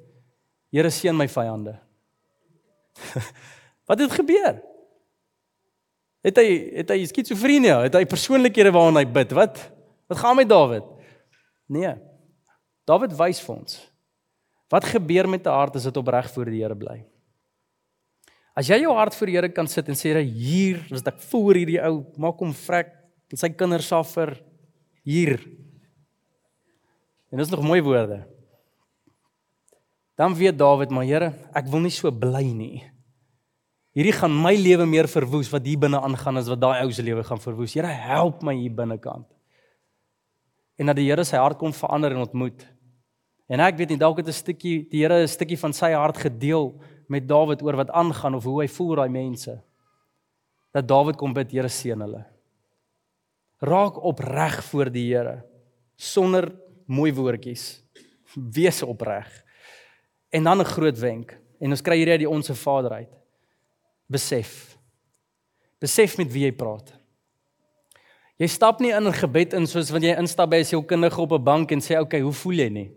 Here 0.71 0.91
seën 0.91 1.17
my 1.17 1.29
vyande. 1.29 1.77
wat 3.89 3.99
het 3.99 4.13
gebeur? 4.13 4.61
Het 6.25 6.37
hy 6.37 6.49
het 6.81 6.91
hy 6.93 7.05
skizofrenie? 7.09 7.73
Het 7.87 8.01
hy 8.01 8.07
persoonlikhede 8.09 8.73
waarna 8.75 9.05
hy 9.05 9.09
bid? 9.09 9.37
Wat 9.37 9.61
wat 10.11 10.19
gaan 10.19 10.37
met 10.37 10.49
Dawid? 10.51 10.87
Nee. 11.71 11.95
Dawid 12.89 13.15
wys 13.15 13.39
vir 13.45 13.57
ons 13.61 13.79
wat 14.71 14.87
gebeur 14.87 15.29
met 15.29 15.47
'n 15.47 15.51
hart 15.51 15.77
as 15.77 15.83
dit 15.83 15.97
opreg 15.97 16.31
voor 16.31 16.45
die 16.45 16.63
Here 16.63 16.77
bly. 16.77 17.05
As 18.55 18.69
jy 18.69 18.81
jou 18.81 18.95
hart 18.95 19.15
voor 19.15 19.27
die 19.27 19.35
Here 19.35 19.49
kan 19.49 19.67
sit 19.67 19.89
en 19.89 19.95
sê, 19.95 20.23
"Hier, 20.23 20.87
as 20.93 21.03
ek 21.03 21.21
voor 21.21 21.55
hierdie 21.55 21.83
ou, 21.83 22.05
maak 22.17 22.39
hom 22.39 22.55
vrek, 22.55 22.95
sy 23.35 23.49
kinders 23.49 23.89
suffer 23.89 24.41
hier." 25.03 25.41
En 27.31 27.39
dis 27.39 27.51
nog 27.51 27.63
mooi 27.63 27.83
woorde. 27.83 28.27
Dan 30.19 30.35
weet 30.35 30.59
Dawid, 30.59 30.91
"Maar 30.91 31.05
Here, 31.05 31.35
ek 31.55 31.67
wil 31.67 31.81
nie 31.81 31.91
so 31.91 32.11
bly 32.11 32.53
nie. 32.53 32.91
Hierdie 33.91 34.15
gaan 34.15 34.43
my 34.43 34.55
lewe 34.55 34.87
meer 34.87 35.09
verwoes 35.09 35.49
wat 35.51 35.65
hier 35.67 35.79
binne 35.79 35.99
aangaan 35.99 36.37
as 36.37 36.49
wat 36.49 36.61
daai 36.61 36.85
ou 36.85 36.93
se 36.93 37.03
lewe 37.03 37.25
gaan 37.27 37.41
verwoes. 37.43 37.75
Here, 37.75 37.87
help 37.87 38.43
my 38.43 38.55
hier 38.55 38.75
binnekant. 38.75 39.27
En 40.79 40.87
dat 40.87 40.97
die 40.97 41.09
Here 41.09 41.25
sy 41.25 41.37
hart 41.37 41.59
kom 41.59 41.73
verander 41.73 42.15
en 42.15 42.23
ontmoet. 42.23 42.63
En 43.51 43.61
ek 43.61 43.77
weet 43.81 43.89
nie 43.89 43.99
dalk 43.99 44.19
het 44.23 44.29
'n 44.29 44.33
stukkie 44.33 44.89
die 44.91 45.03
Here 45.03 45.23
'n 45.23 45.29
stukkie 45.29 45.59
van 45.59 45.73
sy 45.73 45.93
hart 45.93 46.17
gedeel 46.17 46.81
met 47.09 47.27
Dawid 47.27 47.63
oor 47.63 47.77
wat 47.77 47.91
aangaan 47.91 48.35
of 48.35 48.45
hoe 48.45 48.63
hy 48.63 48.69
voel 48.69 48.95
daai 48.95 49.09
mense. 49.09 49.61
Dat 50.73 50.87
Dawid 50.87 51.17
kom 51.17 51.33
bid, 51.33 51.51
Here 51.51 51.69
seën 51.69 52.01
hulle. 52.01 52.25
Raak 53.61 54.05
opreg 54.05 54.65
voor 54.65 54.91
die 54.91 55.15
Here 55.15 55.45
sonder 55.97 56.53
mooi 56.91 57.13
woordjies. 57.15 57.83
Wees 58.35 58.83
opreg. 58.83 59.31
En 60.31 60.45
dan 60.45 60.61
'n 60.61 60.73
groot 60.75 60.99
wenk. 60.99 61.39
En 61.61 61.71
ons 61.71 61.83
kry 61.83 61.97
hierdie 61.97 62.13
uit 62.13 62.27
die 62.27 62.35
onsse 62.37 62.55
Vader 62.55 62.93
uit 62.93 63.21
besef. 64.11 64.77
Besef 65.79 66.19
met 66.19 66.33
wie 66.33 66.45
jy 66.49 66.53
praat. 66.57 66.91
Jy 68.41 68.49
stap 68.51 68.81
nie 68.81 68.91
in 68.91 69.07
'n 69.07 69.13
gebed 69.13 69.55
in 69.55 69.67
soos 69.67 69.91
wanneer 69.91 70.17
jy 70.17 70.21
instap 70.21 70.51
by 70.51 70.57
'n 70.57 70.65
sielkundige 70.65 71.21
op 71.21 71.33
'n 71.33 71.45
bank 71.45 71.73
en 71.73 71.81
sê, 71.81 71.95
"Oké, 71.95 72.01
okay, 72.01 72.21
hoe 72.21 72.33
voel 72.33 72.53
jy 72.55 72.69
nie?" 72.69 72.91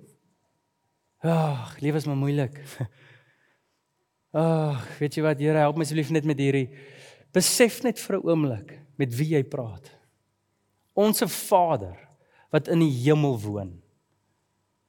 Ag, 1.23 1.79
lewe 1.79 1.97
is 1.97 2.05
maar 2.05 2.17
moeilik. 2.17 2.59
Ag, 4.31 4.97
weet 4.99 5.15
jy 5.15 5.21
wat, 5.21 5.39
Here, 5.39 5.57
help 5.57 5.77
my 5.77 5.83
asseblief 5.83 6.09
net 6.09 6.25
met 6.25 6.37
hierdie. 6.37 6.69
Besef 7.31 7.83
net 7.83 7.99
vir 7.99 8.17
'n 8.17 8.27
oomblik 8.27 8.79
met 8.97 9.15
wie 9.15 9.29
jy 9.35 9.43
praat. 9.43 9.91
Onse 10.93 11.27
Vader 11.27 11.97
wat 12.51 12.67
in 12.67 12.79
die 12.79 12.91
hemel 13.03 13.39
woon. 13.39 13.82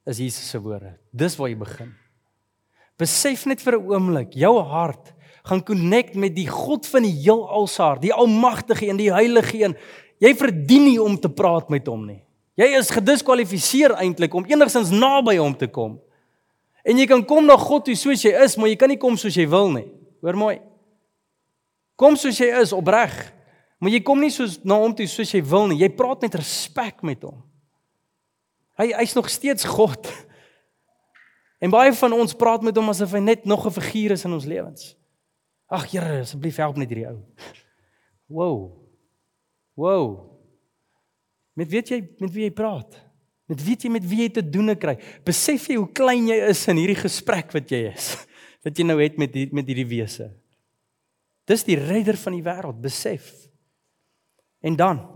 Is 0.05 0.21
Jesus 0.21 0.49
se 0.49 0.61
woorde. 0.61 0.93
Dis 1.11 1.35
waar 1.37 1.49
jy 1.49 1.57
begin. 1.57 1.93
Besef 2.97 3.45
net 3.45 3.61
vir 3.61 3.77
'n 3.77 3.91
oomblik, 3.91 4.33
jou 4.33 4.61
hart 4.61 5.13
gaan 5.43 5.63
connect 5.63 6.15
met 6.15 6.35
die 6.35 6.47
God 6.47 6.87
van 6.87 7.03
die 7.03 7.11
heelal 7.11 7.67
se 7.67 7.81
hart, 7.81 8.01
die 8.01 8.13
almagtige 8.13 8.89
en 8.89 8.97
die 8.97 9.11
heilige 9.11 9.57
een. 9.57 9.75
Jy 10.19 10.33
verdien 10.35 10.83
nie 10.83 11.01
om 11.01 11.17
te 11.19 11.29
praat 11.29 11.69
met 11.69 11.87
hom 11.87 12.05
nie. 12.05 12.23
Jy 12.55 12.69
is 12.79 12.89
gediskwalifiseer 12.89 13.97
eintlik 13.99 14.33
om 14.33 14.45
enigsins 14.47 14.89
naby 14.89 15.37
hom 15.37 15.55
te 15.57 15.67
kom. 15.67 15.99
En 16.85 16.97
jy 16.97 17.05
kan 17.05 17.25
kom 17.25 17.45
na 17.45 17.57
God 17.57 17.85
toe 17.85 17.95
soos 17.95 18.23
jy 18.23 18.31
is, 18.45 18.55
maar 18.57 18.69
jy 18.69 18.75
kan 18.75 18.89
nie 18.89 18.97
kom 19.01 19.17
soos 19.17 19.35
jy 19.35 19.47
wil 19.49 19.71
nie. 19.73 19.87
Hoor 20.21 20.37
mooi. 20.37 20.59
Kom 21.95 22.15
soos 22.15 22.37
jy 22.39 22.47
is 22.61 22.73
opreg. 22.73 23.11
Maar 23.79 23.91
jy 23.91 23.99
kom 24.05 24.21
nie 24.21 24.31
soos 24.31 24.59
na 24.63 24.77
hom 24.79 24.93
toe 24.95 25.07
soos 25.07 25.33
jy 25.33 25.41
wil 25.43 25.67
nie. 25.67 25.81
Jy 25.81 25.89
praat 25.97 26.21
met 26.21 26.37
respek 26.39 27.03
met 27.03 27.21
hom. 27.25 27.43
Hy 28.79 28.91
hy's 28.99 29.15
nog 29.15 29.29
steeds 29.31 29.63
God. 29.63 30.09
En 31.63 31.71
baie 31.71 31.93
van 31.95 32.13
ons 32.13 32.35
praat 32.35 32.63
met 32.65 32.75
hom 32.75 32.91
asof 32.91 33.15
hy 33.15 33.23
net 33.23 33.45
nog 33.45 33.65
'n 33.65 33.71
figuur 33.71 34.11
is 34.11 34.25
in 34.25 34.33
ons 34.33 34.45
lewens. 34.45 34.95
Ag 35.67 35.91
Here, 35.91 36.21
asseblief 36.21 36.57
help 36.57 36.77
net 36.77 36.89
hierdie 36.89 37.07
ou. 37.07 37.23
Wow. 38.27 38.77
Wow. 39.73 40.35
Met 41.53 41.69
weet 41.69 41.89
jy 41.89 41.99
met 42.19 42.31
wie 42.31 42.43
jy 42.43 42.51
praat? 42.51 42.97
Met 43.45 43.63
weet 43.63 43.85
jy 43.85 43.89
met 43.89 44.05
wie 44.07 44.21
jy 44.25 44.29
te 44.29 44.43
doen 44.49 44.75
kry? 44.77 44.97
Besef 45.23 45.67
jy 45.67 45.75
hoe 45.75 45.91
klein 45.91 46.27
jy 46.27 46.37
is 46.49 46.67
in 46.67 46.77
hierdie 46.77 46.99
gesprek 46.99 47.53
wat 47.53 47.69
jy 47.71 47.91
is? 47.93 48.15
Wat 48.65 48.77
jy 48.77 48.83
nou 48.83 48.97
het 48.97 49.17
met 49.21 49.29
die, 49.29 49.45
met 49.53 49.67
hierdie 49.69 49.85
wese. 49.85 50.31
Dis 51.45 51.61
die 51.63 51.77
redder 51.77 52.17
van 52.17 52.33
die 52.33 52.41
wêreld, 52.41 52.79
besef. 52.81 53.27
En 54.65 54.73
dan 54.75 55.14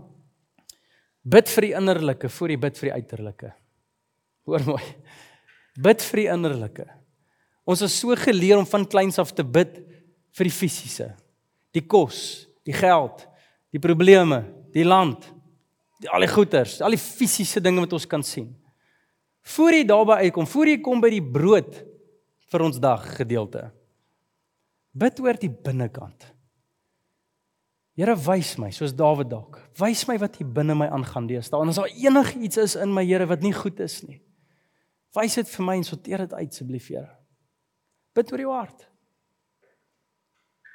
bid 1.22 1.50
vir 1.52 1.68
die 1.68 1.74
innerlike 1.76 2.30
voor 2.32 2.52
jy 2.52 2.60
bid 2.60 2.78
vir 2.80 2.88
die 2.88 2.94
uiterlike. 2.96 3.50
Hoor 4.48 4.64
mooi. 4.66 4.84
Bid 5.80 6.04
vir 6.04 6.22
die 6.22 6.28
innerlike. 6.32 6.86
Ons 7.68 7.84
is 7.86 7.98
so 8.00 8.16
geleer 8.18 8.58
om 8.58 8.66
van 8.68 8.86
kleins 8.88 9.20
af 9.22 9.34
te 9.36 9.44
bid 9.44 9.76
vir 10.36 10.48
die 10.48 10.54
fisiese. 10.54 11.10
Die 11.76 11.84
kos, 11.86 12.48
die 12.66 12.74
geld, 12.74 13.26
die 13.70 13.82
probleme, 13.82 14.42
die 14.74 14.86
land, 14.86 15.28
die 16.00 16.10
al 16.10 16.24
die 16.24 16.32
goeders, 16.32 16.80
al 16.82 16.96
die 16.96 17.02
fisiese 17.02 17.62
dinge 17.62 17.84
wat 17.84 17.94
ons 17.94 18.08
kan 18.10 18.24
sien. 18.26 18.48
Voor 19.54 19.76
jy 19.76 19.84
daarby 19.88 20.18
uitkom, 20.26 20.48
voor 20.48 20.72
jy 20.72 20.80
kom 20.84 21.00
by 21.02 21.12
die 21.12 21.24
brood 21.24 21.78
vir 22.50 22.64
ons 22.66 22.80
dag 22.82 23.04
gedeelte. 23.16 23.68
Bid 24.90 25.20
oor 25.22 25.38
die 25.38 25.52
binnekant. 25.52 26.26
Here 27.98 28.14
wys 28.14 28.54
my, 28.60 28.70
soos 28.72 28.94
Dawid 28.96 29.30
dalk. 29.32 29.58
Wys 29.80 30.04
my 30.08 30.16
wat 30.22 30.38
hier 30.38 30.48
binne 30.48 30.76
my 30.78 30.86
aangaan 30.92 31.26
deesdae. 31.28 31.60
En 31.60 31.72
as 31.72 31.80
daar 31.80 31.90
enigiets 31.90 32.60
is 32.62 32.76
in 32.78 32.92
my 32.94 33.04
Here 33.06 33.26
wat 33.28 33.42
nie 33.44 33.52
goed 33.56 33.80
is 33.82 34.00
nie, 34.06 34.20
wys 35.16 35.34
dit 35.40 35.50
vir 35.50 35.66
my 35.66 35.74
en 35.80 35.86
sorteer 35.86 36.24
dit 36.24 36.36
uit 36.38 36.46
asseblief, 36.46 36.86
Here. 36.92 37.10
Bid 38.16 38.32
oor 38.32 38.44
jou 38.44 38.54
hart. 38.54 38.86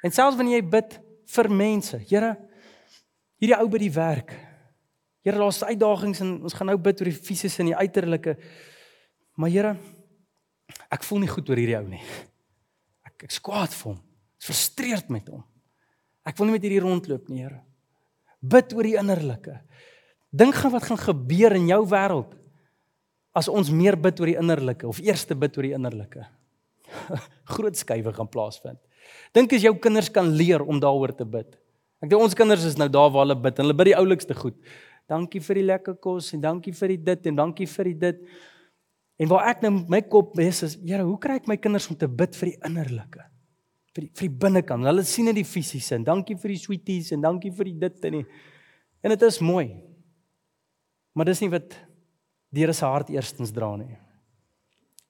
En 0.04 0.12
selfs 0.12 0.36
wanneer 0.38 0.60
jy 0.60 0.68
bid 0.76 0.98
vir 1.34 1.50
mense, 1.50 1.98
Here, 2.10 2.36
hierdie 3.40 3.58
ou 3.58 3.66
by 3.72 3.80
die 3.80 3.92
werk. 3.96 4.36
Here, 5.26 5.40
daar's 5.40 5.64
uitdagings 5.64 6.22
en 6.22 6.36
ons 6.46 6.54
gaan 6.54 6.70
nou 6.70 6.78
bid 6.78 7.00
oor 7.00 7.10
die 7.10 7.16
fisiese 7.16 7.64
en 7.64 7.72
die 7.72 7.80
uiterlike. 7.80 8.36
Maar 9.40 9.54
Here, 9.56 9.74
ek 10.92 11.04
voel 11.08 11.24
nie 11.24 11.32
goed 11.32 11.48
oor 11.50 11.64
hierdie 11.64 11.80
ou 11.80 11.86
nie. 11.88 12.04
Ek 13.08 13.26
ek 13.26 13.34
skwaad 13.34 13.72
vir 13.74 13.94
hom. 13.94 14.00
Ek 14.36 14.50
frustreerd 14.52 15.10
met 15.10 15.32
hom. 15.32 15.42
Ek 16.26 16.38
wil 16.38 16.48
nie 16.48 16.56
met 16.56 16.64
hierdie 16.66 16.82
rondloop 16.82 17.28
nie, 17.30 17.44
Here. 17.44 17.60
Bid 18.42 18.74
oor 18.76 18.86
die 18.86 18.96
innerlike. 18.98 19.60
Dink 20.36 20.56
gaan 20.58 20.74
wat 20.74 20.88
gaan 20.88 21.00
gebeur 21.00 21.54
in 21.56 21.68
jou 21.70 21.82
wêreld 21.88 22.34
as 23.36 23.50
ons 23.52 23.68
meer 23.70 23.98
bid 24.00 24.18
oor 24.20 24.30
die 24.30 24.38
innerlike 24.40 24.88
of 24.88 24.98
eers 25.04 25.26
bid 25.28 25.56
oor 25.58 25.68
die 25.68 25.76
innerlike. 25.76 26.24
Groot 27.54 27.76
skuwe 27.76 28.12
gaan 28.16 28.30
plaasvind. 28.32 28.80
Dink 29.36 29.52
as 29.52 29.64
jou 29.64 29.74
kinders 29.78 30.10
kan 30.12 30.28
leer 30.34 30.64
om 30.64 30.80
daaroor 30.82 31.12
te 31.14 31.26
bid. 31.28 31.54
Ek 32.02 32.10
dink 32.10 32.22
ons 32.22 32.36
kinders 32.36 32.64
is 32.66 32.76
nou 32.80 32.88
daar 32.92 33.12
waar 33.12 33.26
hulle 33.26 33.38
bid. 33.38 33.60
Hulle 33.62 33.76
bid 33.76 33.92
die 33.92 33.98
oulikste 33.98 34.36
goed. 34.36 34.56
Dankie 35.06 35.40
vir 35.44 35.60
die 35.60 35.66
lekker 35.68 35.98
kos 36.02 36.32
en 36.34 36.42
dankie 36.42 36.74
vir 36.74 36.96
die 36.96 37.00
dit 37.12 37.30
en 37.30 37.40
dankie 37.44 37.68
vir 37.70 37.92
die 37.92 37.98
dit. 38.08 38.24
En 39.22 39.30
waar 39.30 39.52
ek 39.52 39.62
nou 39.64 39.72
my 39.88 40.02
kop 40.04 40.36
is 40.42 40.64
is, 40.66 40.76
Here, 40.82 41.06
hoe 41.06 41.18
kry 41.20 41.38
ek 41.40 41.48
my 41.48 41.56
kinders 41.60 41.88
om 41.92 41.96
te 41.96 42.08
bid 42.08 42.36
vir 42.36 42.52
die 42.52 42.58
innerlike? 42.68 43.24
Vir 43.96 44.04
die 44.04 44.12
vir 44.12 44.28
die 44.28 44.38
binnekant. 44.44 44.84
Hulle 44.84 45.04
sien 45.08 45.30
dit 45.30 45.38
die 45.40 45.48
fisiese 45.48 45.96
en 45.96 46.04
dankie 46.04 46.36
vir 46.36 46.52
die 46.52 46.60
sweeties 46.60 47.12
en 47.16 47.24
dankie 47.24 47.50
vir 47.56 47.70
die 47.70 47.78
dit 47.86 48.08
en 48.10 48.18
die 48.20 48.24
en 49.02 49.14
dit 49.14 49.22
is 49.22 49.40
mooi. 49.40 49.70
Maar 51.16 51.30
dis 51.30 51.40
nie 51.40 51.52
wat 51.52 51.72
die 52.52 52.60
Here 52.60 52.74
se 52.76 52.84
hart 52.84 53.08
eerstens 53.12 53.52
dra 53.52 53.70
nie. 53.76 53.96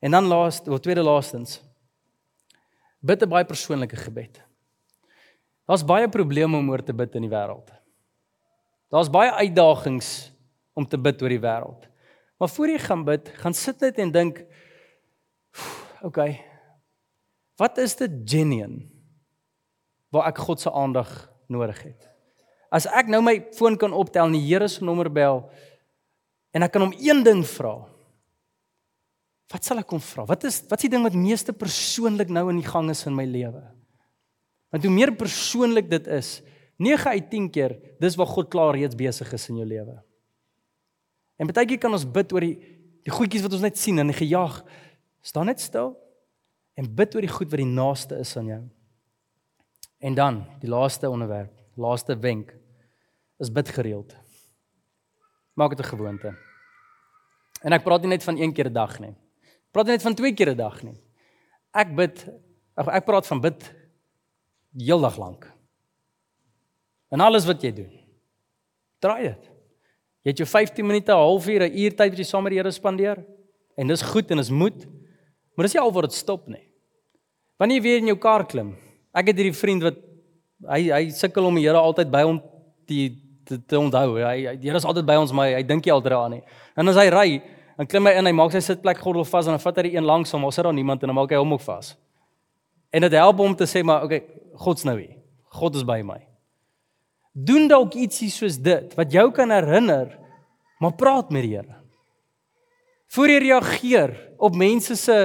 En 0.03 0.15
dan 0.15 0.29
laaste, 0.31 0.71
of 0.71 0.81
tweede 0.85 1.03
laastens, 1.03 1.61
Bid 3.07 3.23
'n 3.23 3.29
baie 3.29 3.45
persoonlike 3.45 3.97
gebed. 3.97 4.41
Daar's 5.67 5.85
baie 5.85 6.09
probleme 6.09 6.57
om 6.57 6.71
oor 6.71 6.83
te 6.83 6.95
bid 6.95 7.15
in 7.15 7.23
die 7.23 7.31
wêreld. 7.31 7.71
Daar's 8.91 9.11
baie 9.11 9.31
uitdagings 9.33 10.33
om 10.75 10.87
te 10.87 10.99
bid 10.99 11.23
oor 11.23 11.29
die 11.29 11.41
wêreld. 11.41 11.87
Maar 12.39 12.49
voor 12.49 12.69
jy 12.69 12.79
gaan 12.79 13.05
bid, 13.05 13.29
gaan 13.29 13.55
sit 13.55 13.81
net 13.81 13.99
en 13.99 14.13
dink, 14.13 14.45
okay. 16.03 16.41
Wat 17.57 17.79
is 17.79 17.97
dit 17.97 18.21
genuine 18.29 18.85
waar 20.13 20.29
ek 20.31 20.39
God 20.45 20.61
se 20.61 20.71
aandag 20.73 21.11
nodig 21.53 21.79
het? 21.83 22.09
As 22.73 22.87
ek 22.87 23.09
nou 23.09 23.23
my 23.25 23.39
foon 23.57 23.77
kan 23.81 23.95
optel 23.97 24.29
en 24.29 24.37
die 24.37 24.45
Here 24.45 24.69
se 24.69 24.85
nommer 24.85 25.09
bel 25.13 25.45
en 26.57 26.65
ek 26.65 26.73
kan 26.73 26.85
hom 26.87 26.95
een 27.01 27.23
ding 27.25 27.45
vra, 27.47 27.79
Wat 29.53 29.63
sal 29.63 29.79
ek 29.79 29.87
kom 29.91 30.03
vra? 30.03 30.25
Wat 30.27 30.45
is 30.49 30.63
wat 30.67 30.81
is 30.81 30.89
die 30.89 30.93
ding 30.97 31.05
wat 31.07 31.15
meeste 31.15 31.55
persoonlik 31.55 32.33
nou 32.35 32.49
in 32.51 32.59
die 32.59 32.67
gang 32.67 32.91
is 32.91 33.05
in 33.07 33.15
my 33.15 33.27
lewe? 33.29 33.63
Want 34.75 34.87
hoe 34.87 34.93
meer 34.93 35.13
persoonlik 35.15 35.87
dit 35.91 36.09
is, 36.11 36.41
9 36.83 37.13
uit 37.15 37.29
10 37.31 37.47
keer, 37.55 37.77
dis 38.03 38.17
waar 38.19 38.29
God 38.29 38.51
klaar 38.53 38.75
reeds 38.77 38.99
besig 38.99 39.31
is 39.33 39.47
in 39.53 39.61
jou 39.63 39.69
lewe. 39.69 39.95
En 41.39 41.49
baie 41.49 41.69
keer 41.69 41.79
kan 41.81 41.95
ons 41.95 42.05
bid 42.05 42.35
oor 42.35 42.45
die 42.45 42.57
die 43.07 43.15
goedjies 43.15 43.45
wat 43.45 43.53
ons 43.55 43.63
net 43.63 43.79
sien 43.79 44.03
en 44.03 44.11
gejaag. 44.11 44.59
Staan 45.23 45.47
net 45.47 45.63
stil 45.63 45.93
en 46.77 46.95
bid 46.95 47.15
oor 47.15 47.25
die 47.25 47.33
goed 47.33 47.51
wat 47.51 47.63
die 47.63 47.69
naaste 47.69 48.19
is 48.21 48.37
aan 48.37 48.47
jou. 48.47 48.63
En 49.99 50.15
dan, 50.15 50.45
die 50.61 50.69
laaste 50.69 51.09
onderwerp, 51.11 51.53
laaste 51.75 52.17
wenk 52.21 52.53
is 53.41 53.53
bid 53.53 53.69
gereeld. 53.69 54.17
Maak 55.57 55.77
dit 55.77 55.81
'n 55.81 55.89
gewoonte. 55.89 56.37
En 57.63 57.73
ek 57.73 57.83
praat 57.83 58.01
nie 58.01 58.11
net 58.11 58.25
van 58.25 58.37
een 58.37 58.53
keer 58.53 58.69
'n 58.69 58.73
dag 58.73 59.01
nie 59.01 59.17
praat 59.77 59.93
net 59.93 60.05
van 60.07 60.17
twee 60.17 60.33
keer 60.33 60.55
'n 60.55 60.57
dag 60.57 60.81
nie. 60.83 60.97
Ek 61.73 61.93
bid 61.95 62.25
ek, 62.77 62.89
ek 62.89 63.05
praat 63.05 63.27
van 63.27 63.41
bid 63.41 63.61
heeldag 64.73 65.19
lank. 65.19 65.45
En 67.13 67.21
alles 67.21 67.45
wat 67.45 67.63
jy 67.63 67.73
doen. 67.73 67.93
Draai 69.01 69.23
dit. 69.23 69.43
Jy 70.25 70.31
het 70.33 70.39
jou 70.39 70.49
15 70.49 70.87
minute, 70.87 71.13
'n 71.13 71.17
halfuur, 71.17 71.69
'n 71.69 71.79
uur 71.79 71.95
tyd 71.97 72.11
wat 72.11 72.19
jy 72.19 72.25
saam 72.25 72.43
met 72.43 72.53
die 72.53 72.59
Here 72.59 72.71
spandeer. 72.71 73.25
En 73.77 73.87
dis 73.87 74.03
goed 74.03 74.31
en 74.31 74.37
dis 74.37 74.51
moet. 74.51 74.87
Maar 75.57 75.69
dis 75.69 75.77
nie 75.77 75.83
al 75.83 75.93
waar 75.93 76.09
dit 76.09 76.17
stop 76.17 76.47
nie. 76.53 76.63
Wanneer 77.57 77.81
jy 77.81 77.85
weer 77.87 78.03
in 78.03 78.13
jou 78.13 78.19
kar 78.21 78.45
klim. 78.47 78.75
Ek 79.17 79.33
het 79.33 79.41
hierdie 79.41 79.57
vriend 79.57 79.87
wat 79.87 80.01
hy 80.69 80.83
hy 80.93 81.03
sukkel 81.17 81.49
om 81.49 81.57
die 81.57 81.65
Here 81.65 81.81
altyd 81.81 82.13
by 82.13 82.23
hom 82.29 82.41
te 82.89 83.09
te, 83.47 83.59
te 83.63 83.79
onthou. 83.79 84.19
Hy 84.21 84.57
die 84.61 84.69
Here 84.69 84.81
is 84.81 84.89
altyd 84.89 85.07
by 85.09 85.17
ons, 85.21 85.33
maar 85.33 85.49
hy, 85.49 85.61
hy 85.61 85.67
dink 85.67 85.87
nie 85.87 85.95
altyd 85.95 86.13
daaraan 86.13 86.37
nie. 86.37 86.43
En 86.77 86.93
as 86.93 86.99
hy 87.01 87.09
ry, 87.15 87.29
Dan 87.77 87.89
klim 87.89 88.09
hy 88.09 88.15
in, 88.17 88.25
hy 88.25 88.33
maak 88.33 88.55
sy 88.55 88.63
sitplek 88.65 89.03
gordel 89.05 89.27
vas 89.29 89.49
en 89.49 89.53
dan 89.53 89.61
vat 89.61 89.79
hy 89.79 89.91
die 89.91 89.99
een 89.99 90.09
langs 90.09 90.33
hom, 90.33 90.47
maar 90.47 90.55
sit 90.57 90.65
daar 90.65 90.75
niemand 90.77 91.03
en 91.05 91.13
dan 91.13 91.19
maak 91.19 91.33
hy 91.35 91.41
hom 91.43 91.53
ook 91.59 91.65
vas. 91.67 91.93
En 92.89 93.05
dit 93.05 93.17
help 93.19 93.43
hom 93.43 93.57
te 93.57 93.69
sê 93.69 93.83
maar 93.85 94.07
okay, 94.07 94.23
God's 94.57 94.87
nou 94.89 94.97
hier. 94.97 95.19
God 95.53 95.77
is 95.77 95.85
by 95.85 96.01
my. 96.05 96.19
Doen 97.37 97.69
dalk 97.69 97.99
ietsie 98.01 98.31
soos 98.33 98.57
dit 98.57 98.95
wat 98.97 99.13
jou 99.13 99.27
kan 99.37 99.53
herinner, 99.53 100.09
maar 100.81 100.97
praat 100.97 101.29
met 101.35 101.45
die 101.45 101.53
Here. 101.59 101.77
Voor 103.13 103.31
jy 103.31 103.43
reageer 103.45 104.15
op 104.41 104.57
mense 104.57 104.97
se 104.97 105.19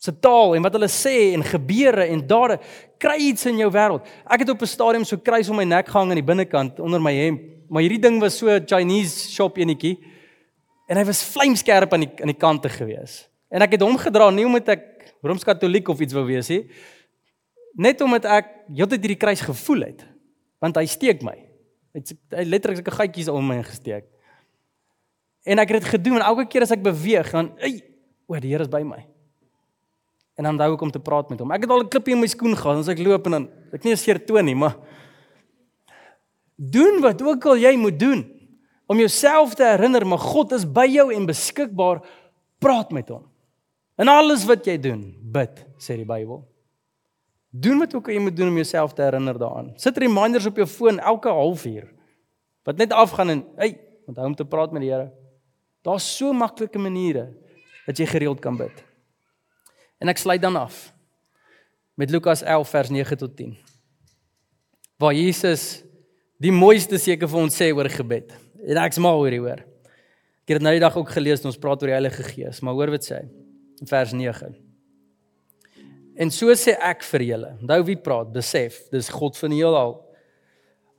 se 0.00 0.12
taal 0.16 0.54
en 0.56 0.64
wat 0.64 0.76
hulle 0.78 0.88
sê 0.88 1.34
en 1.34 1.44
gebeure 1.44 2.06
en 2.08 2.22
dade, 2.26 2.56
kry 3.00 3.18
iets 3.28 3.44
in 3.50 3.58
jou 3.60 3.68
wêreld. 3.72 4.06
Ek 4.24 4.42
het 4.42 4.52
op 4.52 4.62
'n 4.62 4.66
stadium 4.66 5.04
so 5.04 5.16
kruis 5.16 5.48
om 5.48 5.56
my 5.56 5.64
nek 5.64 5.88
gehang 5.88 6.10
aan 6.10 6.20
die 6.20 6.30
binnekant 6.30 6.80
onder 6.80 7.00
my 7.00 7.12
hemp, 7.12 7.40
maar 7.68 7.82
hierdie 7.82 8.00
ding 8.00 8.20
was 8.20 8.38
so 8.38 8.48
Chinese 8.66 9.30
shop 9.30 9.58
enetjie 9.58 9.98
en 10.88 10.96
hy 10.96 11.04
was 11.04 11.22
vlamskerp 11.22 11.92
aan 11.92 12.00
die 12.00 12.12
aan 12.20 12.32
die 12.32 12.38
kante 12.38 12.68
gewees. 12.68 13.28
En 13.50 13.62
ek 13.62 13.72
het 13.72 13.82
hom 13.82 13.98
gedra 13.98 14.30
nie 14.30 14.46
omdat 14.46 14.68
ek 14.68 15.14
Rooms-Katoliek 15.22 15.88
of 15.88 16.00
iets 16.00 16.14
wou 16.14 16.24
wees 16.24 16.48
nie, 16.48 16.64
net 17.76 18.00
omdat 18.00 18.24
ek 18.24 18.46
heeltyd 18.72 19.04
hierdie 19.04 19.20
kruis 19.20 19.40
gevoel 19.40 19.84
het. 19.90 20.06
Want 20.60 20.76
hy 20.76 20.86
steek 20.86 21.22
my. 21.22 21.36
Hy 21.92 22.00
het 22.00 22.46
letterlik 22.46 22.80
sulke 22.80 22.96
gaatjies 22.96 23.28
om 23.28 23.46
my 23.46 23.62
gesteek. 23.62 24.06
En 25.44 25.58
ek 25.58 25.68
het 25.68 25.82
dit 25.82 25.92
gedoen 25.96 26.20
en 26.20 26.26
elke 26.26 26.46
keer 26.48 26.62
as 26.62 26.70
ek 26.70 26.82
beweeg, 26.82 27.30
dan, 27.32 27.52
"Ey, 27.58 27.82
o, 28.28 28.34
die 28.38 28.50
Here 28.50 28.62
is 28.62 28.68
by 28.68 28.82
my." 28.82 29.09
En 30.40 30.46
dan 30.48 30.60
hou 30.64 30.72
ek 30.72 30.82
om 30.86 30.92
te 30.92 31.02
praat 31.04 31.28
met 31.28 31.42
hom. 31.42 31.50
Ek 31.52 31.66
het 31.66 31.70
al 31.70 31.82
'n 31.84 31.92
klippie 31.92 32.14
in 32.14 32.20
my 32.20 32.26
skoen 32.26 32.56
gehad, 32.56 32.78
as 32.80 32.88
ek 32.88 32.98
loop 32.98 33.26
en 33.26 33.32
dan 33.32 33.48
ek 33.72 33.84
nie 33.84 33.96
seer 33.96 34.24
toon 34.24 34.44
nie, 34.44 34.54
maar 34.54 34.76
doen 36.56 37.00
wat 37.00 37.20
ook 37.22 37.44
al 37.44 37.56
jy 37.56 37.76
moet 37.76 37.98
doen 37.98 38.24
om 38.86 38.96
jouself 38.98 39.54
te 39.54 39.64
herinner, 39.64 40.06
maar 40.06 40.18
God 40.18 40.52
is 40.52 40.64
by 40.64 40.86
jou 40.86 41.12
en 41.14 41.26
beskikbaar. 41.26 42.00
Praat 42.58 42.90
met 42.90 43.08
hom. 43.08 43.28
En 43.96 44.08
alles 44.08 44.44
wat 44.44 44.64
jy 44.64 44.78
doen, 44.80 45.14
bid, 45.20 45.66
sê 45.78 45.96
die 45.96 46.04
Bybel. 46.04 46.42
Doen 47.50 47.78
wat 47.78 47.94
ook 47.94 48.08
al 48.08 48.14
jy 48.14 48.20
moet 48.20 48.36
doen 48.36 48.48
om 48.48 48.56
jouself 48.56 48.94
te 48.94 49.02
herinner 49.02 49.38
daaraan. 49.38 49.72
Sit 49.76 49.98
reminders 49.98 50.46
op 50.46 50.56
jou 50.56 50.66
foon 50.66 50.98
elke 50.98 51.28
halfuur. 51.28 51.92
Wat 52.64 52.76
net 52.76 52.92
afgaan 52.92 53.28
en, 53.28 53.44
hey, 53.56 53.78
onthou 54.06 54.26
om 54.26 54.34
te 54.34 54.44
praat 54.44 54.72
met 54.72 54.82
die 54.82 54.90
Here. 54.90 55.12
Daar's 55.82 56.16
so 56.16 56.32
maklike 56.32 56.78
maniere 56.78 57.28
dat 57.86 57.98
jy 57.98 58.06
gereeld 58.06 58.40
kan 58.40 58.56
bid. 58.56 58.89
En 60.00 60.08
ek 60.08 60.20
sluit 60.20 60.40
dan 60.42 60.56
af 60.56 60.88
met 62.00 62.10
Lukas 62.10 62.42
11 62.42 62.68
vers 62.72 62.88
9 62.88 63.18
tot 63.20 63.34
10. 63.36 63.52
Waar 65.00 65.12
Jesus 65.14 65.82
die 66.40 66.52
mooiste 66.52 66.96
seker 67.00 67.28
vir 67.28 67.42
ons 67.42 67.56
sê 67.56 67.68
oor 67.76 67.88
gebed. 67.92 68.32
En 68.64 68.80
ek's 68.80 69.00
mal 69.02 69.20
oor 69.20 69.32
hier 69.32 69.44
hoor. 69.44 69.60
Ek 69.60 70.54
het 70.54 70.60
dit 70.60 70.64
nou 70.64 70.72
die 70.74 70.82
dag 70.82 70.96
ook 70.96 71.12
gelees 71.12 71.44
en 71.44 71.50
ons 71.52 71.60
praat 71.60 71.82
oor 71.84 71.92
die 71.92 71.98
Heilige 71.98 72.24
Gees, 72.26 72.62
maar 72.64 72.74
hoor 72.78 72.94
wat 72.96 73.04
sê 73.04 73.20
hy 73.20 73.26
in 73.80 73.88
vers 73.88 74.14
9. 74.16 74.50
En 76.20 76.32
so 76.32 76.52
sê 76.58 76.74
ek 76.84 77.04
vir 77.12 77.26
julle, 77.28 77.52
onthou 77.62 77.80
wie 77.88 77.98
praat, 78.00 78.32
besef, 78.32 78.80
dis 78.92 79.12
God 79.12 79.38
van 79.40 79.54
die 79.54 79.60
heelal. 79.60 79.94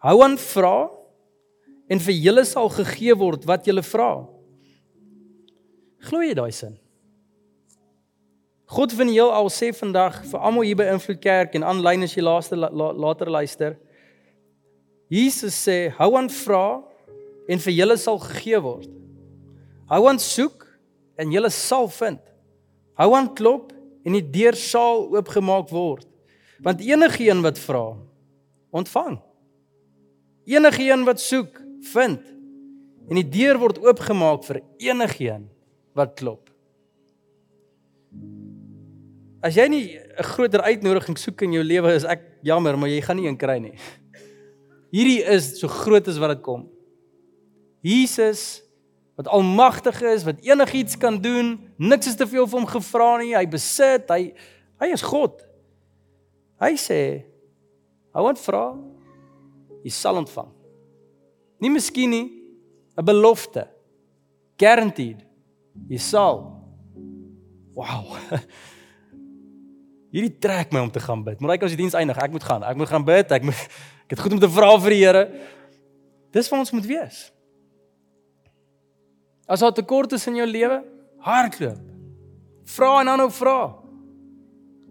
Hou 0.05 0.15
aan 0.25 0.37
vra 0.41 0.75
en 1.91 2.01
vir 2.01 2.15
julle 2.15 2.45
sal 2.47 2.71
gegee 2.73 3.17
word 3.17 3.45
wat 3.49 3.67
julle 3.69 3.83
vra. 3.85 4.11
Glo 6.07 6.23
jy 6.25 6.37
daai 6.37 6.53
sin? 6.55 6.77
God 8.71 8.93
van 8.95 9.09
die 9.09 9.17
heelal 9.17 9.49
sê 9.51 9.73
vandag 9.75 10.21
vir 10.29 10.43
almal 10.47 10.63
hier 10.63 10.77
by 10.79 10.85
Invloed 10.93 11.19
Kerk 11.19 11.57
en 11.57 11.65
aanlyn 11.67 12.05
as 12.05 12.13
jy 12.15 12.21
laaste 12.23 12.55
la, 12.55 12.69
la, 12.71 12.93
later 12.95 13.27
luister. 13.27 13.73
Jesus 15.11 15.57
sê, 15.59 15.89
hou 15.97 16.13
aan 16.15 16.29
vra 16.31 16.79
en 17.51 17.59
vir 17.59 17.75
julle 17.75 17.97
sal 17.99 18.21
gegee 18.23 18.61
word. 18.63 18.87
Hou 19.91 20.05
aan 20.07 20.21
soek 20.23 20.63
en 21.19 21.33
julle 21.35 21.51
sal 21.51 21.89
vind. 21.91 22.21
Hou 22.95 23.09
aan 23.17 23.27
klop 23.35 23.73
en 24.07 24.15
die 24.15 24.23
deur 24.37 24.55
sal 24.55 25.03
oopgemaak 25.17 25.67
word. 25.75 26.07
Want 26.63 26.79
enige 26.85 27.27
een 27.27 27.43
wat 27.43 27.59
vra, 27.59 27.83
ontvang. 28.71 29.17
Enige 30.47 30.85
een 30.87 31.03
wat 31.09 31.19
soek, 31.19 31.59
vind. 31.91 32.23
En 33.11 33.19
die 33.19 33.27
deur 33.35 33.59
word 33.59 33.83
oopgemaak 33.83 34.47
vir 34.47 34.61
enige 34.79 35.27
een 35.27 35.49
wat 35.99 36.15
klop. 36.15 36.47
As 39.41 39.55
jy 39.57 39.67
nie 39.67 39.97
'n 39.97 40.23
groter 40.23 40.61
uitnodiging 40.61 41.17
soek 41.17 41.41
in 41.41 41.53
jou 41.53 41.63
lewe 41.63 41.93
is 41.95 42.03
ek 42.05 42.21
jammer, 42.43 42.77
maar 42.77 42.89
jy 42.89 43.01
gaan 43.01 43.17
nie 43.17 43.27
een 43.27 43.37
kry 43.37 43.57
nie. 43.59 43.73
Hierdie 44.93 45.23
is 45.23 45.59
so 45.59 45.67
groot 45.67 46.07
as 46.07 46.17
wat 46.17 46.29
dit 46.29 46.43
kom. 46.43 46.69
Jesus 47.81 48.61
wat 49.17 49.27
almagtig 49.27 50.01
is, 50.01 50.23
wat 50.23 50.39
enigiets 50.41 50.97
kan 50.97 51.21
doen, 51.21 51.59
niks 51.77 52.07
is 52.07 52.15
te 52.15 52.25
veel 52.27 52.47
vir 52.47 52.59
hom 52.59 52.67
gevra 52.67 53.17
nie. 53.17 53.35
Hy 53.35 53.45
besit, 53.45 54.09
hy 54.09 54.33
hy 54.81 54.87
is 54.93 55.01
God. 55.01 55.41
Hy 56.59 56.73
sê, 56.73 57.25
"Hou 58.13 58.27
aan 58.27 58.35
vra, 58.35 58.77
jy 59.83 59.89
sal 59.91 60.17
ontvang." 60.17 60.49
Nie 61.59 61.69
miskien 61.69 62.09
nie, 62.09 62.31
'n 62.97 63.05
belofte. 63.05 63.67
Guaranteed. 64.57 65.25
Jy 65.87 65.97
sal. 65.97 66.61
Wow. 67.73 68.17
Hierdie 70.11 70.33
trek 70.43 70.73
my 70.75 70.83
om 70.83 70.91
te 70.91 70.99
gaan 70.99 71.23
bid. 71.23 71.39
Maar 71.39 71.55
ek 71.55 71.67
as 71.67 71.75
die 71.75 71.79
diens 71.79 71.95
eindig, 71.95 72.17
ek 72.19 72.33
moet 72.33 72.43
gaan. 72.43 72.65
Ek 72.67 72.79
moet 72.79 72.89
gaan 72.91 73.05
bid. 73.07 73.31
Ek 73.31 73.45
moet 73.47 73.59
ek 74.05 74.15
het 74.17 74.23
goed 74.25 74.35
om 74.35 74.41
te 74.43 74.49
vra 74.51 74.71
vir 74.83 74.95
die 74.95 75.03
Here. 75.05 75.21
Dis 76.35 76.49
wat 76.51 76.63
ons 76.65 76.73
moet 76.75 76.87
wees. 76.87 77.21
As 79.51 79.63
daar 79.63 79.75
tekort 79.75 80.11
is 80.15 80.27
in 80.27 80.39
jou 80.39 80.47
lewe, 80.47 80.81
hardloop. 81.23 81.79
Vra 82.71 82.91
en 83.01 83.11
aanhou 83.11 83.29
vra. 83.35 83.57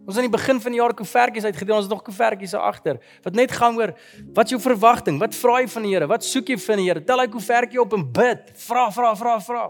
Ons 0.08 0.16
aan 0.18 0.26
die 0.26 0.32
begin 0.32 0.58
van 0.60 0.74
die 0.74 0.80
jaar 0.80 0.94
koevertjies 0.96 1.46
uitgedeel, 1.46 1.76
ons 1.76 1.86
het 1.86 1.92
nog 1.92 2.02
koevertjies 2.04 2.56
daar 2.56 2.66
agter. 2.72 2.96
Wat 3.22 3.36
net 3.36 3.52
gaan 3.54 3.76
oor 3.78 3.92
wat 4.34 4.48
is 4.48 4.56
jou 4.56 4.60
verwagting? 4.64 5.20
Wat 5.20 5.36
vra 5.36 5.60
jy 5.60 5.68
van 5.70 5.86
die 5.86 5.92
Here? 5.94 6.08
Wat 6.10 6.24
soek 6.26 6.50
jy 6.50 6.56
van 6.60 6.80
die 6.80 6.88
Here? 6.88 7.04
Tel 7.04 7.22
hy 7.22 7.28
koevertjie 7.30 7.80
op 7.80 7.94
en 7.96 8.08
bid. 8.18 8.50
Vra, 8.64 8.88
vra, 8.92 9.12
vra, 9.20 9.36
vra. 9.44 9.66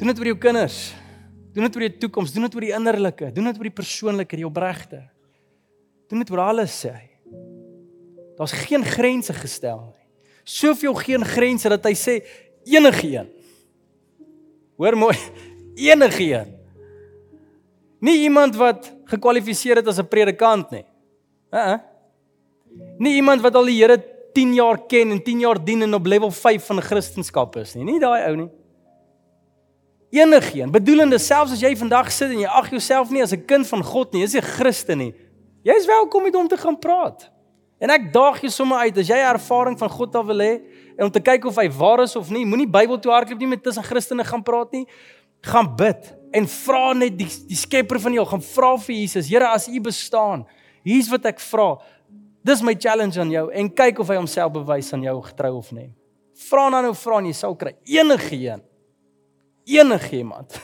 Doen 0.00 0.10
dit 0.10 0.24
vir 0.24 0.32
jou 0.32 0.40
kinders. 0.40 0.80
Doen 1.54 1.66
dit 1.66 1.76
oor 1.76 1.86
die 1.86 1.98
toekoms, 1.98 2.32
doen 2.32 2.46
dit 2.46 2.54
oor 2.54 2.66
die 2.66 2.74
innerlike, 2.76 3.30
doen 3.34 3.48
dit 3.50 3.58
oor 3.58 3.68
die 3.68 3.78
persoonlike, 3.80 4.38
die 4.38 4.46
opregte. 4.46 5.02
Doen 6.10 6.22
dit 6.22 6.30
oor 6.30 6.44
alles 6.44 6.74
sê 6.84 6.92
hy. 6.94 7.06
Daar's 8.38 8.54
geen 8.66 8.84
grense 8.86 9.34
gestel 9.36 9.82
nie. 9.90 10.06
Soveel 10.44 10.94
geen 11.02 11.24
grense 11.26 11.68
dat 11.68 11.84
hy 11.84 11.92
sê 11.98 12.14
enige 12.64 13.10
een. 13.12 13.28
Hoor 14.80 14.96
mooi, 14.96 15.16
enige 15.90 16.30
een. 16.30 16.54
Nie 18.00 18.22
iemand 18.24 18.56
wat 18.56 18.88
gekwalifiseer 19.10 19.82
het 19.82 19.90
as 19.90 19.98
'n 20.00 20.08
predikant 20.08 20.70
nie. 20.70 20.86
Hæ? 21.52 21.80
Nie 22.98 23.14
iemand 23.18 23.42
wat 23.42 23.54
al 23.54 23.66
die 23.66 23.76
Here 23.82 23.98
10 24.32 24.54
jaar 24.54 24.78
ken 24.86 25.10
en 25.10 25.22
10 25.22 25.40
jaar 25.40 25.58
dien 25.64 25.82
en 25.82 25.94
op 25.94 26.06
level 26.06 26.30
5 26.30 26.66
van 26.66 26.80
Christendom 26.80 27.50
is 27.60 27.74
nie. 27.74 27.84
Nie 27.84 28.00
daai 28.00 28.24
ou 28.28 28.36
nie. 28.36 28.50
Enigeen, 30.10 30.70
bedoelende 30.74 31.18
selfs 31.22 31.52
as 31.54 31.60
jy 31.62 31.70
vandag 31.78 32.08
sit 32.10 32.32
en 32.34 32.40
jy 32.42 32.48
ag 32.50 32.70
jouself 32.72 33.10
nie 33.14 33.22
as 33.22 33.32
'n 33.32 33.44
kind 33.46 33.66
van 33.66 33.82
God 33.82 34.12
nie, 34.12 34.22
is 34.22 34.34
jy 34.34 34.40
Christen 34.40 34.98
nie. 34.98 35.14
Jy 35.62 35.74
is 35.76 35.86
welkom 35.86 36.34
om 36.34 36.48
te 36.48 36.56
gaan 36.56 36.78
praat. 36.78 37.30
En 37.80 37.90
ek 37.90 38.12
daag 38.12 38.40
jou 38.40 38.50
sommer 38.50 38.78
uit 38.78 38.98
as 38.98 39.08
jy 39.08 39.16
ervaring 39.16 39.78
van 39.78 39.88
God 39.88 40.12
wil 40.12 40.38
hê 40.38 40.60
en 40.98 41.04
om 41.04 41.10
te 41.10 41.20
kyk 41.20 41.44
of 41.44 41.56
hy 41.56 41.68
waar 41.68 42.02
is 42.02 42.16
of 42.16 42.28
nie, 42.30 42.44
moenie 42.44 42.66
Bybel 42.66 42.98
toe 42.98 43.12
hardloop 43.12 43.38
nie 43.38 43.46
met 43.46 43.62
tussen 43.62 43.82
Christene 43.82 44.24
gaan 44.24 44.42
praat 44.42 44.72
nie. 44.72 44.86
Gaan 45.42 45.76
bid 45.76 46.16
en 46.32 46.46
vra 46.46 46.92
net 46.92 47.16
die 47.16 47.28
die 47.48 47.56
Skepper 47.56 48.00
van 48.00 48.12
jou, 48.12 48.26
gaan 48.26 48.42
vra 48.42 48.76
vir 48.78 48.94
Jesus, 48.94 49.28
Here, 49.28 49.46
as 49.46 49.68
U 49.68 49.80
bestaan, 49.80 50.44
hier's 50.84 51.08
wat 51.08 51.24
ek 51.24 51.40
vra. 51.40 51.78
Dis 52.44 52.62
my 52.62 52.74
challenge 52.74 53.20
aan 53.20 53.30
jou 53.30 53.50
en 53.52 53.70
kyk 53.70 53.98
of 54.00 54.08
hy 54.08 54.16
homself 54.16 54.52
bewys 54.52 54.92
aan 54.92 55.02
jou 55.02 55.22
getrou 55.22 55.56
of 55.58 55.72
nie. 55.72 55.90
Vra 56.50 56.70
dan 56.70 56.84
nou 56.84 56.94
vra 56.94 57.18
en 57.18 57.26
jy 57.26 57.36
sal 57.36 57.54
kry 57.54 57.76
enige 57.86 58.36
een 58.36 58.60
enigiemand. 59.78 60.56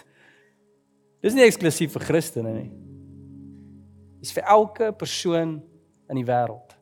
Dis 1.22 1.34
nie 1.36 1.46
eksklusief 1.46 1.94
vir 1.96 2.06
Christene 2.06 2.52
nie. 2.54 2.70
Dis 4.22 4.34
vir 4.34 4.46
elke 4.50 4.90
persoon 4.96 5.58
in 6.10 6.18
die 6.20 6.26
wêreld. 6.26 6.74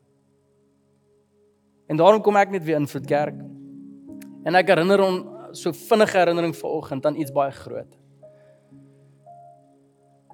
En 1.89 1.99
daarom 1.99 2.23
kom 2.25 2.37
ek 2.39 2.53
net 2.53 2.65
weer 2.65 2.79
in 2.81 2.89
vir 2.89 3.03
kerk. 3.05 3.37
En 4.45 4.57
ek 4.57 4.71
herinner 4.73 5.01
hom 5.01 5.19
so 5.55 5.73
vinnige 5.75 6.17
herinnering 6.17 6.55
vanoggend 6.57 7.05
aan 7.05 7.19
iets 7.21 7.33
baie 7.33 7.53
groot. 7.55 7.91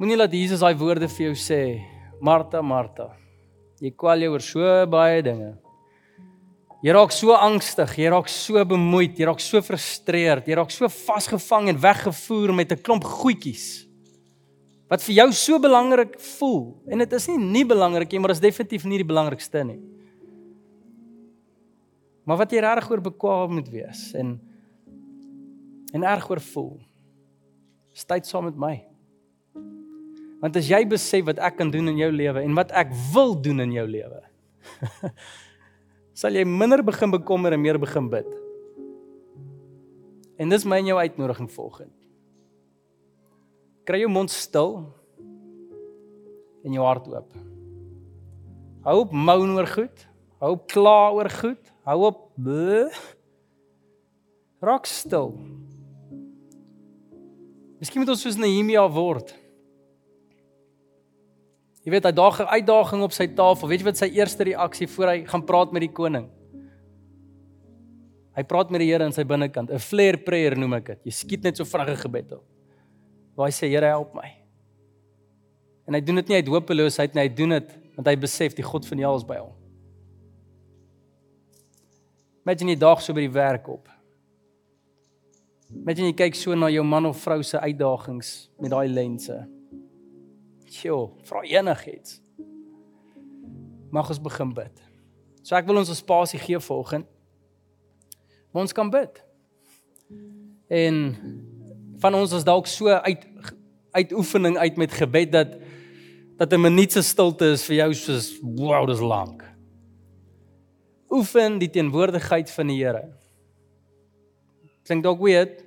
Moenie 0.02 0.16
laat 0.18 0.34
Jesus 0.34 0.64
daai 0.64 0.74
woorde 0.74 1.06
vir 1.14 1.28
jou 1.28 1.34
sê, 1.38 1.60
Martha, 2.26 2.64
Martha. 2.66 3.12
Jy 3.78 3.92
kwal 3.94 4.24
jou 4.24 4.32
oor 4.34 4.42
so 4.42 4.70
baie 4.90 5.20
dinge. 5.22 5.52
Jy 6.82 6.94
raak 6.98 7.12
so 7.14 7.36
angstig, 7.38 7.94
jy 8.02 8.10
raak 8.10 8.30
so 8.32 8.62
bemoeid, 8.66 9.14
jy 9.20 9.28
raak 9.30 9.42
so 9.44 9.62
frustreerd, 9.62 10.48
jy 10.50 10.58
raak 10.58 10.72
so 10.74 10.90
vasgevang 10.90 11.70
en 11.70 11.82
weggevoer 11.82 12.54
met 12.58 12.72
'n 12.72 12.82
klomp 12.82 13.04
goedjies. 13.06 13.86
Wat 14.90 15.04
vir 15.04 15.16
jou 15.16 15.32
so 15.32 15.60
belangrik 15.60 16.20
voel 16.20 16.82
en 16.88 16.98
dit 16.98 17.14
is 17.14 17.28
nie 17.28 17.38
nie 17.38 17.66
belangrik 17.66 18.12
nie, 18.12 18.20
maar 18.20 18.34
dit 18.34 18.44
is 18.44 18.50
definitief 18.50 18.84
nie 18.86 18.98
die 18.98 19.08
belangrikste 19.14 19.64
nie. 19.64 19.80
Maar 22.26 22.38
wat 22.38 22.52
jy 22.52 22.60
reg 22.60 22.90
oor 22.90 23.02
bekwam 23.02 23.54
moet 23.54 23.70
wees 23.70 24.14
en 24.14 24.40
en 25.94 26.04
erg 26.04 26.30
oor 26.30 26.40
voel. 26.40 26.80
Stay 27.94 28.22
saam 28.24 28.46
met 28.46 28.58
my. 28.58 28.84
Want 30.42 30.56
as 30.56 30.68
jy 30.68 30.82
besef 30.88 31.26
wat 31.26 31.40
ek 31.40 31.58
kan 31.58 31.70
doen 31.70 31.92
in 31.92 31.98
jou 31.98 32.12
lewe 32.12 32.42
en 32.42 32.56
wat 32.56 32.72
ek 32.72 32.90
wil 33.14 33.36
doen 33.36 33.60
in 33.60 33.72
jou 33.72 33.88
lewe, 33.88 34.22
sal 36.22 36.38
jy 36.38 36.46
minder 36.46 36.84
begin 36.86 37.10
bekommer 37.14 37.56
en 37.56 37.64
meer 37.64 37.80
begin 37.82 38.10
bid. 38.12 38.30
En 40.38 40.54
dis 40.54 40.66
my 40.70 40.78
en 40.82 40.92
jou 40.92 40.98
uitnodiging 41.02 41.50
volgende. 41.54 41.98
Kry 43.90 44.04
jou 44.04 44.12
mond 44.14 44.30
stil 44.30 44.76
en 46.62 46.78
jou 46.78 46.86
hart 46.86 47.10
oop. 47.10 47.34
Hou 48.86 48.96
op 49.02 49.14
moan 49.14 49.56
oor 49.58 49.70
goed, 49.70 50.06
hou 50.42 50.54
op 50.54 50.70
kla 50.70 51.00
oor 51.18 51.30
goed, 51.42 51.74
hou 51.90 51.98
op 52.10 52.24
bleh. 52.38 53.02
raak 54.62 54.86
stil. 54.86 55.32
Miskien 57.82 58.04
moet 58.04 58.12
ons 58.14 58.22
soos 58.22 58.38
Nehemia 58.38 58.84
word. 58.94 59.34
Jy 61.82 61.92
weet 61.96 62.06
hy 62.06 62.12
daag 62.12 62.40
'n 62.42 62.54
uitdaging 62.62 63.02
op 63.02 63.12
sy 63.12 63.28
tafel. 63.28 63.68
Weet 63.68 63.80
jy 63.80 63.86
wat 63.86 63.98
sy 63.98 64.10
eerste 64.14 64.44
reaksie 64.44 64.88
voor 64.88 65.08
hy 65.08 65.26
gaan 65.26 65.46
praat 65.46 65.72
met 65.72 65.82
die 65.82 65.92
koning? 65.94 66.30
Hy 68.36 68.44
praat 68.44 68.70
met 68.72 68.80
die 68.80 68.92
Here 68.92 69.04
in 69.04 69.12
sy 69.12 69.24
binnekant, 69.24 69.72
'n 69.72 69.80
flare 69.80 70.18
prayer 70.18 70.58
noem 70.58 70.74
ek 70.74 70.86
dit. 70.86 71.00
Jy 71.06 71.12
skiet 71.12 71.44
net 71.44 71.58
so 71.58 71.66
vinnige 71.66 71.96
gebed 71.96 72.32
op. 72.32 72.44
Waar 73.36 73.48
hy 73.48 73.52
sê 73.52 73.68
Here 73.68 73.86
help 73.86 74.14
my. 74.14 74.32
En 75.88 75.94
hy 75.94 76.02
doen 76.02 76.16
dit 76.16 76.28
nie 76.28 76.36
uit 76.36 76.48
hopeloosheid 76.48 77.14
nie, 77.16 77.24
hy 77.24 77.36
doen 77.36 77.50
dit 77.50 77.78
want 77.96 78.08
hy 78.08 78.16
besef 78.16 78.56
die 78.56 78.64
God 78.64 78.86
van 78.86 78.98
die 78.98 79.06
hel 79.06 79.16
is 79.16 79.24
by 79.24 79.38
hom. 79.38 79.52
Imagine 82.46 82.72
jy 82.72 82.80
daag 82.80 83.02
so 83.02 83.14
by 83.14 83.22
die 83.22 83.34
werk 83.34 83.68
op. 83.68 83.90
Imagine 85.70 86.08
jy 86.08 86.14
kyk 86.14 86.36
so 86.36 86.56
na 86.56 86.70
jou 86.70 86.84
man 86.84 87.06
of 87.06 87.20
vrou 87.22 87.44
se 87.44 87.60
uitdagings 87.60 88.50
met 88.60 88.72
daai 88.72 88.88
lense. 88.88 89.48
Sjoe, 90.72 91.10
vra 91.28 91.44
enigiets. 91.44 92.22
Mag 93.92 94.08
ons 94.10 94.22
begin 94.24 94.54
bid. 94.56 94.84
So 95.44 95.58
ek 95.58 95.68
wil 95.68 95.82
ons 95.82 95.90
'n 95.90 96.00
spasie 96.00 96.40
gee 96.40 96.60
vanoggend. 96.60 97.06
Maar 98.52 98.62
ons 98.62 98.74
kan 98.74 98.90
bid. 98.90 99.24
En 100.70 100.96
van 102.00 102.16
ons 102.16 102.32
is 102.32 102.44
dalk 102.44 102.68
so 102.68 102.88
uit 102.88 103.28
uit 103.92 104.12
oefening 104.12 104.58
uit 104.58 104.78
met 104.78 104.92
gebed 104.92 105.32
dat 105.32 105.58
dat 106.38 106.54
'n 106.54 106.62
minuut 106.62 106.92
se 106.92 107.02
stilte 107.02 107.46
is 107.46 107.66
vir 107.66 107.76
jou 107.76 107.94
soos 107.94 108.40
wow, 108.42 108.88
dis 108.88 109.00
lank. 109.00 109.44
Oefen 111.10 111.60
die 111.60 111.70
teenwoordigheid 111.70 112.52
van 112.52 112.68
die 112.68 112.84
Here. 112.84 113.12
Klink 114.84 115.04
dalk 115.04 115.20
weird. 115.20 115.66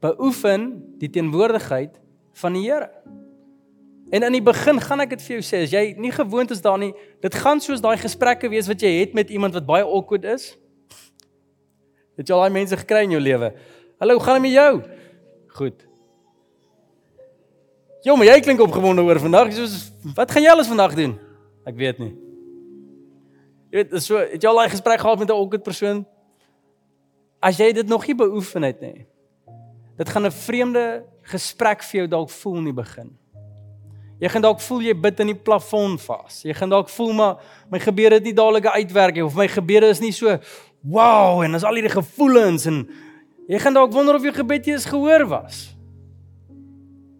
Beoefen 0.00 0.94
die 0.98 1.10
teenwoordigheid 1.10 2.00
van 2.32 2.52
die 2.52 2.62
Here. 2.70 2.90
En 4.12 4.22
in 4.22 4.34
die 4.36 4.44
begin 4.44 4.76
gaan 4.80 5.00
ek 5.00 5.14
dit 5.14 5.22
vir 5.24 5.38
jou 5.38 5.44
sê, 5.46 5.62
as 5.64 5.72
jy 5.72 5.94
nie 5.96 6.10
gewoond 6.12 6.50
is 6.52 6.60
daarin 6.60 6.90
nie, 6.90 7.06
dit 7.24 7.36
gaan 7.40 7.62
soos 7.64 7.80
daai 7.80 7.96
gesprekke 7.96 8.50
wees 8.52 8.66
wat 8.68 8.82
jy 8.84 8.90
het 8.98 9.14
met 9.16 9.30
iemand 9.32 9.56
wat 9.56 9.64
baie 9.64 9.86
awkward 9.86 10.26
is. 10.28 10.50
Het 12.20 12.28
jy 12.28 12.36
al 12.36 12.44
daai 12.44 12.58
mense 12.58 12.76
gekry 12.76 13.06
in 13.06 13.14
jou 13.16 13.22
lewe? 13.22 13.48
Hallo, 14.02 14.18
gaan 14.20 14.36
dit 14.36 14.50
met 14.50 14.52
jou? 14.52 14.72
Goed. 15.56 15.86
Jo, 18.04 18.18
maar 18.18 18.28
jy 18.28 18.36
klink 18.44 18.60
opgewonde 18.60 19.04
oor 19.06 19.22
vandag. 19.22 19.54
Soos 19.56 19.78
wat 20.18 20.34
gaan 20.34 20.44
jy 20.44 20.52
alles 20.52 20.68
vandag 20.68 20.98
doen? 20.98 21.16
Ek 21.64 21.80
weet 21.80 22.02
nie. 22.02 22.12
Jy 23.72 23.80
weet, 23.80 23.96
so 24.04 24.20
het 24.20 24.36
jy 24.36 24.50
al 24.50 24.60
daai 24.60 24.74
gesprek 24.74 25.00
gehad 25.00 25.24
met 25.24 25.30
'n 25.30 25.38
awkward 25.38 25.64
persoon? 25.64 26.04
As 27.40 27.56
jy 27.56 27.72
dit 27.72 27.88
nog 27.88 28.06
nie 28.06 28.14
beoefen 28.14 28.62
het 28.62 28.80
nie. 28.80 29.06
Dit 29.96 30.08
gaan 30.08 30.26
'n 30.26 30.30
vreemde 30.30 31.04
gesprek 31.22 31.82
vir 31.82 32.00
jou 32.00 32.08
dalk 32.08 32.30
voel 32.30 32.58
in 32.58 32.64
die 32.64 32.76
begin. 32.76 33.21
Jy 34.22 34.30
gaan 34.30 34.44
dalk 34.44 34.60
voel 34.62 34.84
jy 34.86 34.92
bid 34.94 35.20
in 35.24 35.32
die 35.32 35.38
plafon 35.48 35.96
vas. 35.98 36.42
Jy 36.46 36.54
gaan 36.54 36.70
dalk 36.70 36.90
voel 36.94 37.10
maar 37.18 37.54
my 37.72 37.80
gebede 37.82 38.20
het 38.20 38.26
nie 38.28 38.34
dadelik 38.36 38.68
uitwerk 38.70 39.16
nie 39.18 39.24
of 39.26 39.34
my 39.34 39.48
gebede 39.50 39.88
is 39.90 40.00
nie 40.02 40.12
so 40.14 40.36
wow 40.86 41.40
en 41.42 41.58
as 41.58 41.64
al 41.66 41.74
hierdie 41.74 41.90
gevoelens 41.90 42.68
en 42.70 42.84
jy 43.50 43.58
gaan 43.58 43.74
dalk 43.74 43.90
wonder 43.94 44.14
of 44.14 44.22
jou 44.22 44.32
gebed 44.36 44.68
jy 44.70 44.76
is 44.78 44.86
gehoor 44.86 45.24
was. 45.26 45.64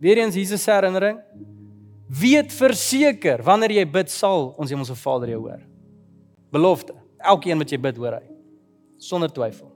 Weereens 0.03 0.38
Jesus 0.38 0.62
se 0.62 0.70
herinnering. 0.70 1.18
Weet 2.07 2.55
verseker 2.55 3.42
wanneer 3.42 3.74
jy 3.80 3.86
bid 3.98 4.12
sal 4.12 4.53
ons 4.55 4.70
Hemelse 4.70 4.94
Vader 4.98 5.32
jou 5.34 5.40
hoor. 5.48 5.62
Belofte. 6.55 6.94
Elkeen 7.18 7.59
wat 7.59 7.74
jy 7.74 7.80
bid 7.82 7.98
hoor 7.98 8.20
hy. 8.20 8.26
Sonder 9.03 9.30
twyfel. 9.32 9.72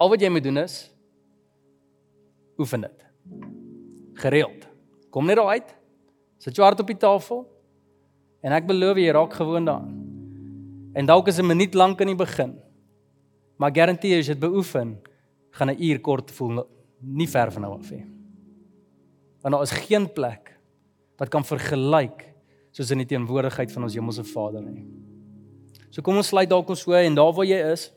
Al 0.00 0.08
wat 0.12 0.24
jy 0.24 0.32
moet 0.32 0.48
doen 0.48 0.62
is 0.62 0.78
oefen 2.60 2.88
dit. 2.88 3.04
Gereeld. 4.20 4.64
Kom 5.12 5.28
net 5.28 5.36
daar 5.40 5.52
uit. 5.56 5.76
Sit 6.40 6.56
jou 6.56 6.64
hart 6.64 6.80
op 6.80 6.88
die 6.88 6.96
tafel 6.96 7.42
en 8.40 8.54
ek 8.56 8.68
beloof 8.68 8.96
jy 8.96 9.12
raak 9.12 9.34
gewoond 9.36 9.68
daaraan. 9.68 9.96
En 10.96 11.06
dalk 11.06 11.28
is 11.28 11.38
'n 11.38 11.46
minuut 11.46 11.74
lank 11.74 12.00
in 12.00 12.06
die 12.06 12.16
begin. 12.16 12.58
Maar 13.58 13.70
garandeer 13.70 14.18
as 14.18 14.26
jy 14.26 14.34
dit 14.34 14.40
beoefen, 14.40 14.98
gaan 15.50 15.70
'n 15.70 15.82
uur 15.82 16.00
kort 16.00 16.30
voel 16.30 16.66
nie 17.00 17.28
ver 17.28 17.52
van 17.52 17.62
nou 17.62 17.78
af 17.78 17.90
nie. 17.90 18.06
Want 19.42 19.54
daar 19.54 19.62
is 19.62 19.70
geen 19.70 20.12
plek 20.12 20.58
wat 21.18 21.28
kan 21.28 21.44
vergelyk 21.44 22.34
soos 22.70 22.90
in 22.90 22.98
die 22.98 23.06
teenwoordigheid 23.06 23.72
van 23.72 23.82
ons 23.82 23.94
Hemelse 23.94 24.24
Vader 24.24 24.62
nie. 24.62 24.86
So 25.90 26.02
kom 26.02 26.16
ons 26.16 26.28
sluit 26.28 26.48
dalk 26.48 26.68
ons 26.68 26.86
oë 26.86 27.04
en 27.04 27.14
daar 27.14 27.32
waar 27.32 27.46
jy 27.46 27.72
is, 27.72 27.92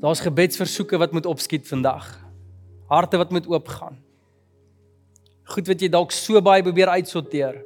daar's 0.00 0.20
gebedsversoeke 0.20 0.98
wat 0.98 1.12
moet 1.12 1.26
opskiet 1.26 1.68
vandag. 1.68 2.20
Harte 2.86 3.16
wat 3.16 3.30
moet 3.30 3.46
oopgaan 3.46 3.96
goed 5.52 5.68
wat 5.68 5.82
jy 5.82 5.90
dalk 5.92 6.14
so 6.16 6.40
baie 6.44 6.64
probeer 6.64 6.92
uitsorteer. 6.96 7.60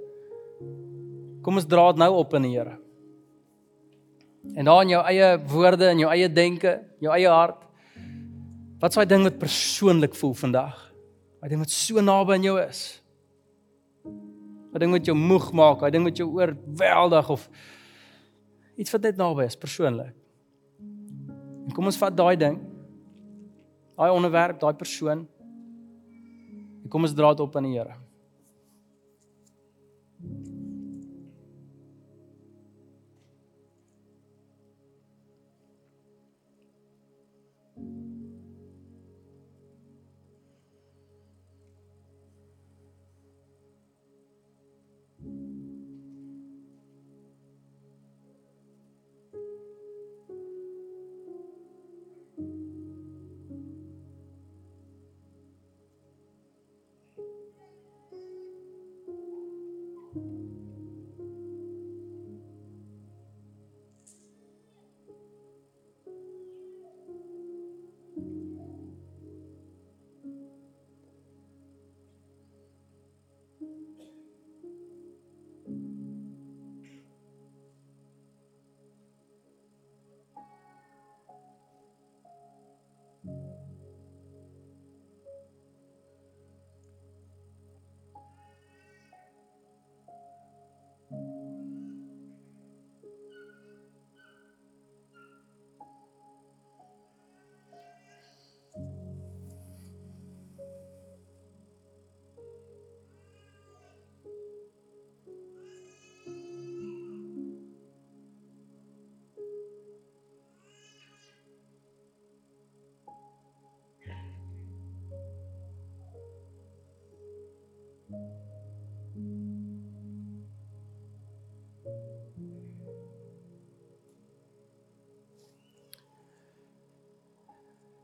Kom 1.46 1.60
ons 1.60 1.68
dra 1.68 1.86
dit 1.92 2.02
nou 2.02 2.10
op 2.18 2.34
in 2.38 2.48
die 2.48 2.56
Here. 2.56 2.74
En 4.54 4.66
daar 4.66 4.82
in 4.84 4.94
jou 4.94 5.02
eie 5.10 5.30
woorde 5.50 5.88
en 5.90 6.02
jou 6.04 6.10
eie 6.10 6.28
denke, 6.30 6.76
jou 7.02 7.12
eie 7.14 7.30
hart. 7.30 7.64
Wat 8.82 8.94
s'daai 8.94 9.08
ding 9.10 9.24
wat 9.26 9.38
persoonlik 9.40 10.14
voel 10.18 10.34
vandag? 10.38 10.76
Wat 11.40 11.50
ding 11.50 11.62
wat 11.62 11.72
so 11.72 12.02
naby 12.02 12.36
aan 12.36 12.46
jou 12.46 12.56
is? 12.62 12.82
Wat 14.72 14.82
ding 14.82 14.94
wat 14.94 15.08
jou 15.08 15.16
moeg 15.16 15.48
maak? 15.56 15.82
Wat 15.82 15.94
ding 15.94 16.06
wat 16.06 16.18
jou 16.18 16.28
oorweldig 16.36 17.30
of 17.32 17.48
iets 18.76 18.92
wat 18.94 19.08
net 19.08 19.18
naby 19.20 19.46
is 19.46 19.58
persoonlik? 19.58 20.14
En 21.66 21.74
kom 21.74 21.88
ons 21.90 21.98
vat 21.98 22.14
daai 22.14 22.36
ding. 22.38 22.60
Daai 23.96 24.12
onderwerp, 24.12 24.60
daai 24.62 24.76
persoon 24.78 25.24
kom 26.88 27.06
ons 27.08 27.14
dra 27.14 27.32
dit 27.34 27.40
op 27.44 27.56
aan 27.56 27.68
die 27.68 27.78
Here. 27.78 27.94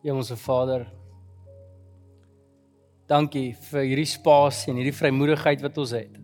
Hemelse 0.03 0.35
Vader, 0.35 0.89
dankie 3.07 3.53
vir 3.69 3.85
hierdie 3.87 4.09
spasie 4.11 4.73
en 4.73 4.81
hierdie 4.81 4.97
vrymoedigheid 4.97 5.61
wat 5.63 5.77
ons 5.79 5.93
het 5.95 6.17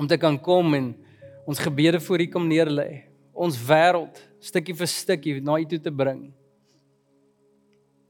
om 0.00 0.08
te 0.10 0.16
kan 0.18 0.34
kom 0.40 0.74
en 0.74 0.88
ons 1.46 1.60
gebede 1.62 2.00
voor 2.02 2.24
U 2.24 2.26
kom 2.32 2.48
neerlê, 2.50 3.04
ons 3.30 3.58
wêreld 3.68 4.18
stukkie 4.42 4.74
vir 4.74 4.90
stukkie 4.90 5.34
na 5.44 5.60
U 5.62 5.66
toe 5.68 5.78
te 5.84 5.92
bring. 5.94 6.24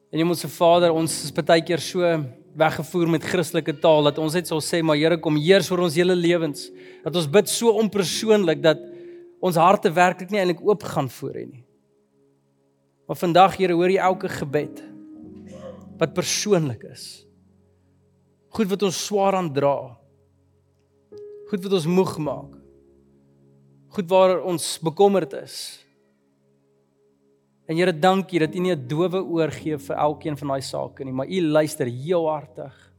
En 0.09 0.23
Hemelse 0.23 0.49
Vader, 0.55 0.95
ons 0.97 1.19
is 1.27 1.35
baie 1.37 1.61
keer 1.61 1.83
so 1.85 2.09
weggevoer 2.57 3.13
met 3.13 3.27
Christelike 3.29 3.75
taal 3.83 4.09
dat 4.09 4.21
ons 4.23 4.39
net 4.39 4.49
sal 4.49 4.63
sê, 4.65 4.81
maar 4.81 4.97
Here 4.97 5.19
kom 5.21 5.37
heers 5.41 5.69
oor 5.73 5.85
ons 5.85 5.99
hele 6.01 6.17
lewens. 6.17 6.71
Dat 7.05 7.17
ons 7.17 7.29
bid 7.29 7.49
so 7.49 7.73
onpersoonlik 7.81 8.65
dat 8.65 8.81
ons 9.43 9.61
harte 9.61 9.93
werklik 9.93 10.33
nie 10.33 10.41
eintlik 10.41 10.65
oop 10.65 10.85
gaan 10.95 11.13
voor 11.13 11.37
U 11.43 11.47
nie. 11.51 11.62
Maar 13.13 13.21
vandag 13.21 13.59
Here 13.61 13.75
hoor 13.77 13.93
jy 13.93 14.01
elke 14.01 14.29
gebed 14.33 14.79
wat 16.01 16.15
persoonlik 16.17 16.87
is. 16.89 17.27
Goed 18.57 18.71
wat 18.71 18.85
ons 18.89 19.01
swaar 19.05 19.37
aan 19.37 19.51
dra. 19.53 19.99
Goed 21.51 21.61
wat 21.67 21.75
ons 21.77 21.87
moeg 21.93 22.15
maak. 22.25 22.55
Goed 23.93 24.09
waar 24.09 24.41
ons 24.49 24.65
bekommerd 24.81 25.37
is. 25.43 25.57
En 27.69 27.77
Here, 27.77 27.93
dankie 27.93 28.41
dat 28.41 28.57
U 28.57 28.63
nie 28.65 28.73
'n 28.73 28.89
dowe 28.89 29.21
oor 29.21 29.53
gee 29.53 29.77
vir 29.77 29.97
elkeen 29.97 30.37
van 30.37 30.49
daai 30.49 30.63
sake 30.63 31.05
nie, 31.05 31.13
maar 31.13 31.29
U 31.29 31.41
luister 31.43 31.87
heel 31.87 32.27
hartig. 32.29 32.93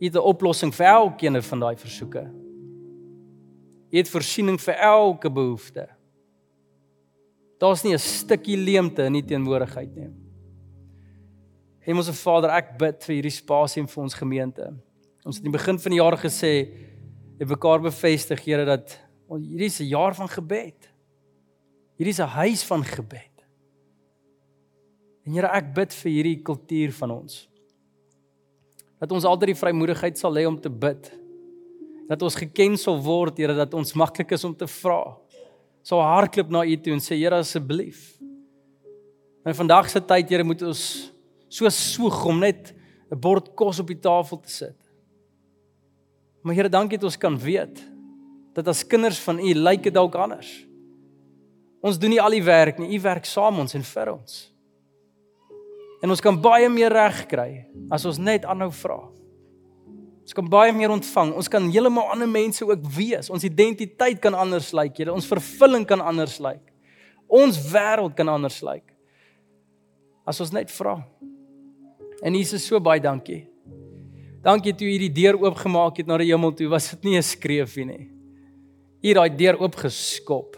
U 0.00 0.04
het 0.04 0.16
'n 0.16 0.28
oplossing 0.32 0.72
vir 0.72 0.86
elkeen 0.86 1.42
van 1.42 1.60
daai 1.60 1.76
versoeke. 1.76 2.24
U 3.92 3.96
het 3.96 4.08
voorsiening 4.08 4.58
vir 4.60 4.74
elke 4.74 5.30
behoefte. 5.30 5.93
Daar's 7.58 7.84
nie 7.84 7.94
'n 7.94 7.98
stukkie 7.98 8.56
leemte 8.56 9.04
in 9.04 9.12
die 9.12 9.24
teenwoordigheid 9.24 9.94
nie. 9.96 10.10
Hemelse 11.84 12.12
Vader, 12.12 12.50
ek 12.50 12.78
bid 12.78 13.04
vir 13.04 13.14
hierdie 13.14 13.30
spasie 13.30 13.82
en 13.82 13.88
vir 13.88 14.02
ons 14.02 14.14
gemeente. 14.14 14.74
Ons 15.24 15.36
het 15.36 15.44
in 15.44 15.52
die 15.52 15.58
begin 15.58 15.78
van 15.78 15.90
die 15.90 16.00
jaar 16.00 16.16
gesê 16.16 16.52
het 17.38 17.48
mekaar 17.48 17.80
bevestig, 17.80 18.44
Here, 18.44 18.64
dat 18.64 18.98
hierdie 19.28 19.66
is 19.66 19.80
'n 19.80 19.88
jaar 19.88 20.14
van 20.14 20.28
gebed. 20.28 20.88
Hierdie 21.96 22.14
is 22.14 22.20
'n 22.20 22.36
huis 22.40 22.64
van 22.64 22.84
gebed. 22.84 23.44
En 25.26 25.32
Here, 25.32 25.48
ek 25.48 25.74
bid 25.74 25.92
vir 25.92 26.10
hierdie 26.10 26.42
kultuur 26.42 26.92
van 26.92 27.10
ons. 27.10 27.48
Dat 28.98 29.12
ons 29.12 29.24
altyd 29.24 29.46
die 29.46 29.60
vrymoedigheid 29.60 30.18
sal 30.18 30.34
hê 30.34 30.46
om 30.46 30.60
te 30.60 30.70
bid. 30.70 31.12
Dat 32.08 32.22
ons 32.22 32.34
geken 32.34 32.76
sal 32.76 33.00
word, 33.02 33.38
Here, 33.38 33.54
dat 33.54 33.74
ons 33.74 33.92
maklik 33.92 34.32
is 34.32 34.44
om 34.44 34.54
te 34.54 34.66
vra 34.66 35.23
sal 35.84 36.00
hardloop 36.00 36.52
na 36.52 36.64
U 36.64 36.76
toe 36.80 36.94
en 36.96 37.02
sê 37.04 37.18
Here 37.20 37.36
asseblief. 37.36 38.14
In 39.44 39.56
vandag 39.56 39.90
se 39.92 40.00
tyd 40.00 40.32
Here 40.32 40.46
moet 40.46 40.62
ons 40.64 40.84
so 41.52 41.68
soeg 41.68 42.24
om 42.26 42.40
net 42.40 42.72
'n 43.12 43.20
bord 43.20 43.54
kos 43.54 43.80
op 43.80 43.86
die 43.86 44.00
tafel 44.00 44.40
te 44.40 44.50
sit. 44.50 44.80
Maar 46.42 46.54
Here, 46.54 46.68
dankie 46.68 46.98
dat 46.98 47.04
ons 47.04 47.16
kan 47.16 47.38
weet 47.38 47.84
dat 48.54 48.68
as 48.68 48.86
kinders 48.86 49.18
van 49.18 49.38
U 49.38 49.54
lyk 49.54 49.82
dit 49.82 49.94
dalk 49.94 50.14
anders. 50.14 50.66
Ons 51.82 51.98
doen 51.98 52.10
nie 52.10 52.20
al 52.20 52.30
die 52.30 52.44
werk 52.44 52.78
nie, 52.78 52.96
U 52.96 53.00
werk 53.00 53.24
saam 53.24 53.58
ons 53.58 53.74
en 53.74 53.82
vir 53.82 54.12
ons. 54.12 54.52
En 56.02 56.10
ons 56.10 56.20
kan 56.20 56.40
baie 56.40 56.68
meer 56.68 56.92
reg 56.92 57.26
kry 57.26 57.66
as 57.90 58.04
ons 58.04 58.18
net 58.18 58.44
aanhou 58.44 58.70
vra. 58.70 59.00
Ons 60.24 60.32
kan 60.32 60.46
baie 60.48 60.72
meer 60.72 60.90
ontvang. 60.90 61.34
Ons 61.36 61.50
kan 61.52 61.66
heeltemal 61.68 62.08
ander 62.14 62.28
mense 62.28 62.64
ook 62.64 62.86
wees. 62.96 63.28
Ons 63.30 63.44
identiteit 63.44 64.20
kan 64.24 64.34
anders 64.34 64.72
lyk, 64.72 64.96
like, 64.96 65.12
ons 65.12 65.28
vervulling 65.28 65.84
kan 65.86 66.00
anders 66.00 66.38
lyk. 66.40 66.62
Like. 66.62 66.72
Ons 67.28 67.58
wêreld 67.70 68.16
kan 68.16 68.28
anders 68.32 68.62
lyk. 68.64 68.80
Like. 68.80 68.94
As 70.24 70.40
ons 70.40 70.52
net 70.56 70.72
vra. 70.72 70.96
En 72.24 72.34
Jesus 72.36 72.64
so 72.64 72.80
baie 72.80 73.02
dankie. 73.04 73.44
Dankie 74.44 74.74
toe 74.76 74.88
u 74.88 74.96
die 75.00 75.12
deur 75.12 75.36
oopgemaak 75.40 76.00
het 76.00 76.08
na 76.08 76.18
die 76.20 76.30
hemel 76.30 76.52
toe. 76.56 76.68
Was 76.72 76.90
dit 76.90 77.04
nie 77.04 77.16
'n 77.18 77.22
skreefie 77.22 77.84
nie. 77.84 78.10
U 79.02 79.08
het 79.08 79.16
daai 79.16 79.36
deur 79.36 79.60
oopgeskop 79.60 80.56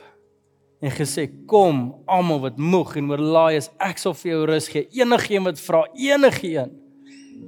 en 0.80 0.90
gesê 0.90 1.26
kom 1.46 1.94
almal 2.06 2.40
wat 2.40 2.58
moeg 2.58 2.96
en 2.96 3.10
oorlaai 3.10 3.56
is, 3.56 3.70
ek 3.80 3.98
sal 3.98 4.14
vir 4.14 4.32
jou 4.32 4.46
rus 4.46 4.68
gee. 4.68 4.88
Enigeen 4.92 5.44
wat 5.44 5.58
vra, 5.58 5.86
enigeen 5.94 6.70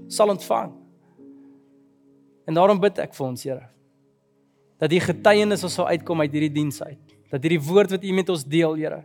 sal 0.09 0.31
ontvang. 0.31 0.78
En 2.49 2.57
daarom 2.57 2.80
bid 2.80 2.96
ek 3.03 3.12
vir 3.12 3.26
ons, 3.26 3.44
Here, 3.44 3.66
dat 4.80 4.88
die 4.88 5.03
getuienis 5.03 5.64
ons 5.66 5.74
sal 5.76 5.90
uitkom 5.92 6.22
uit 6.24 6.32
hierdie 6.32 6.55
diens 6.55 6.80
uit. 6.80 7.16
Dat 7.28 7.44
hierdie 7.44 7.61
woord 7.61 7.92
wat 7.92 8.07
U 8.07 8.14
met 8.16 8.30
ons 8.32 8.44
deel, 8.49 8.78
Here, 8.78 9.03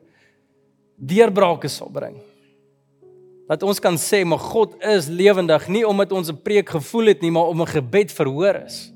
deurbrake 0.95 1.67
sal 1.71 1.91
bring. 1.91 2.15
Dat 3.49 3.65
ons 3.67 3.81
kan 3.83 3.97
sê, 3.99 4.23
"Maar 4.23 4.39
God 4.39 4.79
is 4.79 5.07
lewendig, 5.07 5.67
nie 5.67 5.83
omdat 5.83 6.11
ons 6.11 6.29
'n 6.31 6.41
preek 6.41 6.69
gevoel 6.69 7.11
het 7.11 7.21
nie, 7.21 7.31
maar 7.31 7.47
om 7.47 7.61
'n 7.61 7.67
gebed 7.67 8.11
verhoor 8.11 8.55
is." 8.63 8.93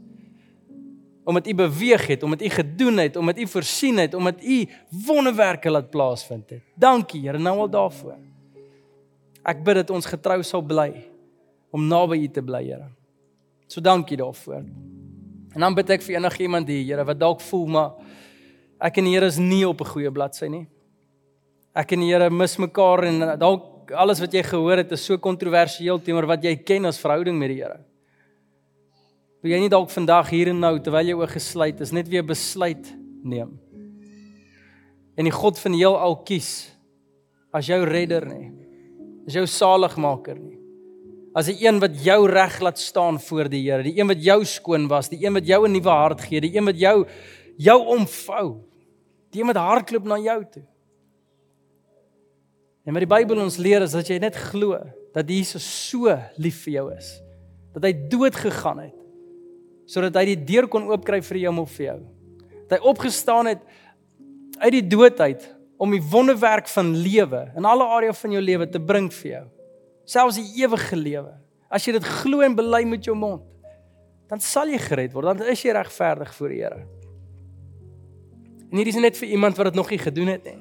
Omdat 1.25 1.47
U 1.47 1.53
beweeg 1.53 2.07
het, 2.07 2.23
omdat 2.23 2.41
U 2.41 2.49
gedoen 2.49 2.97
het, 2.97 3.15
omdat 3.15 3.37
U 3.37 3.47
voorsien 3.47 3.97
het, 3.97 4.13
omdat 4.13 4.41
U 4.41 4.67
wonderwerke 5.05 5.69
laat 5.69 5.89
plaasvind 5.89 6.49
het. 6.49 6.61
Dankie, 6.75 7.21
Here, 7.21 7.37
nou 7.37 7.59
al 7.59 7.69
daarvoor. 7.69 8.15
Ek 9.43 9.63
bid 9.63 9.75
dat 9.75 9.89
ons 9.89 10.05
getrou 10.05 10.41
sal 10.43 10.61
bly 10.61 11.05
om 11.69 11.87
naby 11.87 12.17
U 12.17 12.27
te 12.29 12.41
bly, 12.41 12.63
Here. 12.63 12.96
So 13.68 13.82
dankie 13.82 14.18
daarvoor. 14.18 14.63
En 15.53 15.63
dan 15.63 15.76
bid 15.76 15.89
ek 15.97 16.03
vir 16.05 16.18
enigiemand 16.18 16.70
hier, 16.72 16.86
Here, 16.86 17.03
wat 17.07 17.20
dalk 17.20 17.41
voel 17.43 17.68
maar 17.72 17.95
ek 18.84 18.99
en 19.01 19.07
die 19.09 19.15
Here 19.15 19.28
is 19.28 19.39
nie 19.41 19.65
op 19.68 19.82
'n 19.82 19.91
goeie 19.91 20.11
bladsy 20.11 20.47
nie. 20.47 20.68
Ek 21.76 21.91
en 21.91 21.99
die 21.99 22.11
Here 22.11 22.30
mis 22.30 22.57
mekaar 22.57 23.03
en 23.03 23.39
dalk 23.39 23.91
alles 23.91 24.20
wat 24.20 24.34
jy 24.34 24.43
gehoor 24.43 24.78
het 24.78 24.91
is 24.91 25.05
so 25.05 25.18
kontroversieel 25.18 25.99
teenoor 25.99 26.28
wat 26.28 26.43
jy 26.43 26.55
ken 26.55 26.86
as 26.86 26.99
verhouding 26.99 27.38
met 27.38 27.49
die 27.49 27.61
Here. 27.61 27.80
Wil 29.41 29.51
jy 29.51 29.59
nie 29.59 29.70
dalk 29.70 29.89
vandag 29.89 30.30
hier 30.30 30.47
en 30.47 30.59
nou 30.59 30.80
terwyl 30.80 31.05
jy 31.05 31.13
oë 31.13 31.28
gesluit 31.28 31.82
is 31.82 31.91
net 31.91 32.07
weer 32.07 32.24
besluit 32.24 32.95
neem? 33.24 33.59
En 35.18 35.26
die 35.26 35.32
God 35.32 35.59
van 35.59 35.72
die 35.72 35.80
heelal 35.80 36.24
kies 36.24 36.72
as 37.51 37.65
jou 37.68 37.84
redder 37.84 38.26
nie. 38.26 38.51
As 39.28 39.34
jou 39.34 39.45
saligmaker 39.45 40.39
nie 40.39 40.56
as 41.38 41.49
die 41.51 41.59
een 41.61 41.77
wat 41.81 41.93
jou 42.01 42.23
reg 42.29 42.55
laat 42.65 42.79
staan 42.81 43.19
voor 43.21 43.49
die 43.51 43.61
Here, 43.67 43.85
die 43.85 43.99
een 43.99 44.09
wat 44.09 44.21
jou 44.25 44.39
skoon 44.45 44.88
was, 44.89 45.11
die 45.11 45.19
een 45.21 45.35
wat 45.38 45.45
jou 45.45 45.67
'n 45.67 45.71
nuwe 45.71 45.89
hart 45.89 46.21
gee, 46.21 46.41
die 46.41 46.55
een 46.55 46.65
wat 46.65 46.79
jou 46.79 47.05
jou 47.57 47.79
omvou. 47.97 48.61
Die 49.33 49.41
een 49.41 49.47
wat 49.47 49.59
hardloop 49.61 50.05
na 50.05 50.17
jou 50.17 50.45
toe. 50.51 50.63
En 52.85 52.93
wat 52.93 53.03
die 53.03 53.15
Bybel 53.15 53.41
ons 53.43 53.57
leer 53.57 53.81
is 53.81 53.91
dat 53.91 54.07
jy 54.07 54.19
net 54.19 54.35
glo 54.35 54.79
dat 55.13 55.29
Jesus 55.29 55.89
so 55.89 56.07
lief 56.38 56.63
vir 56.63 56.73
jou 56.73 56.95
is. 56.95 57.21
Dat 57.73 57.83
hy 57.83 57.93
dood 58.09 58.35
gegaan 58.35 58.79
het 58.79 58.93
sodat 59.88 60.15
hy 60.15 60.25
die 60.35 60.43
deur 60.43 60.67
kon 60.67 60.83
oopkry 60.83 61.21
vir 61.23 61.38
jou 61.38 61.59
of 61.61 61.71
vir 61.71 61.85
jou. 61.85 61.99
Dat 62.67 62.79
hy 62.79 62.88
opgestaan 62.89 63.45
het 63.45 63.59
uit 64.59 64.71
die 64.71 64.88
dood 64.88 65.19
uit 65.19 65.55
om 65.77 65.91
die 65.91 66.01
wonderwerk 66.01 66.67
van 66.67 66.95
lewe 66.95 67.51
in 67.55 67.65
alle 67.65 67.83
areas 67.83 68.19
van 68.19 68.31
jou 68.31 68.41
lewe 68.41 68.67
te 68.67 68.79
bring 68.79 69.07
vir 69.13 69.31
jou 69.31 69.45
selfs 70.07 70.39
die 70.39 70.63
ewige 70.63 70.95
lewe. 70.97 71.33
As 71.67 71.85
jy 71.85 71.97
dit 71.97 72.11
glo 72.21 72.43
en 72.45 72.55
bely 72.55 72.83
met 72.87 73.03
jou 73.03 73.15
mond, 73.17 73.43
dan 74.27 74.41
sal 74.43 74.71
jy 74.71 74.79
gered 74.81 75.13
word, 75.15 75.33
dan 75.33 75.51
is 75.51 75.63
jy 75.63 75.75
regverdig 75.75 76.31
voor 76.35 76.53
die 76.53 76.61
Here. 76.63 76.85
En 78.67 78.79
hierdie 78.79 78.93
is 78.95 78.99
net 78.99 79.19
vir 79.19 79.31
iemand 79.35 79.59
wat 79.59 79.69
dit 79.69 79.77
nog 79.79 79.91
nie 79.91 79.99
gedoen 80.01 80.31
het 80.33 80.47
nie. 80.47 80.57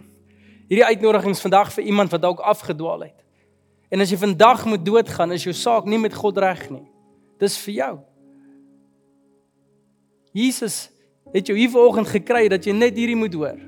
Hierdie 0.70 0.86
uitnodiging 0.86 1.34
is 1.34 1.42
vandag 1.42 1.72
vir 1.74 1.86
iemand 1.90 2.12
wat 2.14 2.22
dalk 2.22 2.42
afgedwaal 2.42 3.07
het. 3.09 3.18
En 3.90 4.03
as 4.03 4.11
jy 4.11 4.18
vandag 4.18 4.64
moet 4.66 4.82
doodgaan, 4.86 5.34
is 5.34 5.47
jou 5.47 5.55
saak 5.55 5.86
nie 5.86 5.99
met 5.99 6.14
God 6.14 6.38
reg 6.42 6.64
nie. 6.70 6.84
Dis 7.42 7.59
vir 7.66 7.74
jou. 7.74 7.92
Jesus 10.36 10.88
het 11.32 11.47
jou 11.47 11.57
hier 11.59 11.70
vanoggend 11.70 12.11
gekry 12.11 12.47
dat 12.51 12.66
jy 12.66 12.74
net 12.74 12.99
hierdie 12.99 13.18
moet 13.18 13.34
hoor. 13.34 13.59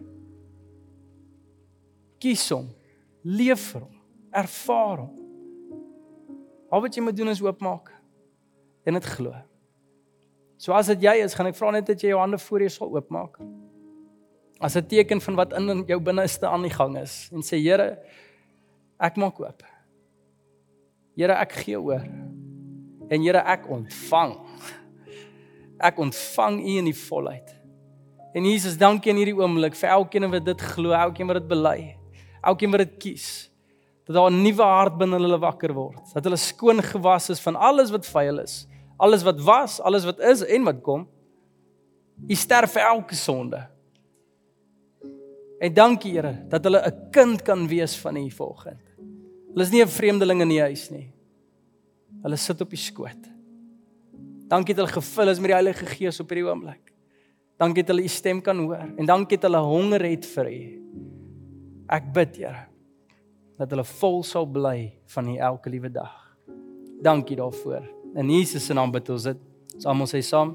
Kies 2.23 2.47
hom. 2.55 2.67
Leef 3.23 3.71
vir 3.73 3.87
hom. 3.87 3.95
Ervaar 4.35 5.05
hom. 5.05 5.28
Al 6.69 6.85
wat 6.85 6.97
jy 6.97 7.03
moet 7.03 7.17
doen 7.17 7.33
is 7.33 7.41
oopmaak 7.41 7.93
en 8.89 8.97
dit 8.97 9.07
glo. 9.17 9.33
So 10.61 10.75
as 10.77 10.91
dit 10.93 11.07
jy 11.07 11.15
is, 11.23 11.37
gaan 11.37 11.49
ek 11.49 11.57
vra 11.57 11.73
net 11.73 11.87
dat 11.89 12.03
jy 12.03 12.13
jou 12.13 12.21
hande 12.21 12.41
voor 12.43 12.65
jou 12.65 12.71
sal 12.75 12.95
oopmaak. 12.97 13.39
As 14.61 14.77
'n 14.77 14.87
teken 14.87 15.21
van 15.21 15.37
wat 15.37 15.53
in 15.53 15.85
jou 15.87 16.01
binneste 16.01 16.47
aan 16.47 16.63
die 16.63 16.75
gang 16.75 16.99
is 16.99 17.31
en 17.33 17.43
sê 17.43 17.57
Here, 17.63 17.99
ek 19.01 19.17
maak 19.17 19.41
oop. 19.41 19.63
Here, 21.17 21.33
ek 21.33 21.53
gee 21.53 21.81
oor. 21.81 22.03
En 23.11 23.23
Here, 23.23 23.39
ek 23.39 23.69
ontvang. 23.69 24.37
Ek 25.81 25.99
ontvang 25.99 26.61
U 26.61 26.79
in 26.79 26.85
die 26.85 27.01
volheid. 27.09 27.55
En 28.35 28.45
Jesus, 28.45 28.77
dankie 28.77 29.11
in 29.11 29.17
hierdie 29.17 29.37
oomblik 29.37 29.75
vir 29.75 29.91
elkeen 29.91 30.31
wat 30.31 30.45
dit 30.45 30.61
glo, 30.61 30.91
elkeen 30.91 31.27
wat 31.27 31.37
dit 31.37 31.49
bely, 31.49 31.97
elkeen 32.43 32.71
wat 32.71 32.79
dit 32.81 32.99
kies 32.99 33.48
dat 34.09 34.17
daar 34.17 34.31
'n 34.31 34.43
nuwe 34.43 34.63
hart 34.63 34.97
binne 34.97 35.19
hulle 35.21 35.39
wakker 35.39 35.75
word, 35.75 36.15
dat 36.15 36.25
hulle 36.25 36.37
skoon 36.37 36.83
gewas 36.83 37.29
is 37.29 37.41
van 37.41 37.57
alles 37.57 37.91
wat 37.91 38.07
vuil 38.07 38.39
is, 38.41 38.67
alles 38.97 39.23
wat 39.23 39.41
was, 39.41 39.81
alles 39.81 40.05
wat 40.05 40.19
is 40.21 40.41
en 40.45 40.65
wat 40.65 40.81
kom. 40.83 41.09
U 42.29 42.35
sterf 42.35 42.73
vir 42.73 42.83
elke 42.83 43.15
sonde. 43.15 43.69
En 45.61 45.75
dankie 45.75 46.13
Here 46.13 46.47
dat 46.49 46.65
hulle 46.65 46.81
'n 46.87 47.11
kind 47.11 47.43
kan 47.43 47.69
wees 47.69 47.97
van 47.97 48.17
U 48.17 48.31
volgens. 48.31 48.81
Hulle 49.53 49.63
is 49.63 49.71
nie 49.71 49.83
'n 49.83 49.89
vreemdeling 49.89 50.41
in 50.41 50.49
die 50.49 50.61
huis 50.61 50.91
nie. 50.91 51.13
Hulle 52.23 52.37
sit 52.37 52.61
op 52.61 52.73
U 52.73 52.77
skoot. 52.77 53.29
Dankie 54.49 54.75
dat 54.75 54.87
hulle 54.87 55.03
gevul 55.03 55.29
is 55.29 55.39
met 55.39 55.49
die 55.49 55.55
Heilige 55.55 55.87
Gees 55.87 56.21
op 56.21 56.31
hierdie 56.31 56.49
oomblik. 56.49 56.93
Dankie 57.59 57.83
dat 57.83 57.95
hulle 57.95 58.05
U 58.05 58.09
stem 58.09 58.41
kan 58.41 58.59
hoor 58.59 58.89
en 58.97 59.07
dankie 59.07 59.39
dat 59.39 59.51
hulle 59.51 59.63
honger 59.65 60.03
het 60.03 60.27
vir 60.27 60.47
U. 60.47 60.83
Ek 61.89 62.13
bid 62.13 62.37
Here 62.37 62.69
dat 63.59 63.75
hulle 63.75 63.85
vol 63.99 64.23
sal 64.23 64.47
bly 64.47 64.93
van 65.15 65.29
U 65.29 65.37
elke 65.37 65.71
liewe 65.71 65.91
dag. 65.91 66.15
Dankie 67.03 67.37
daarvoor. 67.37 67.83
In 68.15 68.31
Jesus 68.31 68.67
se 68.67 68.75
naam 68.75 68.93
bid 68.95 69.09
ons 69.11 69.27
dit. 69.27 69.39
Ons 69.75 69.87
almal 69.87 70.09
sê 70.11 70.23
saam. 70.23 70.55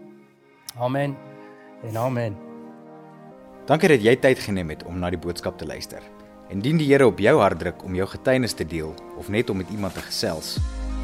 Amen. 0.79 1.15
En 1.83 1.97
amen. 1.99 2.35
Dankie 3.67 3.91
dat 3.91 4.03
jy 4.03 4.15
tyd 4.19 4.39
geneem 4.43 4.71
het 4.73 4.83
om 4.87 4.99
na 4.99 5.11
die 5.11 5.19
boodskap 5.19 5.59
te 5.59 5.67
luister. 5.67 6.03
Indien 6.51 6.79
die 6.79 6.87
Here 6.89 7.07
op 7.07 7.19
jou 7.19 7.37
hart 7.39 7.59
druk 7.59 7.83
om 7.83 7.95
jou 7.95 8.07
getuienis 8.07 8.55
te 8.55 8.67
deel 8.67 8.91
of 9.19 9.29
net 9.31 9.49
om 9.49 9.59
met 9.59 9.71
iemand 9.71 9.95
te 9.95 10.03
gesels, 10.03 10.57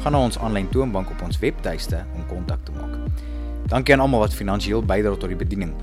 gaan 0.04 0.16
na 0.16 0.20
ons 0.24 0.38
aanlyn 0.40 0.68
toonbank 0.72 1.10
op 1.12 1.24
ons 1.24 1.40
webtuiste 1.40 2.04
om 2.16 2.28
kontak 2.28 2.64
te 2.64 2.76
maak. 2.76 2.96
Dankie 3.68 3.94
aan 3.94 4.04
almal 4.04 4.24
wat 4.24 4.36
finansiëel 4.36 4.84
bydra 4.84 5.16
tot 5.16 5.32
die 5.32 5.40
bediening. 5.40 5.74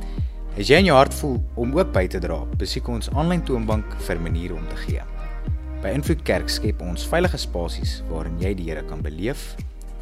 As 0.58 0.70
jy 0.70 0.82
in 0.82 0.90
jou 0.90 0.98
hart 0.98 1.14
voel 1.14 1.38
om 1.56 1.78
ook 1.78 1.94
by 1.94 2.08
te 2.10 2.22
dra, 2.22 2.42
besoek 2.58 2.90
ons 2.90 3.14
aanlyn 3.14 3.46
toonbank 3.46 3.98
vir 4.08 4.22
maniere 4.22 4.58
om 4.58 4.66
te 4.70 4.82
gee. 4.88 5.06
By 5.88 5.94
Invloed 5.96 6.26
Kerk 6.28 6.50
skep 6.52 6.82
ons 6.84 7.06
veilige 7.08 7.40
spasies 7.40 7.94
waarin 8.10 8.36
jy 8.44 8.50
die 8.60 8.66
Here 8.68 8.84
kan 8.90 9.00
beleef, 9.06 9.54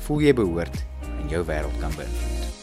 voel 0.08 0.26
jy 0.26 0.34
behoort 0.42 0.82
en 1.12 1.30
jou 1.30 1.46
wêreld 1.46 1.78
kan 1.78 1.94
beïnvloed. 1.94 2.55